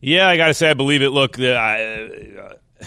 Yeah, 0.00 0.28
I 0.28 0.36
got 0.36 0.48
to 0.48 0.54
say, 0.54 0.70
I 0.70 0.74
believe 0.74 1.02
it. 1.02 1.10
Look, 1.10 1.36
the, 1.36 1.54
uh, 1.56 2.54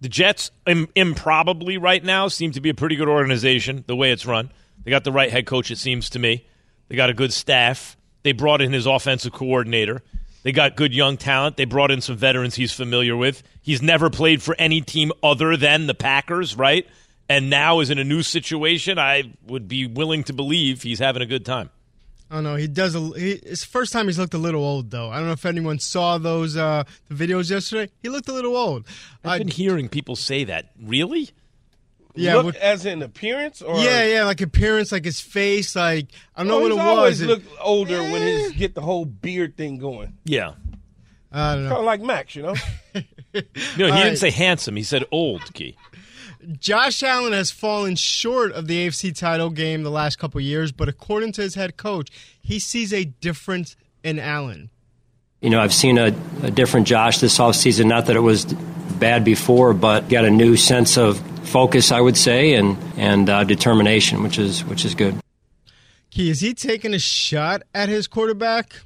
the 0.00 0.08
Jets, 0.08 0.50
Im- 0.66 0.88
improbably 0.94 1.76
right 1.76 2.02
now, 2.02 2.28
seem 2.28 2.52
to 2.52 2.60
be 2.60 2.70
a 2.70 2.74
pretty 2.74 2.96
good 2.96 3.08
organization 3.08 3.84
the 3.86 3.96
way 3.96 4.10
it's 4.12 4.26
run. 4.26 4.50
They 4.84 4.90
got 4.90 5.04
the 5.04 5.12
right 5.12 5.30
head 5.30 5.46
coach, 5.46 5.70
it 5.70 5.78
seems 5.78 6.10
to 6.10 6.18
me. 6.18 6.46
They 6.88 6.96
got 6.96 7.10
a 7.10 7.14
good 7.14 7.32
staff. 7.32 7.96
They 8.22 8.32
brought 8.32 8.62
in 8.62 8.72
his 8.72 8.86
offensive 8.86 9.32
coordinator. 9.32 10.02
They 10.42 10.52
got 10.52 10.76
good 10.76 10.94
young 10.94 11.16
talent. 11.16 11.56
They 11.56 11.66
brought 11.66 11.90
in 11.90 12.00
some 12.00 12.16
veterans 12.16 12.54
he's 12.54 12.72
familiar 12.72 13.16
with. 13.16 13.42
He's 13.60 13.82
never 13.82 14.08
played 14.08 14.42
for 14.42 14.54
any 14.58 14.80
team 14.80 15.12
other 15.22 15.56
than 15.56 15.86
the 15.86 15.94
Packers, 15.94 16.56
right? 16.56 16.86
And 17.28 17.50
now 17.50 17.80
is 17.80 17.90
in 17.90 17.98
a 17.98 18.04
new 18.04 18.22
situation. 18.22 18.98
I 18.98 19.34
would 19.46 19.68
be 19.68 19.86
willing 19.86 20.24
to 20.24 20.32
believe 20.32 20.82
he's 20.82 21.00
having 21.00 21.20
a 21.20 21.26
good 21.26 21.44
time. 21.44 21.70
I 22.30 22.34
don't 22.36 22.44
know. 22.44 22.56
He 22.56 22.66
does. 22.68 22.94
A, 22.94 23.00
he, 23.18 23.32
it's 23.32 23.62
the 23.62 23.66
first 23.68 23.92
time 23.92 24.06
he's 24.06 24.18
looked 24.18 24.34
a 24.34 24.38
little 24.38 24.62
old, 24.62 24.90
though. 24.90 25.10
I 25.10 25.16
don't 25.16 25.26
know 25.26 25.32
if 25.32 25.46
anyone 25.46 25.78
saw 25.78 26.18
those 26.18 26.56
uh, 26.56 26.84
the 27.08 27.14
videos 27.14 27.50
yesterday. 27.50 27.90
He 28.02 28.08
looked 28.10 28.28
a 28.28 28.32
little 28.34 28.54
old. 28.56 28.86
I've 29.24 29.38
been 29.38 29.48
hearing 29.48 29.88
people 29.88 30.14
say 30.14 30.44
that. 30.44 30.70
Really? 30.82 31.30
Yeah, 32.14 32.34
Look 32.36 32.44
what- 32.46 32.56
as 32.56 32.84
in 32.84 33.00
appearance 33.02 33.62
or 33.62 33.78
yeah, 33.78 34.04
yeah, 34.04 34.24
like 34.24 34.40
appearance, 34.40 34.90
like 34.92 35.04
his 35.04 35.20
face, 35.20 35.76
like 35.76 36.08
I 36.34 36.40
don't 36.40 36.48
know 36.48 36.58
Oh, 36.58 36.62
what 36.62 36.72
it 36.72 36.78
always 36.78 37.10
was. 37.12 37.20
It- 37.22 37.28
look 37.28 37.42
older 37.62 38.02
when 38.02 38.22
he 38.50 38.52
get 38.54 38.74
the 38.74 38.80
whole 38.80 39.04
beard 39.04 39.56
thing 39.56 39.78
going. 39.78 40.14
Yeah. 40.24 40.54
I 41.30 41.54
don't 41.54 41.64
know. 41.64 41.68
Kind 41.70 41.80
of 41.80 41.84
like 41.86 42.00
Max, 42.00 42.34
you 42.36 42.42
know. 42.42 42.54
No, 43.34 43.42
he 43.76 43.82
All 43.84 43.90
didn't 43.90 43.90
right. 44.08 44.18
say 44.18 44.30
handsome. 44.30 44.74
He 44.74 44.82
said 44.82 45.04
old, 45.12 45.52
Key. 45.52 45.76
Josh 46.58 47.02
Allen 47.02 47.32
has 47.32 47.50
fallen 47.50 47.96
short 47.96 48.52
of 48.52 48.66
the 48.66 48.86
AFC 48.86 49.16
title 49.16 49.50
game 49.50 49.82
the 49.82 49.90
last 49.90 50.18
couple 50.18 50.40
years, 50.40 50.72
but 50.72 50.88
according 50.88 51.32
to 51.32 51.42
his 51.42 51.54
head 51.54 51.76
coach, 51.76 52.08
he 52.40 52.58
sees 52.58 52.92
a 52.92 53.04
difference 53.04 53.76
in 54.04 54.18
Allen. 54.18 54.70
You 55.40 55.50
know, 55.50 55.60
I've 55.60 55.74
seen 55.74 55.98
a, 55.98 56.14
a 56.42 56.50
different 56.50 56.86
Josh 56.86 57.18
this 57.18 57.38
offseason. 57.38 57.86
Not 57.86 58.06
that 58.06 58.16
it 58.16 58.20
was 58.20 58.44
bad 58.44 59.24
before, 59.24 59.72
but 59.72 60.08
got 60.08 60.24
a 60.24 60.30
new 60.30 60.56
sense 60.56 60.96
of 60.96 61.18
focus, 61.46 61.92
I 61.92 62.00
would 62.00 62.16
say, 62.16 62.54
and 62.54 62.76
and 62.96 63.28
uh, 63.30 63.44
determination, 63.44 64.22
which 64.22 64.38
is 64.38 64.64
which 64.64 64.84
is 64.84 64.94
good. 64.94 65.16
Key, 66.10 66.30
is 66.30 66.40
he 66.40 66.54
taking 66.54 66.94
a 66.94 66.98
shot 66.98 67.62
at 67.74 67.88
his 67.88 68.06
quarterback? 68.06 68.80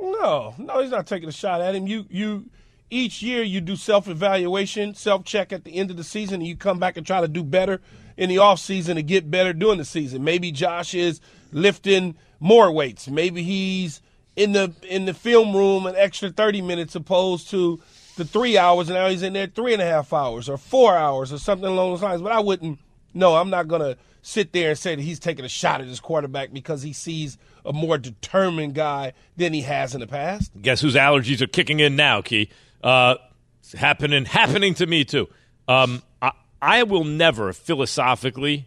No, 0.00 0.54
no, 0.58 0.80
he's 0.80 0.90
not 0.90 1.06
taking 1.06 1.28
a 1.28 1.32
shot 1.32 1.60
at 1.60 1.74
him. 1.74 1.86
You 1.86 2.06
you 2.08 2.50
each 2.92 3.22
year 3.22 3.42
you 3.42 3.60
do 3.60 3.74
self 3.74 4.06
evaluation, 4.06 4.94
self 4.94 5.24
check 5.24 5.52
at 5.52 5.64
the 5.64 5.74
end 5.74 5.90
of 5.90 5.96
the 5.96 6.04
season, 6.04 6.36
and 6.36 6.46
you 6.46 6.56
come 6.56 6.78
back 6.78 6.96
and 6.96 7.06
try 7.06 7.20
to 7.20 7.28
do 7.28 7.42
better 7.42 7.80
in 8.16 8.28
the 8.28 8.38
off 8.38 8.60
season 8.60 8.96
to 8.96 9.02
get 9.02 9.30
better 9.30 9.52
during 9.52 9.78
the 9.78 9.84
season. 9.84 10.22
Maybe 10.22 10.52
Josh 10.52 10.94
is 10.94 11.20
lifting 11.52 12.14
more 12.38 12.70
weights. 12.70 13.08
Maybe 13.08 13.42
he's 13.42 14.02
in 14.36 14.52
the 14.52 14.72
in 14.88 15.06
the 15.06 15.14
film 15.14 15.56
room 15.56 15.86
an 15.86 15.94
extra 15.96 16.30
thirty 16.30 16.60
minutes 16.60 16.94
opposed 16.94 17.48
to 17.50 17.80
the 18.16 18.24
three 18.26 18.58
hours, 18.58 18.88
and 18.88 18.98
now 18.98 19.08
he's 19.08 19.22
in 19.22 19.32
there 19.32 19.46
three 19.46 19.72
and 19.72 19.80
a 19.80 19.86
half 19.86 20.12
hours 20.12 20.48
or 20.48 20.58
four 20.58 20.94
hours 20.94 21.32
or 21.32 21.38
something 21.38 21.66
along 21.66 21.92
those 21.92 22.02
lines. 22.02 22.20
But 22.20 22.32
I 22.32 22.40
wouldn't. 22.40 22.78
No, 23.14 23.36
I'm 23.36 23.50
not 23.50 23.68
gonna 23.68 23.96
sit 24.20 24.52
there 24.52 24.70
and 24.70 24.78
say 24.78 24.94
that 24.94 25.02
he's 25.02 25.18
taking 25.18 25.44
a 25.44 25.48
shot 25.48 25.80
at 25.80 25.86
his 25.86 25.98
quarterback 25.98 26.52
because 26.52 26.82
he 26.82 26.92
sees 26.92 27.38
a 27.64 27.72
more 27.72 27.98
determined 27.98 28.74
guy 28.74 29.12
than 29.36 29.52
he 29.52 29.62
has 29.62 29.94
in 29.94 30.00
the 30.00 30.06
past. 30.06 30.52
Guess 30.60 30.80
whose 30.80 30.94
allergies 30.94 31.40
are 31.40 31.46
kicking 31.46 31.80
in 31.80 31.96
now, 31.96 32.20
Key? 32.20 32.48
Uh, 32.82 33.16
happening, 33.74 34.24
happening 34.24 34.74
to 34.74 34.86
me 34.86 35.04
too. 35.04 35.28
Um, 35.68 36.02
I, 36.20 36.32
I 36.60 36.82
will 36.84 37.04
never 37.04 37.52
philosophically 37.52 38.66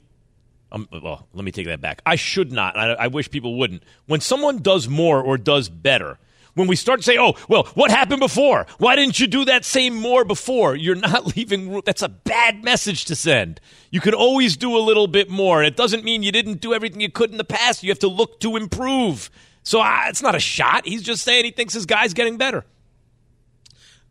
Um, 0.71 0.87
well, 0.91 1.27
let 1.33 1.45
me 1.45 1.51
take 1.51 1.67
that 1.67 1.81
back. 1.81 2.01
I 2.05 2.15
should 2.15 2.51
not. 2.51 2.77
I, 2.77 2.93
I 2.93 3.07
wish 3.07 3.29
people 3.29 3.57
wouldn't. 3.57 3.83
When 4.07 4.19
someone 4.21 4.59
does 4.61 4.87
more 4.89 5.21
or 5.21 5.37
does 5.37 5.69
better, 5.69 6.17
when 6.55 6.67
we 6.67 6.75
start 6.75 6.99
to 6.99 7.03
say, 7.03 7.17
"Oh, 7.17 7.35
well, 7.49 7.63
what 7.75 7.91
happened 7.91 8.19
before? 8.21 8.65
Why 8.79 8.95
didn't 8.95 9.19
you 9.19 9.27
do 9.27 9.45
that 9.45 9.63
same 9.65 9.95
more 9.95 10.25
before?" 10.25 10.75
You're 10.75 10.95
not 10.95 11.35
leaving. 11.37 11.81
That's 11.85 12.01
a 12.01 12.09
bad 12.09 12.63
message 12.63 13.05
to 13.05 13.15
send. 13.15 13.59
You 13.91 14.01
can 14.01 14.13
always 14.13 14.57
do 14.57 14.75
a 14.75 14.79
little 14.79 15.07
bit 15.07 15.29
more. 15.29 15.63
It 15.63 15.75
doesn't 15.77 16.03
mean 16.03 16.23
you 16.23 16.31
didn't 16.31 16.61
do 16.61 16.73
everything 16.73 17.01
you 17.01 17.11
could 17.11 17.31
in 17.31 17.37
the 17.37 17.43
past. 17.43 17.83
You 17.83 17.91
have 17.91 17.99
to 17.99 18.07
look 18.07 18.39
to 18.41 18.55
improve. 18.55 19.29
So 19.63 19.81
it's 20.07 20.21
not 20.21 20.35
a 20.35 20.39
shot. 20.39 20.85
He's 20.87 21.03
just 21.03 21.23
saying 21.23 21.45
he 21.45 21.51
thinks 21.51 21.73
his 21.73 21.85
guy's 21.85 22.13
getting 22.13 22.37
better. 22.37 22.65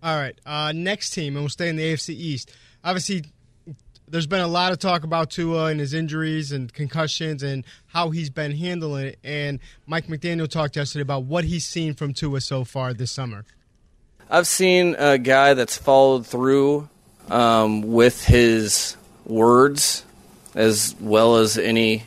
All 0.05 0.17
right. 0.19 0.39
Uh, 0.45 0.71
next 0.75 1.11
team, 1.11 1.35
and 1.35 1.43
we'll 1.43 1.49
stay 1.49 1.71
in 1.71 1.77
the 1.77 1.95
AFC 1.95 2.11
East. 2.11 2.53
Obviously, 2.85 3.25
there's 4.07 4.27
been 4.27 4.43
a 4.43 4.47
lot 4.47 4.71
of 4.71 4.79
talk 4.79 5.03
about 5.03 5.31
Tua 5.31 5.67
and 5.67 5.81
his 5.81 5.95
injuries 5.95 6.53
and 6.53 6.71
concussions 6.71 7.43
and 7.43 7.65
how 7.87 8.11
he's 8.11 8.29
been 8.29 8.53
handling 8.53 9.07
it. 9.07 9.19
And 9.25 9.61
Mike 9.87 10.09
McDaniel 10.09 10.47
talked 10.47 10.77
yesterday 10.77 11.01
about 11.01 11.25
what 11.25 11.45
he's 11.45 11.65
seen 11.65 11.95
from 11.95 12.13
Tua 12.13 12.43
so 12.43 12.65
far 12.65 12.93
this 12.93 13.11
summer. 13.11 13.47
I've 14.29 14.47
seen 14.47 14.95
a 14.99 15.17
guy 15.17 15.55
that's 15.55 15.79
followed 15.79 16.27
through 16.27 16.87
um, 17.31 17.81
with 17.81 18.27
his 18.27 18.99
words 19.25 20.05
as 20.55 20.95
well 21.01 21.37
as 21.37 21.57
any 21.57 22.05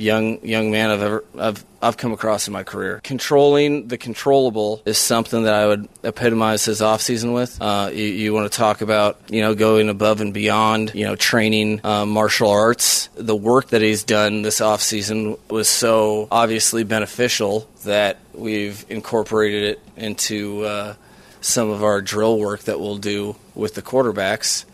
young 0.00 0.44
young 0.44 0.70
man 0.70 0.90
I've 0.90 1.02
ever 1.02 1.24
I've 1.38 1.64
I've 1.82 1.96
come 1.96 2.12
across 2.12 2.46
in 2.46 2.52
my 2.52 2.62
career. 2.62 3.00
Controlling 3.02 3.88
the 3.88 3.98
controllable 3.98 4.82
is 4.84 4.98
something 4.98 5.44
that 5.44 5.54
I 5.54 5.66
would 5.66 5.88
epitomize 6.04 6.64
his 6.64 6.82
off 6.82 7.00
season 7.00 7.32
with. 7.32 7.60
Uh, 7.60 7.90
you, 7.92 8.04
you 8.04 8.34
want 8.34 8.50
to 8.50 8.56
talk 8.56 8.80
about 8.80 9.18
you 9.30 9.40
know 9.40 9.54
going 9.54 9.88
above 9.88 10.20
and 10.20 10.34
beyond, 10.34 10.92
you 10.94 11.04
know 11.04 11.16
training 11.16 11.80
uh, 11.84 12.06
martial 12.06 12.50
arts. 12.50 13.08
The 13.14 13.36
work 13.36 13.68
that 13.68 13.82
he's 13.82 14.04
done 14.04 14.42
this 14.42 14.60
off 14.60 14.82
season 14.82 15.36
was 15.48 15.68
so 15.68 16.28
obviously 16.30 16.84
beneficial 16.84 17.68
that 17.84 18.18
we've 18.34 18.84
incorporated 18.88 19.62
it 19.64 19.80
into 19.96 20.64
uh, 20.64 20.94
some 21.40 21.70
of 21.70 21.82
our 21.84 22.02
drill 22.02 22.38
work 22.38 22.60
that 22.62 22.80
we'll 22.80 22.98
do 22.98 23.36
with 23.54 23.74
the 23.74 23.82
quarterbacks. 23.82 24.64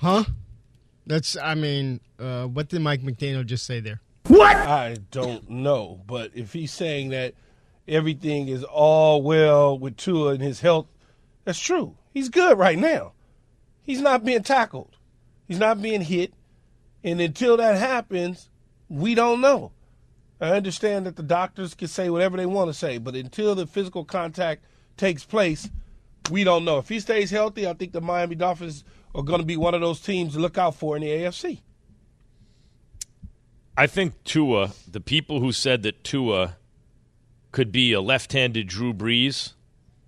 Huh? 0.00 0.24
That's, 1.10 1.36
I 1.36 1.56
mean, 1.56 1.98
uh, 2.20 2.44
what 2.44 2.68
did 2.68 2.82
Mike 2.82 3.02
McDaniel 3.02 3.44
just 3.44 3.66
say 3.66 3.80
there? 3.80 4.00
What? 4.28 4.54
I 4.54 4.96
don't 5.10 5.50
know, 5.50 6.00
but 6.06 6.30
if 6.36 6.52
he's 6.52 6.70
saying 6.70 7.08
that 7.08 7.34
everything 7.88 8.46
is 8.46 8.62
all 8.62 9.20
well 9.20 9.76
with 9.76 9.96
Tua 9.96 10.34
and 10.34 10.40
his 10.40 10.60
health, 10.60 10.86
that's 11.44 11.58
true. 11.58 11.96
He's 12.14 12.28
good 12.28 12.56
right 12.56 12.78
now. 12.78 13.14
He's 13.82 14.00
not 14.00 14.24
being 14.24 14.44
tackled. 14.44 14.98
He's 15.48 15.58
not 15.58 15.82
being 15.82 16.02
hit. 16.02 16.32
And 17.02 17.20
until 17.20 17.56
that 17.56 17.76
happens, 17.76 18.48
we 18.88 19.16
don't 19.16 19.40
know. 19.40 19.72
I 20.40 20.50
understand 20.50 21.06
that 21.06 21.16
the 21.16 21.24
doctors 21.24 21.74
can 21.74 21.88
say 21.88 22.08
whatever 22.08 22.36
they 22.36 22.46
want 22.46 22.68
to 22.68 22.74
say, 22.74 22.98
but 22.98 23.16
until 23.16 23.56
the 23.56 23.66
physical 23.66 24.04
contact 24.04 24.64
takes 24.96 25.24
place, 25.24 25.68
we 26.30 26.44
don't 26.44 26.64
know. 26.64 26.78
If 26.78 26.88
he 26.88 27.00
stays 27.00 27.32
healthy, 27.32 27.66
I 27.66 27.72
think 27.72 27.90
the 27.90 28.00
Miami 28.00 28.36
Dolphins 28.36 28.84
are 29.14 29.22
going 29.22 29.40
to 29.40 29.46
be 29.46 29.56
one 29.56 29.74
of 29.74 29.80
those 29.80 30.00
teams 30.00 30.34
to 30.34 30.40
look 30.40 30.58
out 30.58 30.74
for 30.74 30.96
in 30.96 31.02
the 31.02 31.08
AFC. 31.08 31.60
I 33.76 33.86
think 33.86 34.22
Tua, 34.24 34.72
the 34.90 35.00
people 35.00 35.40
who 35.40 35.52
said 35.52 35.82
that 35.84 36.04
Tua 36.04 36.56
could 37.52 37.72
be 37.72 37.92
a 37.92 38.00
left-handed 38.00 38.66
Drew 38.68 38.92
Brees, 38.92 39.54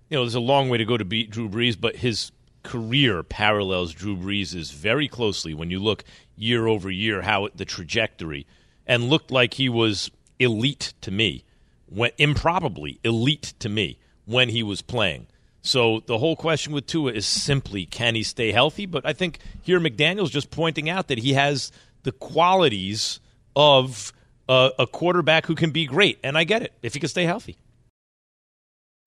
you 0.09 0.17
know, 0.17 0.23
there's 0.23 0.35
a 0.35 0.39
long 0.39 0.69
way 0.69 0.77
to 0.77 0.85
go 0.85 0.97
to 0.97 1.05
beat 1.05 1.31
Drew 1.31 1.49
Brees, 1.49 1.79
but 1.79 1.97
his 1.97 2.31
career 2.61 3.23
parallels 3.23 3.93
Drew 3.93 4.15
Brees' 4.15 4.71
very 4.71 5.07
closely 5.07 5.53
when 5.53 5.69
you 5.69 5.79
look 5.79 6.03
year 6.35 6.67
over 6.67 6.89
year 6.89 7.21
how 7.21 7.49
the 7.55 7.65
trajectory 7.65 8.47
and 8.85 9.09
looked 9.09 9.31
like 9.31 9.55
he 9.55 9.69
was 9.69 10.11
elite 10.39 10.93
to 11.01 11.11
me, 11.11 11.43
when 11.87 12.11
improbably 12.17 12.99
elite 13.03 13.53
to 13.59 13.69
me 13.69 13.97
when 14.25 14.49
he 14.49 14.63
was 14.63 14.81
playing. 14.81 15.27
So 15.63 16.01
the 16.05 16.17
whole 16.17 16.35
question 16.35 16.73
with 16.73 16.85
Tua 16.85 17.13
is 17.13 17.25
simply 17.25 17.85
can 17.85 18.15
he 18.15 18.23
stay 18.23 18.51
healthy? 18.51 18.85
But 18.85 19.05
I 19.05 19.13
think 19.13 19.39
here 19.61 19.79
McDaniel's 19.79 20.29
just 20.29 20.51
pointing 20.51 20.89
out 20.89 21.07
that 21.07 21.17
he 21.17 21.33
has 21.33 21.71
the 22.03 22.11
qualities 22.11 23.21
of 23.55 24.11
a, 24.49 24.71
a 24.79 24.87
quarterback 24.87 25.45
who 25.45 25.55
can 25.55 25.71
be 25.71 25.85
great, 25.85 26.19
and 26.21 26.37
I 26.37 26.43
get 26.43 26.61
it 26.63 26.73
if 26.81 26.93
he 26.93 26.99
can 26.99 27.09
stay 27.09 27.23
healthy. 27.23 27.57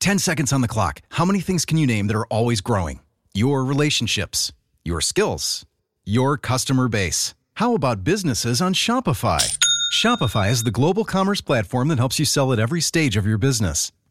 10 0.01 0.19
seconds 0.19 0.53
on 0.53 0.63
the 0.63 0.69
clock. 0.69 1.03
How 1.11 1.25
many 1.25 1.41
things 1.41 1.65
can 1.65 1.77
you 1.79 1.87
name 1.87 2.07
that 2.07 2.17
are 2.17 2.27
always 2.27 2.63
growing? 2.63 3.01
Your 3.35 3.65
relationships, 3.65 4.53
your 4.83 5.03
skills, 5.03 5.67
your 6.05 6.39
customer 6.39 6.89
base. 6.89 7.35
How 7.55 7.75
about 7.75 8.05
businesses 8.05 8.63
on 8.63 8.73
Shopify? 8.73 9.59
Shopify 9.93 10.51
is 10.51 10.63
the 10.63 10.71
global 10.71 11.05
commerce 11.05 11.41
platform 11.41 11.89
that 11.89 11.99
helps 11.99 12.19
you 12.19 12.25
sell 12.25 12.53
at 12.53 12.59
every 12.59 12.81
stage 12.81 13.17
of 13.17 13.27
your 13.27 13.39
business. 13.39 13.93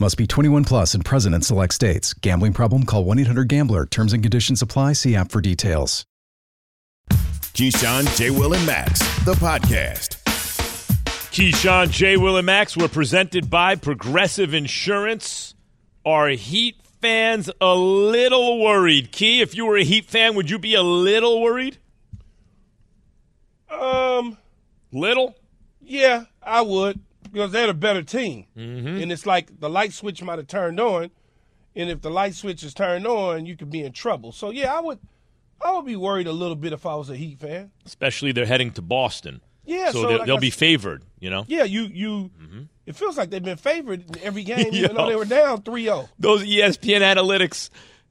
Must 0.00 0.16
be 0.16 0.28
21 0.28 0.62
plus 0.62 0.94
and 0.94 1.04
present 1.04 1.34
in 1.34 1.42
select 1.42 1.74
states. 1.74 2.14
Gambling 2.14 2.52
problem? 2.52 2.84
Call 2.84 3.02
1 3.02 3.18
800 3.18 3.48
Gambler. 3.48 3.84
Terms 3.84 4.12
and 4.12 4.22
conditions 4.22 4.62
apply. 4.62 4.92
See 4.92 5.16
app 5.16 5.32
for 5.32 5.40
details. 5.40 6.04
Keyshawn, 7.10 8.16
J. 8.16 8.30
Will, 8.30 8.54
and 8.54 8.64
Max, 8.64 9.00
the 9.24 9.34
podcast. 9.34 10.22
Keyshawn, 11.32 11.90
J. 11.90 12.16
Will, 12.16 12.36
and 12.36 12.46
Max 12.46 12.76
were 12.76 12.86
presented 12.86 13.50
by 13.50 13.74
Progressive 13.74 14.54
Insurance. 14.54 15.56
Are 16.06 16.28
Heat 16.28 16.76
fans 17.00 17.50
a 17.60 17.74
little 17.74 18.62
worried? 18.62 19.10
Key, 19.10 19.40
if 19.40 19.56
you 19.56 19.66
were 19.66 19.76
a 19.76 19.82
Heat 19.82 20.04
fan, 20.04 20.36
would 20.36 20.48
you 20.48 20.60
be 20.60 20.74
a 20.74 20.82
little 20.82 21.42
worried? 21.42 21.76
Um, 23.68 24.38
little? 24.92 25.34
Yeah, 25.80 26.26
I 26.40 26.60
would 26.62 27.00
because 27.32 27.52
they're 27.52 27.70
a 27.70 27.74
better 27.74 28.02
team, 28.02 28.46
Mm-hmm. 28.56 29.02
and 29.02 29.12
it's 29.12 29.26
like 29.26 29.60
the 29.60 29.68
light 29.70 29.92
switch 29.92 30.22
might 30.22 30.38
have 30.38 30.46
turned 30.48 30.80
on, 30.80 31.10
and 31.76 31.90
if 31.90 32.00
the 32.02 32.10
light 32.10 32.34
switch 32.34 32.62
is 32.62 32.74
turned 32.74 33.06
on, 33.06 33.46
you 33.46 33.56
could 33.56 33.70
be 33.70 33.82
in 33.82 33.92
trouble. 33.92 34.32
So 34.32 34.50
yeah, 34.50 34.74
I 34.74 34.80
would, 34.80 34.98
I 35.60 35.72
would 35.74 35.86
be 35.86 35.96
worried 35.96 36.26
a 36.26 36.32
little 36.32 36.56
bit 36.56 36.72
if 36.72 36.86
I 36.86 36.94
was 36.96 37.10
a 37.10 37.16
Heat 37.16 37.38
fan. 37.40 37.70
Especially 37.86 38.32
they're 38.32 38.46
heading 38.46 38.70
to 38.72 38.82
Boston. 38.82 39.40
Yeah, 39.64 39.90
so, 39.90 40.02
so 40.02 40.08
they'll, 40.08 40.18
like 40.18 40.26
they'll 40.26 40.38
be 40.38 40.50
favored, 40.50 41.02
you 41.20 41.28
know? 41.28 41.44
Yeah, 41.46 41.64
you 41.64 41.82
you. 41.82 42.30
It 42.86 42.96
feels 42.96 43.18
like 43.18 43.28
they've 43.28 43.42
been 43.44 43.58
favored 43.58 44.16
in 44.16 44.22
every 44.24 44.42
game, 44.42 44.68
even 44.72 44.96
though 44.96 45.06
they 45.06 45.14
were 45.16 45.26
down 45.26 45.62
oh. 45.66 45.70
3-0. 45.70 46.08
Those 46.18 46.42
ESPN 46.42 47.00
analytics, 47.02 47.68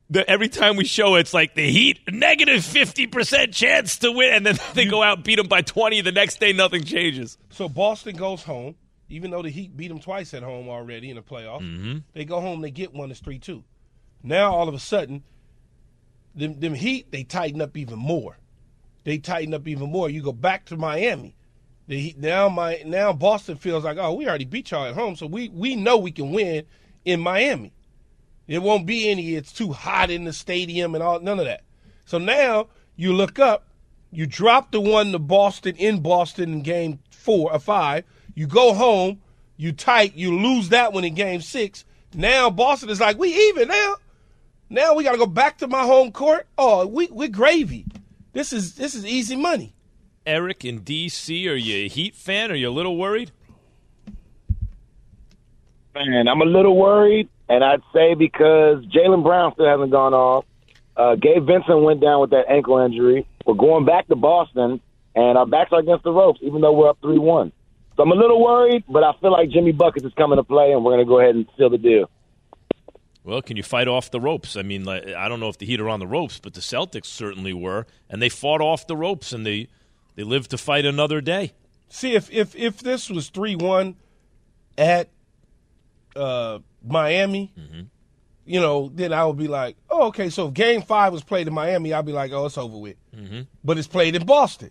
the, 0.08 0.30
every 0.30 0.50
time 0.50 0.76
we 0.76 0.86
show 0.86 1.16
it, 1.16 1.22
it's 1.22 1.34
like 1.34 1.56
the 1.56 1.68
Heat, 1.68 2.00
negative 2.12 2.62
50% 2.62 3.54
chance 3.56 3.98
to 3.98 4.12
win. 4.12 4.34
And 4.36 4.46
then 4.46 4.60
they 4.76 4.86
go 4.86 5.02
out 5.02 5.18
and 5.18 5.24
beat 5.26 5.38
them 5.38 5.48
by 5.48 5.62
20. 5.64 6.02
The 6.02 6.12
next 6.12 6.40
day, 6.40 6.54
nothing 6.54 6.84
changes. 6.84 7.40
So 7.50 7.68
Boston 7.68 8.16
goes 8.16 8.44
home, 8.44 8.76
even 9.10 9.32
though 9.32 9.42
the 9.42 9.50
Heat 9.50 9.76
beat 9.78 9.88
them 9.88 10.00
twice 10.00 10.34
at 10.34 10.44
home 10.44 10.68
already 10.70 11.10
in 11.10 11.16
the 11.16 11.22
playoffs. 11.22 11.62
Mhm. 11.62 12.04
They 12.14 12.26
go 12.26 12.42
home, 12.42 12.62
they 12.62 12.72
get 12.72 12.94
one, 12.94 13.12
it's 13.12 13.20
three 13.20 13.40
two. 13.40 13.64
Now 14.24 14.54
all 14.54 14.68
of 14.68 14.76
a 14.76 14.80
sudden, 14.80 15.24
them 16.36 16.60
them 16.60 16.74
Heat 16.74 17.12
they 17.12 17.24
tighten 17.24 17.62
up 17.62 17.78
even 17.78 18.00
more. 18.00 18.38
They 19.04 19.18
tighten 19.18 19.54
up 19.54 19.68
even 19.68 19.90
more. 19.92 20.10
You 20.10 20.22
go 20.22 20.34
back 20.34 20.66
to 20.66 20.78
Miami. 20.78 21.36
The 21.88 22.00
Heat, 22.00 22.18
now 22.18 22.50
my 22.50 22.82
now 22.86 23.14
Boston 23.14 23.56
feels 23.56 23.84
like 23.84 23.98
oh 23.98 24.14
we 24.14 24.28
already 24.28 24.46
beat 24.46 24.72
y'all 24.72 24.86
at 24.86 24.96
home, 24.96 25.16
so 25.16 25.26
we 25.26 25.50
we 25.50 25.76
know 25.76 25.98
we 25.98 26.12
can 26.12 26.32
win 26.32 26.66
in 27.06 27.22
Miami. 27.22 27.74
It 28.48 28.62
won't 28.62 28.86
be 28.86 29.10
any. 29.10 29.36
It's 29.36 29.52
too 29.52 29.74
hot 29.74 30.10
in 30.10 30.24
the 30.24 30.34
stadium 30.34 30.96
and 30.96 31.04
all. 31.04 31.20
None 31.20 31.40
of 31.40 31.46
that. 31.46 31.64
So 32.06 32.18
now 32.18 32.68
you 32.96 33.14
look 33.14 33.40
up. 33.40 33.66
You 34.10 34.26
drop 34.26 34.72
the 34.72 34.80
one 34.80 35.12
to 35.12 35.20
Boston 35.20 35.76
in 35.76 36.02
Boston 36.02 36.54
in 36.54 36.62
game 36.62 37.00
four 37.10 37.52
or 37.52 37.60
five. 37.60 38.06
You 38.38 38.46
go 38.46 38.76
home. 38.76 39.20
You 39.56 39.72
tight. 39.72 40.14
You 40.14 40.38
lose 40.38 40.70
that 40.70 40.94
one 40.94 41.04
in 41.04 41.16
game 41.16 41.42
six. 41.42 41.84
Now 42.14 42.52
Boston 42.52 42.92
is 42.92 43.00
like, 43.00 43.18
we 43.18 43.30
even 43.50 43.68
now. 43.68 43.96
Now 44.70 44.94
we 44.94 45.04
got 45.04 45.14
to 45.14 45.18
go 45.18 45.26
back 45.26 45.58
to 45.58 45.68
my 45.68 45.82
home 45.82 46.12
court. 46.12 46.46
Oh, 46.56 46.86
we 46.86 47.08
we 47.08 47.30
gravy. 47.30 47.88
This 48.34 48.54
is 48.54 48.76
this 48.76 48.94
is 48.94 49.08
easy 49.08 49.36
money. 49.36 49.74
Eric 50.24 50.66
in 50.66 50.82
D.C., 50.82 51.50
are 51.50 51.56
you 51.56 51.86
a 51.86 51.88
Heat 51.88 52.14
fan? 52.14 52.52
Are 52.52 52.56
you 52.56 52.70
a 52.70 52.70
little 52.70 52.96
worried? 52.96 53.32
Man, 55.96 56.28
I'm 56.28 56.42
a 56.42 56.46
little 56.46 56.78
worried, 56.78 57.30
and 57.50 57.64
I'd 57.64 57.82
say 57.92 58.14
because 58.14 58.86
Jaylen 58.86 59.24
Brown 59.24 59.54
still 59.54 59.66
hasn't 59.66 59.90
gone 59.90 60.14
off. 60.14 60.46
Uh, 60.96 61.16
Gabe 61.16 61.44
Vincent 61.44 61.82
went 61.82 62.02
down 62.02 62.22
with 62.22 62.30
that 62.32 62.48
ankle 62.50 62.78
injury. 62.78 63.26
We're 63.48 63.56
going 63.56 63.86
back 63.86 64.08
to 64.10 64.16
Boston, 64.16 64.80
and 65.16 65.38
our 65.40 65.48
backs 65.48 65.72
are 65.72 65.80
against 65.80 66.04
the 66.04 66.12
ropes, 66.12 66.40
even 66.44 66.62
though 66.62 66.74
we're 66.74 66.90
up 66.90 67.00
3 67.02 67.18
1. 67.18 67.52
So 67.98 68.04
I'm 68.04 68.12
a 68.12 68.16
little 68.16 68.42
worried, 68.44 68.84
but 68.88 69.04
I 69.04 69.12
feel 69.20 69.32
like 69.32 69.50
Jimmy 69.50 69.72
Buckets 69.72 70.06
is 70.06 70.14
coming 70.14 70.38
to 70.38 70.44
play, 70.44 70.72
and 70.72 70.86
we're 70.86 70.92
going 70.94 71.06
to 71.06 71.10
go 71.10 71.20
ahead 71.20 71.36
and 71.36 71.48
seal 71.58 71.70
the 71.72 71.80
deal. 71.80 72.10
Well, 73.24 73.42
can 73.42 73.58
you 73.58 73.64
fight 73.64 73.88
off 73.88 74.12
the 74.12 74.22
ropes? 74.22 74.56
I 74.56 74.62
mean, 74.62 74.86
like, 74.86 75.08
I 75.08 75.28
don't 75.28 75.40
know 75.40 75.50
if 75.50 75.58
the 75.58 75.66
Heat 75.66 75.82
are 75.82 75.90
on 75.90 76.00
the 76.00 76.08
ropes, 76.08 76.40
but 76.40 76.54
the 76.54 76.62
Celtics 76.62 77.08
certainly 77.08 77.54
were, 77.54 77.86
and 78.10 78.22
they 78.22 78.30
fought 78.30 78.62
off 78.62 78.88
the 78.88 78.96
ropes, 78.96 79.34
and 79.34 79.46
they 79.46 79.68
they 80.16 80.24
lived 80.24 80.52
to 80.52 80.58
fight 80.58 80.86
another 80.86 81.20
day. 81.22 81.54
See, 81.90 82.14
if 82.14 82.32
if 82.32 82.56
if 82.56 82.78
this 82.80 83.10
was 83.10 83.30
three 83.30 83.56
one 83.56 83.96
at 84.78 85.10
uh, 86.16 86.60
Miami, 86.86 87.52
Mm-hmm. 87.60 87.82
you 88.46 88.62
know, 88.62 88.92
then 88.94 89.12
I 89.12 89.26
would 89.26 89.38
be 89.38 89.48
like, 89.48 89.76
oh, 89.90 90.08
okay. 90.08 90.30
So 90.30 90.48
if 90.48 90.54
Game 90.54 90.82
Five 90.84 91.12
was 91.12 91.24
played 91.24 91.48
in 91.48 91.54
Miami, 91.54 91.94
I'd 91.94 92.06
be 92.06 92.14
like, 92.14 92.32
oh, 92.32 92.46
it's 92.46 92.58
over 92.58 92.78
with. 92.78 92.96
Mm-hmm. 93.14 93.42
But 93.64 93.78
it's 93.80 93.88
played 93.88 94.16
in 94.16 94.26
Boston, 94.26 94.70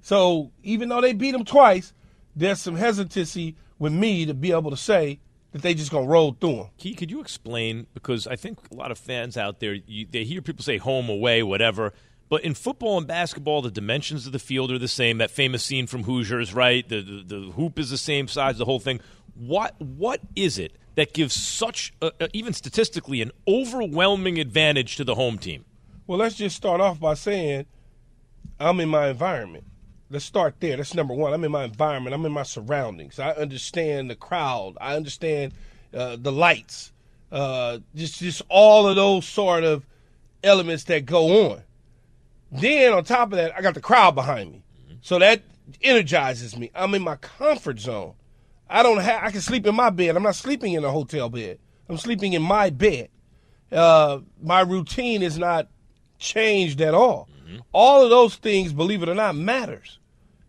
so 0.00 0.52
even 0.62 0.88
though 0.88 1.00
they 1.02 1.12
beat 1.12 1.32
them 1.32 1.44
twice, 1.44 1.92
there's 2.36 2.60
some 2.60 2.76
hesitancy 2.76 3.56
with 3.78 3.92
me 3.92 4.26
to 4.26 4.34
be 4.34 4.52
able 4.52 4.70
to 4.70 4.76
say 4.76 5.18
that 5.52 5.62
they 5.62 5.74
just 5.74 5.90
gonna 5.90 6.06
roll 6.06 6.36
through 6.38 6.56
them. 6.56 6.66
Key, 6.76 6.94
could 6.94 7.10
you 7.10 7.20
explain? 7.20 7.86
Because 7.94 8.26
I 8.26 8.36
think 8.36 8.58
a 8.70 8.74
lot 8.74 8.90
of 8.90 8.98
fans 8.98 9.36
out 9.36 9.60
there, 9.60 9.74
you, 9.74 10.06
they 10.10 10.24
hear 10.24 10.42
people 10.42 10.62
say 10.62 10.76
home, 10.76 11.08
away, 11.08 11.42
whatever. 11.42 11.94
But 12.28 12.42
in 12.42 12.54
football 12.54 12.98
and 12.98 13.06
basketball, 13.06 13.62
the 13.62 13.70
dimensions 13.70 14.26
of 14.26 14.32
the 14.32 14.38
field 14.38 14.70
are 14.72 14.78
the 14.78 14.88
same. 14.88 15.18
That 15.18 15.30
famous 15.30 15.62
scene 15.62 15.86
from 15.86 16.02
Hoosiers, 16.02 16.52
right? 16.52 16.86
The, 16.86 17.00
the, 17.00 17.22
the 17.22 17.52
hoop 17.52 17.78
is 17.78 17.90
the 17.90 17.98
same 17.98 18.28
size, 18.28 18.58
the 18.58 18.64
whole 18.64 18.80
thing. 18.80 19.00
What 19.34 19.80
What 19.80 20.20
is 20.34 20.58
it 20.58 20.76
that 20.96 21.14
gives 21.14 21.34
such, 21.34 21.92
uh, 22.02 22.10
uh, 22.20 22.26
even 22.32 22.52
statistically, 22.52 23.22
an 23.22 23.30
overwhelming 23.46 24.38
advantage 24.38 24.96
to 24.96 25.04
the 25.04 25.14
home 25.14 25.38
team? 25.38 25.64
Well, 26.06 26.18
let's 26.18 26.34
just 26.34 26.56
start 26.56 26.80
off 26.80 26.98
by 26.98 27.14
saying 27.14 27.66
I'm 28.58 28.80
in 28.80 28.88
my 28.88 29.08
environment. 29.08 29.64
Let's 30.08 30.24
start 30.24 30.56
there. 30.60 30.76
That's 30.76 30.94
number 30.94 31.14
one. 31.14 31.32
I'm 31.32 31.42
in 31.42 31.50
my 31.50 31.64
environment. 31.64 32.14
I'm 32.14 32.24
in 32.24 32.32
my 32.32 32.44
surroundings. 32.44 33.18
I 33.18 33.32
understand 33.32 34.08
the 34.08 34.14
crowd. 34.14 34.76
I 34.80 34.94
understand 34.94 35.52
uh, 35.92 36.16
the 36.16 36.30
lights. 36.30 36.92
Uh, 37.32 37.78
just 37.94 38.20
just 38.20 38.42
all 38.48 38.86
of 38.86 38.94
those 38.94 39.26
sort 39.26 39.64
of 39.64 39.84
elements 40.44 40.84
that 40.84 41.06
go 41.06 41.50
on. 41.50 41.62
Then 42.52 42.92
on 42.92 43.02
top 43.02 43.32
of 43.32 43.38
that, 43.38 43.56
I 43.56 43.62
got 43.62 43.74
the 43.74 43.80
crowd 43.80 44.14
behind 44.14 44.52
me, 44.52 44.62
so 45.00 45.18
that 45.18 45.42
energizes 45.82 46.56
me. 46.56 46.70
I'm 46.72 46.94
in 46.94 47.02
my 47.02 47.16
comfort 47.16 47.80
zone. 47.80 48.14
I 48.70 48.84
don't 48.84 49.00
have. 49.00 49.24
I 49.24 49.32
can 49.32 49.40
sleep 49.40 49.66
in 49.66 49.74
my 49.74 49.90
bed. 49.90 50.16
I'm 50.16 50.22
not 50.22 50.36
sleeping 50.36 50.74
in 50.74 50.84
a 50.84 50.90
hotel 50.90 51.28
bed. 51.28 51.58
I'm 51.88 51.98
sleeping 51.98 52.32
in 52.32 52.42
my 52.42 52.70
bed. 52.70 53.08
Uh, 53.72 54.20
my 54.40 54.60
routine 54.60 55.22
is 55.22 55.36
not 55.36 55.68
changed 56.18 56.80
at 56.80 56.94
all. 56.94 57.28
All 57.72 58.04
of 58.04 58.10
those 58.10 58.36
things, 58.36 58.72
believe 58.72 59.02
it 59.02 59.08
or 59.08 59.14
not, 59.14 59.36
matters. 59.36 59.98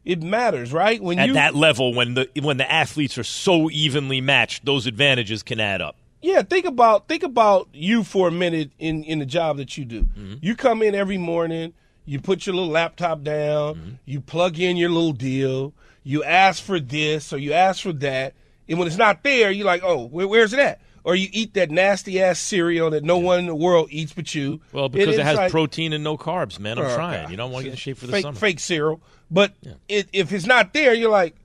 It 0.06 0.24
matters, 0.24 0.72
right? 0.72 1.02
When 1.02 1.20
At 1.20 1.28
you 1.28 1.34
that 1.34 1.54
level, 1.54 1.94
when 1.94 2.14
the 2.14 2.30
when 2.42 2.58
the 2.58 2.72
athletes 2.72 3.18
are 3.18 3.26
so 3.26 3.70
evenly 3.70 4.22
matched, 4.22 4.66
those 4.66 4.88
advantages 4.88 5.44
can 5.44 5.60
add 5.60 5.82
up. 5.82 5.98
Yeah, 6.22 6.42
think 6.44 6.66
about 6.66 7.08
think 7.08 7.24
about 7.24 7.68
you 7.74 8.04
for 8.04 8.30
a 8.30 8.32
minute 8.32 8.72
in 8.80 9.04
in 9.04 9.20
the 9.20 9.26
job 9.26 9.58
that 9.58 9.78
you 9.78 9.86
do. 9.86 10.04
Mm-hmm. 10.04 10.36
You 10.42 10.56
come 10.56 10.82
in 10.82 10.96
every 10.96 11.18
morning, 11.18 11.74
you 12.06 12.22
put 12.22 12.46
your 12.46 12.56
little 12.56 12.72
laptop 12.72 13.22
down, 13.24 13.76
mm-hmm. 13.76 13.90
you 14.06 14.22
plug 14.22 14.60
in 14.60 14.78
your 14.78 14.90
little 14.90 15.12
deal, 15.12 15.74
you 16.04 16.24
ask 16.24 16.64
for 16.64 16.80
this 16.80 17.34
or 17.34 17.38
you 17.38 17.52
ask 17.52 17.82
for 17.84 17.94
that, 17.94 18.34
and 18.70 18.80
when 18.80 18.88
it's 18.88 18.98
not 18.98 19.24
there, 19.24 19.52
you're 19.52 19.66
like, 19.66 19.84
"Oh, 19.84 20.06
where, 20.06 20.28
where's 20.28 20.54
it 20.54 20.60
at?" 20.60 20.80
Or 21.08 21.16
you 21.16 21.30
eat 21.32 21.54
that 21.54 21.72
nasty 21.72 22.22
ass 22.22 22.38
cereal 22.38 22.90
that 22.90 23.02
no 23.02 23.18
one 23.18 23.40
in 23.40 23.46
the 23.46 23.56
world 23.56 23.88
eats 23.92 24.12
but 24.12 24.36
you. 24.36 24.60
Well, 24.74 24.90
because 24.90 25.18
it 25.18 25.24
has 25.24 25.38
like- 25.38 25.52
protein 25.52 25.94
and 25.94 26.04
no 26.04 26.18
carbs, 26.18 26.60
man. 26.60 26.78
I'm 26.78 26.84
Oh, 26.86 26.96
trying. 26.96 27.22
God. 27.24 27.32
You 27.32 27.38
don't 27.38 27.50
want 27.54 27.64
to 27.64 27.70
get 27.70 27.72
in 27.72 27.78
shape 27.78 27.98
for 27.98 28.08
the 28.08 28.12
fake, 28.12 28.24
summer. 28.24 28.38
Fake 28.38 28.60
cereal. 28.60 29.02
But 29.32 29.54
it, 29.88 30.10
if 30.12 30.34
it's 30.34 30.46
not 30.46 30.74
there, 30.74 30.94
you're 30.94 31.10
like, 31.10 31.38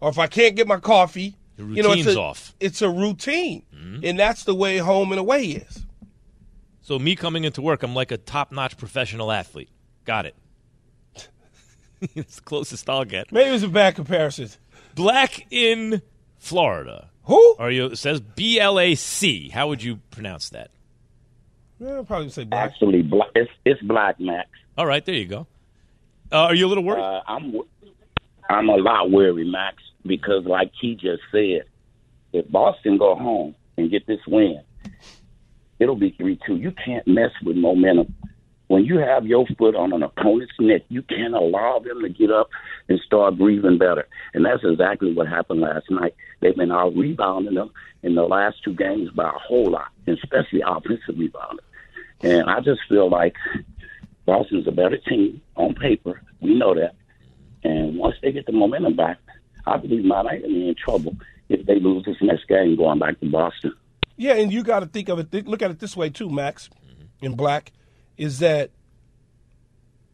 or 0.00 0.08
if 0.08 0.18
I 0.18 0.26
can't 0.26 0.56
get 0.56 0.66
my 0.66 0.78
coffee, 0.78 1.36
you 1.56 1.82
know, 1.84 1.92
it's 1.92 1.98
routine's 1.98 2.16
a, 2.16 2.20
off. 2.20 2.54
It's 2.58 2.82
a 2.82 2.90
routine, 2.90 3.62
Mm-hmm. 3.72 4.00
and 4.04 4.18
that's 4.18 4.42
the 4.42 4.54
way 4.56 4.78
home 4.78 5.12
and 5.12 5.20
away 5.20 5.42
is. 5.44 5.84
So 6.82 6.98
me 6.98 7.14
coming 7.14 7.44
into 7.44 7.62
work, 7.62 7.84
I'm 7.84 7.94
like 7.94 8.10
a 8.10 8.16
top-notch 8.16 8.76
professional 8.76 9.30
athlete. 9.30 9.68
Got 10.04 10.26
it. 10.26 10.34
it's 12.16 12.36
the 12.36 12.42
closest 12.42 12.88
I'll 12.90 13.04
get. 13.04 13.30
Maybe 13.30 13.50
it's 13.54 13.62
a 13.62 13.68
bad 13.68 13.94
comparison. 13.94 14.48
Black 14.96 15.46
in 15.52 16.02
Florida. 16.38 17.09
Who? 17.24 17.56
Are 17.58 17.70
you? 17.70 17.86
It 17.86 17.96
says 17.98 18.20
B 18.20 18.58
L 18.58 18.78
A 18.78 18.94
C. 18.94 19.48
How 19.50 19.68
would 19.68 19.82
you 19.82 19.96
pronounce 20.10 20.48
that? 20.50 20.70
Yeah, 21.78 21.94
I'll 21.94 22.04
probably 22.04 22.30
say 22.30 22.44
black. 22.44 22.70
Actually, 22.70 23.02
black. 23.02 23.28
It's, 23.34 23.50
it's 23.64 23.80
black, 23.82 24.18
Max. 24.20 24.48
All 24.76 24.86
right, 24.86 25.04
there 25.04 25.14
you 25.14 25.26
go. 25.26 25.46
Uh, 26.32 26.36
are 26.36 26.54
you 26.54 26.66
a 26.66 26.68
little 26.68 26.84
worried? 26.84 27.02
Uh, 27.02 27.22
I'm 27.26 27.54
I'm 28.48 28.68
a 28.68 28.76
lot 28.76 29.10
worried, 29.10 29.46
Max, 29.46 29.76
because 30.04 30.44
like 30.44 30.72
he 30.80 30.94
just 30.94 31.22
said, 31.32 31.62
if 32.32 32.48
Boston 32.50 32.98
go 32.98 33.14
home 33.14 33.54
and 33.76 33.90
get 33.90 34.06
this 34.06 34.20
win, 34.26 34.62
it'll 35.78 35.96
be 35.96 36.10
three 36.18 36.38
two. 36.46 36.56
You 36.56 36.72
can't 36.84 37.06
mess 37.06 37.30
with 37.44 37.56
momentum. 37.56 38.14
When 38.70 38.84
you 38.84 38.98
have 38.98 39.26
your 39.26 39.46
foot 39.58 39.74
on 39.74 39.92
an 39.92 40.04
opponent's 40.04 40.52
neck, 40.60 40.82
you 40.90 41.02
can't 41.02 41.34
allow 41.34 41.80
them 41.80 42.02
to 42.02 42.08
get 42.08 42.30
up 42.30 42.50
and 42.88 43.00
start 43.00 43.36
breathing 43.36 43.78
better. 43.78 44.06
And 44.32 44.44
that's 44.44 44.62
exactly 44.62 45.12
what 45.12 45.26
happened 45.26 45.60
last 45.60 45.90
night. 45.90 46.14
They've 46.38 46.54
been 46.54 46.70
out 46.70 46.94
rebounding 46.94 47.54
them 47.54 47.72
in 48.04 48.14
the 48.14 48.22
last 48.22 48.62
two 48.62 48.74
games 48.74 49.10
by 49.10 49.24
a 49.24 49.38
whole 49.38 49.72
lot, 49.72 49.88
especially 50.06 50.62
offensive 50.64 51.18
rebounding. 51.18 51.64
And 52.20 52.48
I 52.48 52.60
just 52.60 52.82
feel 52.88 53.10
like 53.10 53.34
Boston's 54.24 54.68
a 54.68 54.70
better 54.70 54.98
team 54.98 55.42
on 55.56 55.74
paper. 55.74 56.22
We 56.40 56.54
know 56.54 56.72
that. 56.76 56.94
And 57.64 57.98
once 57.98 58.14
they 58.22 58.30
get 58.30 58.46
the 58.46 58.52
momentum 58.52 58.94
back, 58.94 59.18
I 59.66 59.78
believe 59.78 60.04
Miami 60.04 60.68
in 60.68 60.76
trouble 60.76 61.16
if 61.48 61.66
they 61.66 61.80
lose 61.80 62.04
this 62.04 62.18
next 62.20 62.46
game 62.46 62.76
going 62.76 63.00
back 63.00 63.18
to 63.18 63.28
Boston. 63.28 63.74
Yeah, 64.16 64.34
and 64.34 64.52
you 64.52 64.62
got 64.62 64.78
to 64.78 64.86
think 64.86 65.08
of 65.08 65.18
it. 65.18 65.48
Look 65.48 65.60
at 65.60 65.72
it 65.72 65.80
this 65.80 65.96
way 65.96 66.08
too, 66.08 66.30
Max, 66.30 66.70
in 67.20 67.34
black, 67.34 67.72
is 68.16 68.38
that 68.40 68.70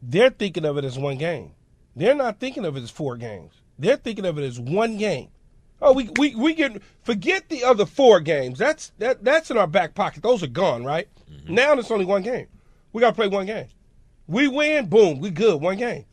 they're 0.03 0.31
thinking 0.31 0.65
of 0.65 0.79
it 0.79 0.85
as 0.85 0.99
one 0.99 1.19
game. 1.19 1.53
They're 1.95 2.15
not 2.15 2.39
thinking 2.39 2.65
of 2.65 2.77
it 2.77 2.83
as 2.83 2.91
four 2.91 3.17
games. 3.17 3.55
They're 3.79 3.97
thinking 3.97 4.27
of 4.27 4.39
it 4.39 4.45
as 4.45 4.61
one 4.61 4.97
game. 4.99 5.29
Oh, 5.81 5.93
we 5.93 6.11
we 6.19 6.35
we 6.35 6.55
get 6.55 6.81
forget 7.03 7.49
the 7.49 7.65
other 7.65 7.85
four 7.87 8.21
games. 8.21 8.59
That's 8.59 8.93
that 8.99 9.25
that's 9.25 9.51
in 9.51 9.59
our 9.59 9.67
back 9.67 9.95
pocket. 9.95 10.23
Those 10.23 10.43
are 10.43 10.49
gone, 10.49 10.85
right? 10.85 11.09
Now 11.49 11.75
it's 11.75 11.91
only 11.91 12.05
one 12.07 12.23
game. 12.23 12.47
We 12.93 13.01
got 13.01 13.11
to 13.11 13.15
play 13.15 13.29
one 13.29 13.47
game. 13.47 13.67
We 14.27 14.49
win, 14.49 14.87
boom, 14.87 15.21
we 15.21 15.31
good. 15.31 15.61
One 15.61 15.77
game. 15.77 16.07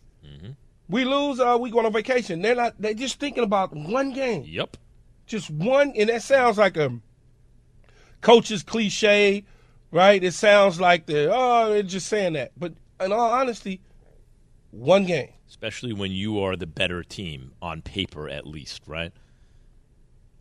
We 0.89 1.05
lose, 1.05 1.39
uh, 1.39 1.57
we 1.59 1.71
going 1.71 1.85
on 1.85 1.93
vacation. 1.93 2.41
They're 2.41 2.55
not. 2.55 2.75
They're 2.77 2.93
just 2.93 3.19
thinking 3.19 3.43
about 3.43 3.73
one 3.73 4.11
game. 4.11 4.43
Yep. 4.45 4.77
Just 5.25 5.49
one, 5.49 5.93
and 5.95 6.09
that 6.09 6.21
sounds 6.21 6.57
like 6.57 6.75
a 6.75 6.99
coach's 8.21 8.63
cliche, 8.63 9.45
right? 9.93 10.21
It 10.21 10.33
sounds 10.33 10.81
like 10.81 11.05
the 11.05 11.29
oh, 11.33 11.69
they're 11.69 11.83
just 11.83 12.07
saying 12.07 12.33
that. 12.33 12.51
But 12.57 12.73
in 12.99 13.13
all 13.13 13.31
honesty, 13.31 13.79
one 14.71 15.05
game. 15.05 15.29
Especially 15.47 15.93
when 15.93 16.11
you 16.11 16.41
are 16.41 16.55
the 16.57 16.67
better 16.67 17.03
team 17.03 17.53
on 17.61 17.81
paper, 17.81 18.27
at 18.27 18.45
least, 18.45 18.81
right? 18.87 19.13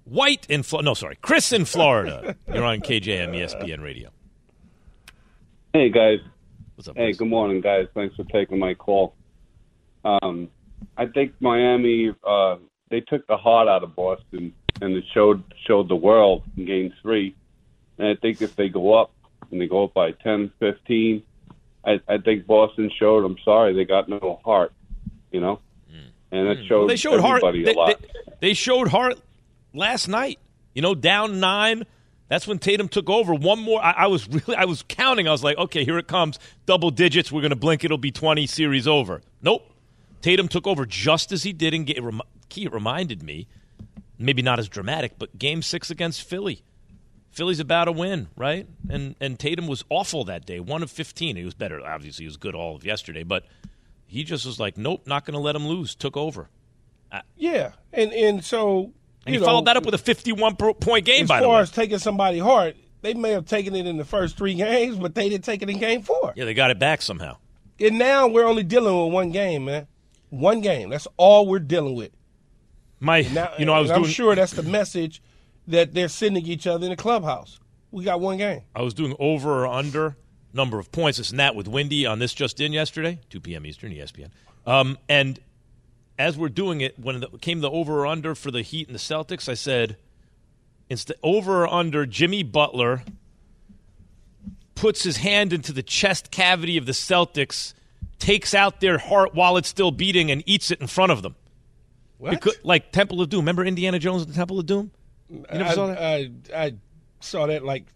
White 0.04 0.46
in 0.48 0.64
Florida. 0.64 0.86
No, 0.86 0.94
sorry, 0.94 1.16
Chris 1.20 1.52
in 1.52 1.66
Florida. 1.66 2.34
You're 2.52 2.64
on 2.64 2.80
KJM 2.80 3.36
ESPN 3.36 3.82
Radio. 3.82 4.10
Hey 5.72 5.90
guys. 5.90 6.18
What's 6.74 6.88
up? 6.88 6.96
Hey, 6.96 7.12
good 7.12 7.28
morning, 7.28 7.60
guys. 7.60 7.86
Thanks 7.94 8.16
for 8.16 8.24
taking 8.24 8.58
my 8.58 8.74
call. 8.74 9.14
Um, 10.04 10.48
I 10.96 11.06
think 11.06 11.34
Miami 11.38 12.12
uh, 12.26 12.56
they 12.90 13.00
took 13.00 13.26
the 13.26 13.36
heart 13.36 13.68
out 13.68 13.84
of 13.84 13.94
Boston, 13.94 14.54
and 14.80 14.96
it 14.96 15.04
showed 15.14 15.44
showed 15.66 15.88
the 15.88 15.96
world 15.96 16.42
in 16.56 16.64
Game 16.64 16.92
Three. 17.02 17.36
And 17.98 18.08
I 18.08 18.14
think 18.20 18.40
if 18.40 18.56
they 18.56 18.70
go 18.70 18.94
up 18.94 19.12
and 19.52 19.60
they 19.60 19.68
go 19.68 19.84
up 19.84 19.94
by 19.94 20.12
10, 20.12 20.50
15, 20.58 21.22
I, 21.84 22.00
I 22.08 22.18
think 22.18 22.46
Boston 22.46 22.90
showed. 22.98 23.24
I'm 23.24 23.36
sorry, 23.44 23.74
they 23.74 23.84
got 23.84 24.08
no 24.08 24.40
heart. 24.44 24.72
You 25.30 25.40
know, 25.40 25.60
hmm. 25.90 26.08
and 26.30 26.48
it 26.48 26.58
hmm. 26.58 26.66
showed 26.66 26.78
Well, 26.80 26.88
they 26.88 26.96
showed 26.96 27.20
heart. 27.20 27.42
everybody 27.44 27.64
They, 27.64 27.74
lot. 27.74 28.00
they- 28.00 28.08
they 28.40 28.54
showed 28.54 28.88
heart 28.88 29.20
last 29.72 30.08
night. 30.08 30.38
You 30.74 30.82
know, 30.82 30.94
down 30.94 31.38
nine. 31.40 31.84
That's 32.28 32.46
when 32.46 32.58
Tatum 32.58 32.88
took 32.88 33.10
over. 33.10 33.34
One 33.34 33.60
more. 33.60 33.82
I, 33.82 33.92
I 33.92 34.06
was 34.06 34.28
really. 34.28 34.56
I 34.56 34.64
was 34.64 34.82
counting. 34.88 35.28
I 35.28 35.32
was 35.32 35.44
like, 35.44 35.56
okay, 35.58 35.84
here 35.84 35.98
it 35.98 36.08
comes. 36.08 36.38
Double 36.66 36.90
digits. 36.90 37.30
We're 37.30 37.42
gonna 37.42 37.56
blink. 37.56 37.84
It'll 37.84 37.98
be 37.98 38.10
twenty. 38.10 38.46
Series 38.46 38.86
over. 38.88 39.22
Nope. 39.42 39.68
Tatum 40.20 40.48
took 40.48 40.66
over 40.66 40.86
just 40.86 41.32
as 41.32 41.42
he 41.42 41.52
did 41.52 41.74
in 41.74 41.84
game. 41.84 42.04
Rem- 42.04 42.22
Key 42.48 42.66
it 42.66 42.72
reminded 42.72 43.22
me, 43.22 43.48
maybe 44.18 44.42
not 44.42 44.58
as 44.58 44.68
dramatic, 44.68 45.12
but 45.18 45.38
Game 45.38 45.62
Six 45.62 45.90
against 45.90 46.22
Philly. 46.22 46.62
Philly's 47.32 47.60
about 47.60 47.86
to 47.86 47.92
win, 47.92 48.28
right? 48.36 48.66
And 48.88 49.16
and 49.20 49.38
Tatum 49.38 49.66
was 49.66 49.84
awful 49.88 50.24
that 50.24 50.44
day, 50.46 50.60
one 50.60 50.82
of 50.82 50.90
15. 50.90 51.36
He 51.36 51.44
was 51.44 51.54
better. 51.54 51.84
Obviously, 51.84 52.24
he 52.24 52.28
was 52.28 52.36
good 52.36 52.54
all 52.54 52.76
of 52.76 52.84
yesterday, 52.84 53.22
but 53.22 53.44
he 54.06 54.22
just 54.22 54.44
was 54.46 54.60
like, 54.60 54.76
nope, 54.76 55.02
not 55.06 55.24
going 55.24 55.34
to 55.34 55.40
let 55.40 55.56
him 55.56 55.66
lose. 55.66 55.94
Took 55.94 56.16
over. 56.16 56.48
Yeah, 57.36 57.72
and 57.92 58.12
and 58.12 58.42
so 58.44 58.92
And 59.26 59.34
you 59.34 59.34
he 59.34 59.38
know, 59.38 59.44
followed 59.46 59.66
that 59.66 59.76
up 59.76 59.84
with 59.84 59.94
a 59.94 59.98
51 59.98 60.56
point 60.56 61.04
game, 61.04 61.24
as 61.24 61.28
by 61.28 61.40
the 61.40 61.46
far 61.46 61.56
way. 61.56 61.62
as 61.62 61.70
taking 61.70 61.98
somebody 61.98 62.38
hard, 62.38 62.74
they 63.02 63.12
may 63.14 63.30
have 63.30 63.44
taken 63.46 63.74
it 63.74 63.86
in 63.86 63.96
the 63.98 64.04
first 64.04 64.36
three 64.38 64.54
games, 64.54 64.96
but 64.96 65.14
they 65.14 65.28
didn't 65.28 65.44
take 65.44 65.60
it 65.62 65.68
in 65.68 65.78
game 65.78 66.02
four. 66.02 66.32
Yeah, 66.36 66.44
they 66.46 66.54
got 66.54 66.70
it 66.70 66.78
back 66.78 67.02
somehow. 67.02 67.36
And 67.80 67.98
now 67.98 68.28
we're 68.28 68.46
only 68.46 68.62
dealing 68.62 69.04
with 69.04 69.12
one 69.12 69.30
game, 69.30 69.66
man. 69.66 69.86
One 70.30 70.60
game. 70.62 70.88
That's 70.90 71.08
all 71.18 71.46
we're 71.46 71.58
dealing 71.58 71.94
with. 71.94 72.12
My, 73.00 73.22
Now, 73.22 73.52
you 73.58 73.66
know, 73.66 73.72
I 73.74 73.80
was 73.80 73.90
and 73.90 74.04
I'm 74.04 74.10
sure 74.10 74.34
that's 74.34 74.52
the 74.52 74.62
message 74.62 75.20
that 75.66 75.94
they're 75.94 76.08
sending 76.08 76.46
each 76.46 76.66
other 76.66 76.84
in 76.84 76.90
the 76.90 76.96
clubhouse. 76.96 77.58
We 77.90 78.04
got 78.04 78.20
one 78.20 78.38
game. 78.38 78.62
I 78.74 78.82
was 78.82 78.94
doing 78.94 79.14
over 79.18 79.64
or 79.64 79.66
under 79.66 80.16
number 80.54 80.78
of 80.78 80.92
points, 80.92 81.18
this 81.18 81.30
and 81.30 81.38
that 81.40 81.54
with 81.54 81.68
Wendy 81.68 82.06
on 82.06 82.18
this 82.18 82.34
just 82.34 82.60
in 82.60 82.72
yesterday, 82.72 83.18
2 83.30 83.40
p.m. 83.40 83.66
Eastern, 83.66 83.92
ESPN. 83.92 84.30
Um, 84.66 84.98
and 85.08 85.40
as 86.18 86.36
we're 86.36 86.48
doing 86.48 86.80
it, 86.80 86.98
when 86.98 87.22
it 87.22 87.40
came 87.40 87.60
the 87.60 87.70
over 87.70 88.00
or 88.00 88.06
under 88.06 88.34
for 88.34 88.50
the 88.50 88.62
Heat 88.62 88.86
and 88.88 88.94
the 88.94 89.00
Celtics, 89.00 89.48
I 89.48 89.54
said, 89.54 89.96
instead 90.88 91.16
over 91.22 91.64
or 91.64 91.68
under, 91.68 92.06
Jimmy 92.06 92.42
Butler 92.42 93.02
puts 94.74 95.02
his 95.02 95.18
hand 95.18 95.52
into 95.52 95.72
the 95.72 95.82
chest 95.82 96.30
cavity 96.30 96.76
of 96.76 96.86
the 96.86 96.92
Celtics, 96.92 97.72
takes 98.18 98.54
out 98.54 98.80
their 98.80 98.98
heart 98.98 99.34
while 99.34 99.56
it's 99.56 99.68
still 99.68 99.90
beating, 99.90 100.30
and 100.30 100.42
eats 100.46 100.70
it 100.70 100.80
in 100.80 100.86
front 100.86 101.12
of 101.12 101.22
them. 101.22 101.34
What? 102.18 102.40
Becau- 102.40 102.58
like 102.62 102.92
Temple 102.92 103.20
of 103.20 103.28
Doom. 103.28 103.40
Remember 103.40 103.64
Indiana 103.64 103.98
Jones 103.98 104.22
and 104.22 104.30
the 104.30 104.36
Temple 104.36 104.60
of 104.60 104.66
Doom? 104.66 104.90
You 105.32 105.44
never 105.52 105.64
I, 105.64 105.74
saw 105.74 105.86
that? 105.86 105.98
I, 105.98 106.30
I 106.54 106.74
saw 107.20 107.46
that 107.46 107.64
like 107.64 107.86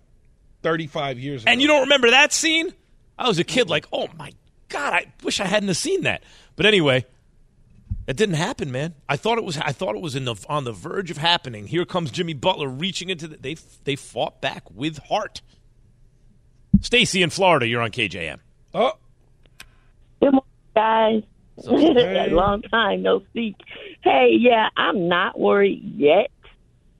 35 0.63 1.19
years 1.19 1.43
ago. 1.43 1.51
And 1.51 1.61
you 1.61 1.69
don't 1.69 1.83
remember 1.83 2.11
that 2.11 2.33
scene? 2.33 2.73
I 3.19 3.29
was 3.29 3.39
a 3.39 3.45
kid, 3.45 3.69
like, 3.69 3.87
oh 3.93 4.09
my 4.17 4.33
god, 4.69 4.93
I 4.93 5.13
wish 5.23 5.41
I 5.41 5.47
hadn't 5.47 5.69
have 5.69 5.77
seen 5.77 6.03
that. 6.03 6.23
But 6.55 6.67
anyway, 6.67 7.07
it 8.07 8.17
didn't 8.17 8.37
happen, 8.37 8.71
man. 8.71 8.95
I 9.09 9.17
thought 9.17 9.39
it 9.39 9.45
was. 9.45 9.59
I 9.59 9.73
thought 9.73 9.95
it 9.97 10.03
was 10.03 10.15
in 10.15 10.25
the 10.25 10.37
on 10.49 10.65
the 10.65 10.73
verge 10.73 11.11
of 11.11 11.19
happening. 11.19 11.67
Here 11.67 11.85
comes 11.85 12.11
Jimmy 12.11 12.35
Butler 12.35 12.69
reaching 12.69 13.11
into 13.11 13.27
the. 13.29 13.37
They 13.37 13.57
they 13.85 13.97
fought 13.97 14.41
back 14.41 14.71
with 14.71 14.99
heart. 14.99 15.43
Stacy 16.81 17.23
in 17.23 17.31
Florida, 17.31 17.67
you're 17.67 17.81
on 17.81 17.91
KJM. 17.91 18.39
Oh, 18.75 18.93
Good 20.21 20.33
morning, 20.33 20.43
guys. 20.75 21.23
Hey. 21.65 22.29
Long 22.31 22.63
time 22.63 23.03
no 23.03 23.23
see. 23.33 23.57
Hey, 24.03 24.37
yeah, 24.39 24.69
I'm 24.77 25.09
not 25.09 25.39
worried 25.39 25.83
yet, 25.97 26.31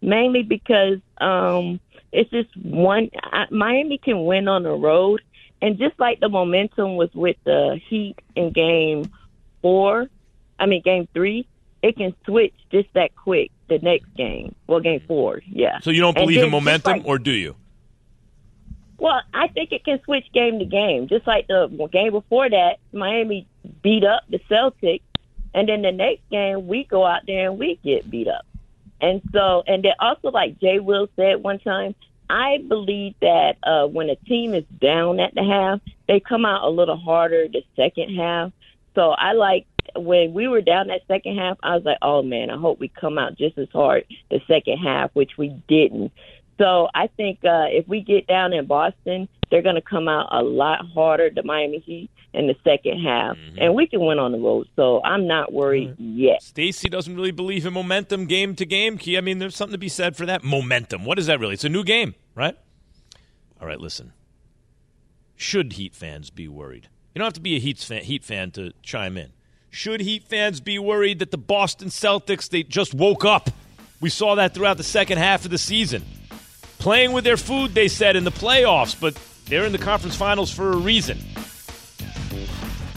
mainly 0.07 0.43
because 0.43 0.99
um, 1.19 1.81
it's 2.13 2.31
just 2.31 2.57
one. 2.57 3.11
I, 3.23 3.45
Miami 3.51 3.99
can 3.99 4.25
win 4.25 4.49
on 4.49 4.63
the 4.63 4.71
road, 4.71 5.21
and 5.61 5.77
just 5.77 5.99
like 6.01 6.21
the 6.21 6.31
momentum 6.31 6.97
was 6.97 7.11
with 7.13 7.37
the 7.45 7.79
Heat 7.89 8.17
in 8.35 8.53
Game 8.53 9.13
Four, 9.61 10.09
I 10.59 10.65
mean 10.65 10.81
Game 10.83 11.09
Three, 11.13 11.47
it 11.83 11.97
can 11.97 12.15
switch 12.25 12.55
just 12.71 12.89
that 12.95 13.15
quick 13.17 13.51
the 13.69 13.79
next 13.81 14.15
game. 14.17 14.55
Well, 14.67 14.81
Game 14.81 15.03
Four, 15.07 15.43
yeah. 15.47 15.81
So 15.81 15.91
you 15.91 16.01
don't 16.01 16.17
believe 16.17 16.43
in 16.43 16.51
momentum, 16.51 16.99
like- 16.99 17.07
or 17.07 17.19
do 17.19 17.33
you? 17.33 17.57
well, 18.99 19.21
I 19.35 19.49
think 19.49 19.73
it 19.73 19.85
can 19.85 20.01
switch 20.05 20.25
game 20.33 20.59
to 20.59 20.65
game. 20.65 21.09
Just 21.09 21.27
like 21.27 21.49
the 21.49 21.69
game 21.93 22.13
before 22.13 22.49
that, 22.49 22.79
Miami 22.93 23.47
beat 23.83 24.05
up 24.05 24.23
the 24.31 24.39
Celtics, 24.51 25.03
and 25.53 25.69
then 25.69 25.83
the 25.83 25.93
next 25.93 26.23
game 26.31 26.67
we 26.67 26.85
go 26.85 27.05
out 27.05 27.23
there 27.27 27.51
and 27.51 27.59
we 27.59 27.79
get 27.85 28.11
beat 28.11 28.29
up. 28.29 28.47
And 29.01 29.21
so, 29.33 29.63
and 29.67 29.85
then 29.85 29.93
also, 30.01 30.31
like 30.31 30.59
Jay 30.61 30.79
Will 30.79 31.09
said 31.17 31.43
one 31.43 31.59
time, 31.59 31.95
I 32.29 32.59
believe 32.67 33.15
that 33.21 33.57
uh, 33.63 33.87
when 33.87 34.11
a 34.11 34.17
team 34.17 34.55
is 34.55 34.65
down 34.81 35.21
at 35.21 35.35
the 35.35 35.45
half, 35.45 35.81
they 36.09 36.21
come 36.21 36.45
out 36.45 36.65
a 36.65 36.69
little 36.69 36.97
harder 36.97 37.47
the 37.49 37.63
second 37.77 38.17
half. 38.17 38.53
So 38.95 39.11
I 39.11 39.33
like 39.33 39.67
when 39.95 40.35
we 40.35 40.49
were 40.49 40.61
down 40.61 40.89
that 40.89 41.03
second 41.07 41.39
half, 41.39 41.59
I 41.63 41.75
was 41.77 41.85
like, 41.85 41.99
oh 42.03 42.23
man, 42.23 42.51
I 42.51 42.57
hope 42.57 42.81
we 42.81 42.89
come 42.89 43.19
out 43.19 43.37
just 43.39 43.57
as 43.59 43.69
hard 43.73 44.05
the 44.31 44.41
second 44.49 44.79
half, 44.79 45.11
which 45.15 45.39
we 45.39 45.51
didn't. 45.69 46.13
So 46.59 46.89
I 46.95 47.09
think 47.09 47.45
uh, 47.45 47.67
if 47.69 47.87
we 47.87 48.01
get 48.01 48.27
down 48.27 48.53
in 48.53 48.67
Boston, 48.67 49.29
they're 49.51 49.63
going 49.63 49.75
to 49.75 49.83
come 49.83 50.09
out 50.09 50.29
a 50.33 50.43
lot 50.43 50.87
harder, 50.93 51.31
the 51.31 51.43
Miami 51.43 51.79
Heat, 51.79 52.11
in 52.37 52.47
the 52.47 52.55
second 52.63 53.01
half, 53.01 53.37
mm-hmm. 53.37 53.59
and 53.59 53.75
we 53.75 53.87
can 53.87 54.05
win 54.05 54.19
on 54.19 54.31
the 54.31 54.39
road. 54.39 54.69
So 54.77 55.03
I'm 55.03 55.27
not 55.27 55.53
worried 55.53 55.93
mm-hmm. 55.93 56.19
yet. 56.19 56.43
Stacy 56.43 56.89
doesn't 56.89 57.17
really 57.17 57.31
believe 57.31 57.65
in 57.65 57.73
momentum 57.73 58.27
game 58.27 58.55
to 58.57 58.67
game. 58.67 58.99
Key, 58.99 59.17
I 59.17 59.23
mean, 59.23 59.39
there's 59.39 59.57
something 59.57 59.73
to 59.73 59.79
be 59.79 59.89
said 59.89 60.17
for 60.17 60.27
that. 60.27 60.45
Momentum. 60.45 61.05
What 61.05 61.19
is 61.19 61.27
that 61.27 61.41
really? 61.41 61.55
It's 61.55 61.65
a 61.65 61.71
new 61.71 61.83
game, 61.83 62.15
right? 62.35 62.57
All 63.61 63.67
right, 63.67 63.81
listen. 63.81 64.13
Should 65.35 65.75
Heat 65.75 65.95
fans 65.95 66.29
be 66.29 66.47
worried? 66.47 66.89
You 67.15 67.21
don't 67.21 67.27
have 67.27 67.33
to 67.35 67.41
be 67.41 67.57
a 67.57 67.59
Heat 67.59 67.79
fan, 67.79 68.05
Heat 68.05 68.23
fan 68.23 68.51
to 68.53 68.73
chime 68.83 69.17
in. 69.17 69.33
Should 69.71 70.01
Heat 70.01 70.25
fans 70.25 70.61
be 70.61 70.79
worried 70.79 71.19
that 71.21 71.31
the 71.31 71.39
Boston 71.39 71.89
Celtics 71.89 72.51
they 72.51 72.63
just 72.63 72.95
woke 72.95 73.25
up? 73.25 73.51
We 74.01 74.11
saw 74.11 74.35
that 74.35 74.53
throughout 74.53 74.77
the 74.77 74.83
second 74.83 75.19
half 75.19 75.47
of 75.47 75.51
the 75.51 75.59
season. 75.59 76.05
Playing 76.79 77.13
with 77.13 77.25
their 77.25 77.39
food, 77.39 77.73
they 77.75 77.89
said 77.89 78.15
in 78.15 78.25
the 78.25 78.31
playoffs, 78.31 78.99
but 78.99 79.19
they're 79.47 79.65
in 79.65 79.73
the 79.73 79.79
conference 79.79 80.15
finals 80.15 80.53
for 80.53 80.73
a 80.73 80.77
reason. 80.77 81.19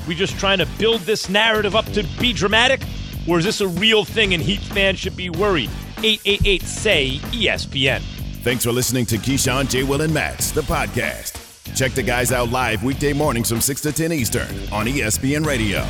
We 0.10 0.16
just 0.16 0.40
trying 0.40 0.58
to 0.58 0.66
build 0.80 1.02
this 1.02 1.30
narrative 1.30 1.76
up 1.76 1.86
to 1.92 2.04
be 2.20 2.34
dramatic, 2.34 2.82
or 3.28 3.38
is 3.38 3.46
this 3.46 3.62
a 3.62 3.68
real 3.68 4.04
thing 4.04 4.34
and 4.34 4.42
Heat 4.42 4.60
fans 4.60 4.98
should 4.98 5.16
be 5.16 5.30
worried? 5.30 5.70
888 6.00 6.64
say 6.64 7.20
ESPN. 7.26 8.02
Thanks 8.42 8.64
for 8.64 8.72
listening 8.72 9.06
to 9.06 9.18
Keyshawn, 9.18 9.70
J. 9.70 9.84
Will, 9.84 10.02
and 10.02 10.12
Max, 10.12 10.50
the 10.50 10.62
podcast. 10.62 11.36
Check 11.76 11.92
the 11.92 12.02
guys 12.02 12.32
out 12.32 12.50
live 12.50 12.84
weekday 12.84 13.14
mornings 13.14 13.50
from 13.50 13.62
6 13.62 13.82
to 13.82 13.92
10 13.92 14.12
Eastern 14.12 14.48
on 14.72 14.88
ESPN 14.88 15.46
Radio. 15.46 15.86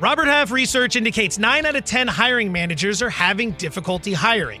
Robert 0.00 0.26
Half 0.26 0.50
research 0.50 0.96
indicates 0.96 1.38
9 1.38 1.64
out 1.64 1.76
of 1.76 1.86
10 1.86 2.08
hiring 2.08 2.52
managers 2.52 3.00
are 3.00 3.08
having 3.08 3.52
difficulty 3.52 4.12
hiring. 4.12 4.60